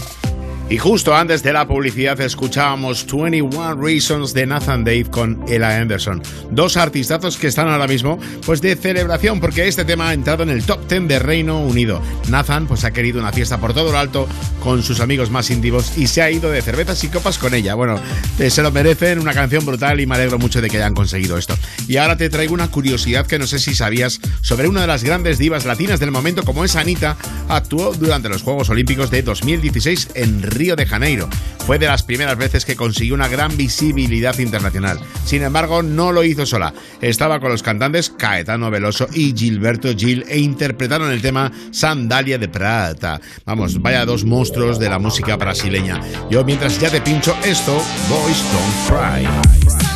Y 0.69 0.77
justo 0.77 1.15
antes 1.15 1.41
de 1.41 1.51
la 1.51 1.67
publicidad 1.67 2.21
escuchábamos 2.21 3.03
21 3.11 3.73
Reasons 3.73 4.35
de 4.35 4.45
Nathan 4.45 4.83
Dave 4.83 5.05
con 5.05 5.43
Ella 5.47 5.75
Anderson. 5.75 6.21
Dos 6.51 6.77
artistazos 6.77 7.37
que 7.37 7.47
están 7.47 7.67
ahora 7.67 7.87
mismo 7.87 8.19
pues 8.45 8.61
de 8.61 8.75
celebración 8.75 9.39
porque 9.39 9.67
este 9.67 9.83
tema 9.83 10.09
ha 10.09 10.13
entrado 10.13 10.43
en 10.43 10.49
el 10.49 10.63
top 10.63 10.87
10 10.87 11.07
de 11.07 11.17
Reino 11.17 11.59
Unido. 11.59 12.03
Nathan 12.29 12.67
pues 12.67 12.83
ha 12.83 12.91
querido 12.91 13.19
una 13.19 13.31
fiesta 13.31 13.57
por 13.57 13.73
todo 13.73 13.91
lo 13.91 13.97
alto 13.97 14.27
con 14.63 14.83
sus 14.83 14.99
amigos 14.99 15.31
más 15.31 15.49
íntimos 15.49 15.97
y 15.97 16.05
se 16.05 16.21
ha 16.21 16.29
ido 16.29 16.51
de 16.51 16.61
cervezas 16.61 17.03
y 17.03 17.07
copas 17.07 17.39
con 17.39 17.55
ella. 17.55 17.73
Bueno, 17.73 17.99
eh, 18.37 18.51
se 18.51 18.61
lo 18.61 18.71
merecen, 18.71 19.17
una 19.17 19.33
canción 19.33 19.65
brutal 19.65 19.99
y 19.99 20.05
me 20.05 20.13
alegro 20.13 20.37
mucho 20.37 20.61
de 20.61 20.69
que 20.69 20.77
hayan 20.77 20.93
conseguido 20.93 21.39
esto. 21.39 21.55
Y 21.87 21.97
ahora 21.97 22.15
te 22.15 22.29
traigo 22.29 22.53
una 22.53 22.69
curiosidad 22.69 23.25
que 23.25 23.39
no 23.39 23.47
sé 23.47 23.57
si 23.57 23.73
sabías 23.73 24.19
sobre 24.41 24.67
una 24.67 24.81
de 24.81 24.87
las 24.87 25.03
grandes 25.03 25.39
divas 25.39 25.65
latinas 25.65 25.99
del 25.99 26.11
momento 26.11 26.43
como 26.43 26.63
es 26.63 26.75
Anita, 26.75 27.17
actuó 27.47 27.91
durante 27.95 28.29
los 28.29 28.43
Juegos 28.43 28.69
Olímpicos 28.69 29.09
de 29.09 29.23
2016 29.23 30.09
en 30.13 30.43
Río 30.43 30.59
de 30.60 30.86
Janeiro. 30.86 31.30
Fue 31.65 31.80
de 31.80 31.88
las 31.88 32.03
primeras 32.03 32.38
veces 32.38 32.65
que 32.65 32.76
consiguió 32.76 33.14
una 33.14 33.30
gran 33.30 33.56
visibilidad 33.56 34.38
internacional. 34.40 34.99
Sin 35.23 35.41
embargo, 35.41 35.84
no 35.84 36.11
lo 36.11 36.23
hizo 36.23 36.45
sola. 36.45 36.73
Estaba 36.99 37.40
con 37.40 37.49
los 37.49 37.64
cantantes 37.64 38.10
Caetano 38.10 38.69
Veloso 38.69 39.07
y 39.14 39.34
Gilberto 39.36 39.90
Gil 39.95 40.26
e 40.27 40.40
interpretaron 40.40 41.11
el 41.11 41.22
tema 41.22 41.52
Sandalia 41.72 42.38
de 42.38 42.49
Prata. 42.49 43.22
Vamos, 43.45 43.81
vaya 43.81 44.06
dos 44.06 44.26
monstruos 44.26 44.80
de 44.80 44.90
la 44.90 44.99
música 44.99 45.38
brasileña. 45.38 46.02
Yo 46.30 46.44
mientras 46.44 46.80
ya 46.80 46.90
te 46.90 46.99
pincho 46.99 47.36
esto, 47.45 47.73
Boys 48.10 48.44
Don't 48.52 49.80
Cry. 49.80 49.89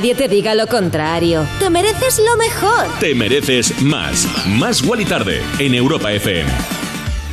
nadie 0.00 0.14
te 0.14 0.28
diga 0.28 0.54
lo 0.54 0.66
contrario. 0.66 1.46
Te 1.58 1.68
mereces 1.68 2.18
lo 2.20 2.34
mejor. 2.38 2.86
Te 3.00 3.14
mereces 3.14 3.82
más. 3.82 4.26
Más 4.46 4.82
y 4.82 5.04
Tarde 5.04 5.42
en 5.58 5.74
Europa 5.74 6.10
FM. 6.10 6.50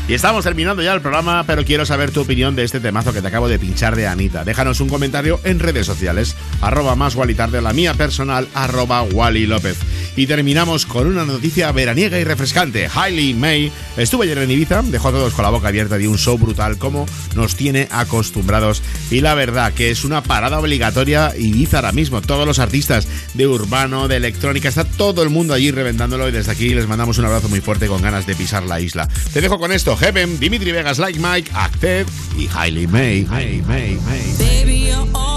Y 0.09 0.13
estamos 0.13 0.43
terminando 0.43 0.83
ya 0.83 0.93
el 0.93 0.99
programa, 0.99 1.45
pero 1.47 1.63
quiero 1.63 1.85
saber 1.85 2.11
tu 2.11 2.19
opinión 2.19 2.57
de 2.57 2.65
este 2.65 2.81
temazo 2.81 3.13
que 3.13 3.21
te 3.21 3.27
acabo 3.29 3.47
de 3.47 3.57
pinchar 3.57 3.95
de 3.95 4.05
Anita. 4.05 4.43
Déjanos 4.43 4.81
un 4.81 4.89
comentario 4.89 5.39
en 5.45 5.59
redes 5.59 5.85
sociales, 5.85 6.35
arroba 6.59 6.95
más 6.95 7.15
Wally 7.15 7.35
tarde, 7.35 7.61
la 7.61 7.71
mía 7.71 7.93
personal, 7.93 8.49
arroba 8.53 9.01
Wally 9.01 9.45
López. 9.45 9.77
Y 10.17 10.25
terminamos 10.27 10.85
con 10.85 11.07
una 11.07 11.23
noticia 11.25 11.71
veraniega 11.71 12.19
y 12.19 12.23
refrescante. 12.23 12.89
Hailey 12.93 13.35
May 13.35 13.71
estuvo 13.95 14.23
ayer 14.23 14.39
en 14.39 14.49
Ibiza, 14.51 14.81
dejó 14.81 15.09
a 15.09 15.11
todos 15.11 15.33
con 15.33 15.43
la 15.43 15.51
boca 15.51 15.67
abierta 15.67 15.97
de 15.97 16.07
un 16.07 16.17
show 16.17 16.37
brutal 16.39 16.77
como 16.77 17.05
nos 17.35 17.55
tiene 17.55 17.87
acostumbrados. 17.91 18.81
Y 19.11 19.21
la 19.21 19.35
verdad 19.35 19.73
que 19.73 19.91
es 19.91 20.03
una 20.03 20.23
parada 20.23 20.59
obligatoria 20.59 21.33
Ibiza 21.37 21.77
ahora 21.77 21.91
mismo. 21.91 22.21
Todos 22.21 22.47
los 22.47 22.57
artistas 22.57 23.07
de 23.35 23.47
urbano, 23.47 24.07
de 24.07 24.17
electrónica, 24.17 24.69
está 24.69 24.85
todo 24.85 25.21
el 25.21 25.29
mundo 25.29 25.53
allí 25.53 25.69
reventándolo 25.69 26.27
y 26.27 26.31
desde 26.31 26.51
aquí 26.51 26.73
les 26.73 26.87
mandamos 26.87 27.19
un 27.19 27.25
abrazo 27.25 27.47
muy 27.47 27.61
fuerte 27.61 27.85
con 27.85 28.01
ganas 28.01 28.25
de 28.25 28.35
pisar 28.35 28.63
la 28.63 28.81
isla. 28.81 29.07
Te 29.33 29.39
dejo 29.39 29.59
con 29.59 29.71
esto, 29.71 29.95
Heaven, 29.95 30.39
Dimitri 30.39 30.71
Vegas, 30.71 30.97
Like 30.97 31.19
Mike, 31.19 31.51
Acted 31.53 32.07
y 32.35 32.49
Hailey 32.51 32.87
May. 32.87 33.27
Hailey 33.29 33.61
May, 33.61 33.99
May. 34.07 35.36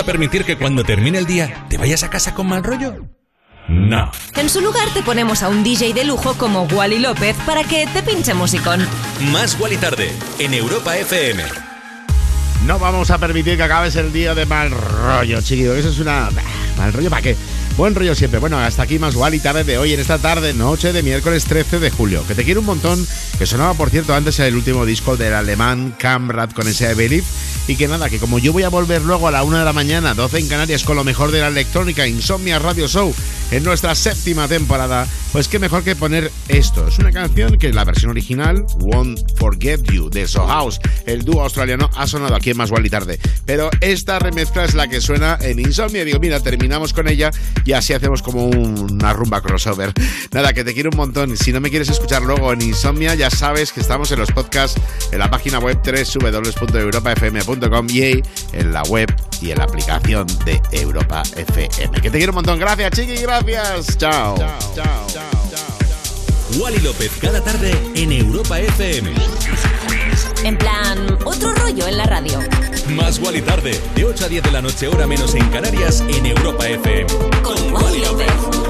A 0.00 0.04
permitir 0.04 0.44
que 0.44 0.56
cuando 0.56 0.82
termine 0.82 1.18
el 1.18 1.26
día 1.26 1.66
te 1.68 1.78
vayas 1.78 2.02
a 2.02 2.10
casa 2.10 2.34
con 2.34 2.48
mal 2.48 2.64
rollo? 2.64 3.06
No. 3.68 4.10
En 4.34 4.48
su 4.48 4.60
lugar 4.60 4.88
te 4.94 5.02
ponemos 5.02 5.42
a 5.42 5.48
un 5.48 5.62
DJ 5.62 5.94
de 5.94 6.04
lujo 6.04 6.34
como 6.34 6.62
Wally 6.62 6.98
López 6.98 7.36
para 7.46 7.62
que 7.64 7.86
te 7.86 8.02
pinche 8.02 8.34
musicón. 8.34 8.86
Más 9.30 9.58
Wally 9.60 9.76
tarde 9.76 10.10
en 10.38 10.54
Europa 10.54 10.96
FM. 10.96 11.44
No 12.66 12.78
vamos 12.78 13.10
a 13.10 13.18
permitir 13.18 13.56
que 13.56 13.62
acabes 13.62 13.96
el 13.96 14.12
día 14.12 14.34
de 14.34 14.46
mal 14.46 14.70
rollo, 14.70 15.40
chiquillo. 15.40 15.74
Eso 15.74 15.90
es 15.90 15.98
una. 15.98 16.30
bah, 16.30 16.42
¿Mal 16.78 16.92
rollo 16.92 17.10
para 17.10 17.22
qué? 17.22 17.36
Buen 17.76 17.94
rollo 17.94 18.14
siempre. 18.14 18.40
Bueno, 18.40 18.58
hasta 18.58 18.82
aquí 18.82 18.98
más 18.98 19.14
y 19.32 19.38
tarde 19.38 19.64
de 19.64 19.78
hoy, 19.78 19.94
en 19.94 20.00
esta 20.00 20.18
tarde, 20.18 20.52
noche 20.52 20.92
de 20.92 21.02
miércoles 21.02 21.44
13 21.44 21.78
de 21.78 21.90
julio. 21.90 22.26
Que 22.26 22.34
te 22.34 22.44
quiero 22.44 22.60
un 22.60 22.66
montón. 22.66 23.06
Que 23.38 23.46
sonaba, 23.46 23.74
por 23.74 23.90
cierto, 23.90 24.14
antes 24.14 24.38
el 24.40 24.54
último 24.54 24.84
disco 24.84 25.16
del 25.16 25.34
alemán 25.34 25.94
Camrad 25.98 26.50
con 26.50 26.68
ese 26.68 26.90
I 26.90 26.94
Believe. 26.94 27.24
Y 27.68 27.76
que 27.76 27.88
nada, 27.88 28.10
que 28.10 28.18
como 28.18 28.38
yo 28.38 28.52
voy 28.52 28.64
a 28.64 28.68
volver 28.68 29.02
luego 29.02 29.28
a 29.28 29.30
la 29.30 29.42
una 29.42 29.60
de 29.60 29.64
la 29.64 29.72
mañana, 29.72 30.14
12 30.14 30.38
en 30.38 30.48
Canarias, 30.48 30.82
con 30.82 30.96
lo 30.96 31.04
mejor 31.04 31.30
de 31.30 31.40
la 31.40 31.48
electrónica, 31.48 32.06
Insomnia 32.06 32.58
Radio 32.58 32.88
Show, 32.88 33.14
en 33.50 33.62
nuestra 33.62 33.94
séptima 33.94 34.48
temporada, 34.48 35.06
pues 35.32 35.48
qué 35.48 35.58
mejor 35.58 35.84
que 35.84 35.96
poner 35.96 36.30
esto. 36.48 36.88
Es 36.88 36.98
una 36.98 37.12
canción 37.12 37.58
que 37.58 37.72
la 37.72 37.84
versión 37.84 38.10
original, 38.10 38.64
Won't 38.78 39.36
Forget 39.36 39.82
You, 39.90 40.10
de 40.10 40.26
So 40.26 40.46
House, 40.46 40.80
el 41.06 41.24
dúo 41.24 41.42
australiano, 41.42 41.90
ha 41.96 42.06
sonado 42.06 42.34
aquí 42.34 42.50
en 42.50 42.56
Más 42.56 42.70
y 42.70 42.90
Tarde. 42.90 43.18
Pero 43.44 43.70
esta 43.80 44.18
remezcla 44.18 44.64
es 44.64 44.74
la 44.74 44.88
que 44.88 45.00
suena 45.00 45.38
en 45.40 45.58
Insomnia. 45.58 46.04
Digo, 46.04 46.18
mira, 46.18 46.40
terminamos 46.40 46.92
con 46.92 47.08
ella 47.08 47.30
y 47.64 47.72
así 47.72 47.92
hacemos 47.92 48.22
como 48.22 48.46
una 48.46 49.12
rumba 49.12 49.40
crossover. 49.40 49.92
Nada, 50.32 50.52
que 50.52 50.64
te 50.64 50.74
quiero 50.74 50.90
un 50.90 50.96
montón. 50.96 51.36
Si 51.36 51.52
no 51.52 51.60
me 51.60 51.70
quieres 51.70 51.88
escuchar 51.88 52.22
luego 52.22 52.52
en 52.52 52.62
Insomnia, 52.62 53.14
ya 53.14 53.30
sabes 53.30 53.72
que 53.72 53.80
estamos 53.80 54.10
en 54.12 54.18
los 54.18 54.30
podcasts, 54.32 54.80
en 55.12 55.18
la 55.18 55.30
página 55.30 55.58
web 55.58 55.78
www.europafm.com 55.84 57.86
y 57.90 58.22
en 58.52 58.72
la 58.72 58.82
web 58.84 59.29
y 59.40 59.50
en 59.50 59.58
la 59.58 59.64
aplicación 59.64 60.26
de 60.44 60.60
Europa 60.72 61.22
FM. 61.36 62.00
Que 62.00 62.10
te 62.10 62.18
quiero 62.18 62.32
un 62.32 62.36
montón. 62.36 62.58
Gracias, 62.58 62.92
chiqui, 62.92 63.16
gracias. 63.22 63.96
Chao. 63.98 64.36
Chao. 64.74 65.06
Wally 66.58 66.80
López 66.80 67.12
cada 67.20 67.40
tarde 67.42 67.72
en 67.94 68.12
Europa 68.12 68.58
FM. 68.58 69.12
En 70.44 70.58
plan, 70.58 71.18
otro 71.24 71.52
rollo 71.54 71.86
en 71.86 71.96
la 71.96 72.04
radio. 72.04 72.40
Más 72.88 73.18
Wally 73.20 73.42
tarde, 73.42 73.80
de 73.94 74.04
8 74.04 74.24
a 74.24 74.28
10 74.28 74.42
de 74.42 74.50
la 74.50 74.62
noche, 74.62 74.88
hora 74.88 75.06
menos 75.06 75.34
en 75.34 75.48
Canarias, 75.50 76.02
en 76.08 76.26
Europa 76.26 76.66
FM. 76.66 77.06
Con 77.42 77.72
Wally 77.72 78.00
López. 78.00 78.69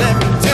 every 0.00 0.40
day. 0.42 0.49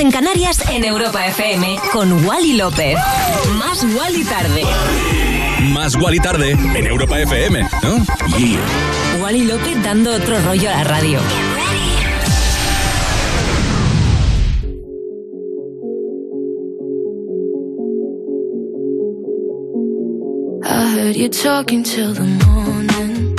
en 0.00 0.10
Canarias 0.10 0.62
en 0.70 0.84
Europa 0.84 1.26
FM 1.26 1.78
con 1.92 2.24
Wally 2.26 2.54
López. 2.54 2.96
Más 3.58 3.84
Wally 3.84 4.24
tarde. 4.24 4.64
Más 5.74 5.94
Wally 5.96 6.18
tarde 6.18 6.52
en 6.52 6.86
Europa 6.86 7.18
FM, 7.20 7.68
¿no? 7.82 7.96
Yeah. 8.38 8.60
Wally 9.22 9.44
López 9.44 9.82
dando 9.82 10.14
otro 10.14 10.40
rollo 10.40 10.70
a 10.70 10.72
la 10.72 10.84
radio. 10.84 11.20
I 20.64 20.94
heard 20.94 21.16
you 21.16 21.28
talking 21.28 21.82
till 21.82 22.14
the 22.14 22.24
morning. 22.46 23.36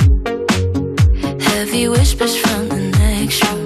Heavy 1.40 1.88
whispers 1.88 2.36
from 2.36 2.68
the 2.68 2.98
next 2.98 3.42
room. 3.50 3.61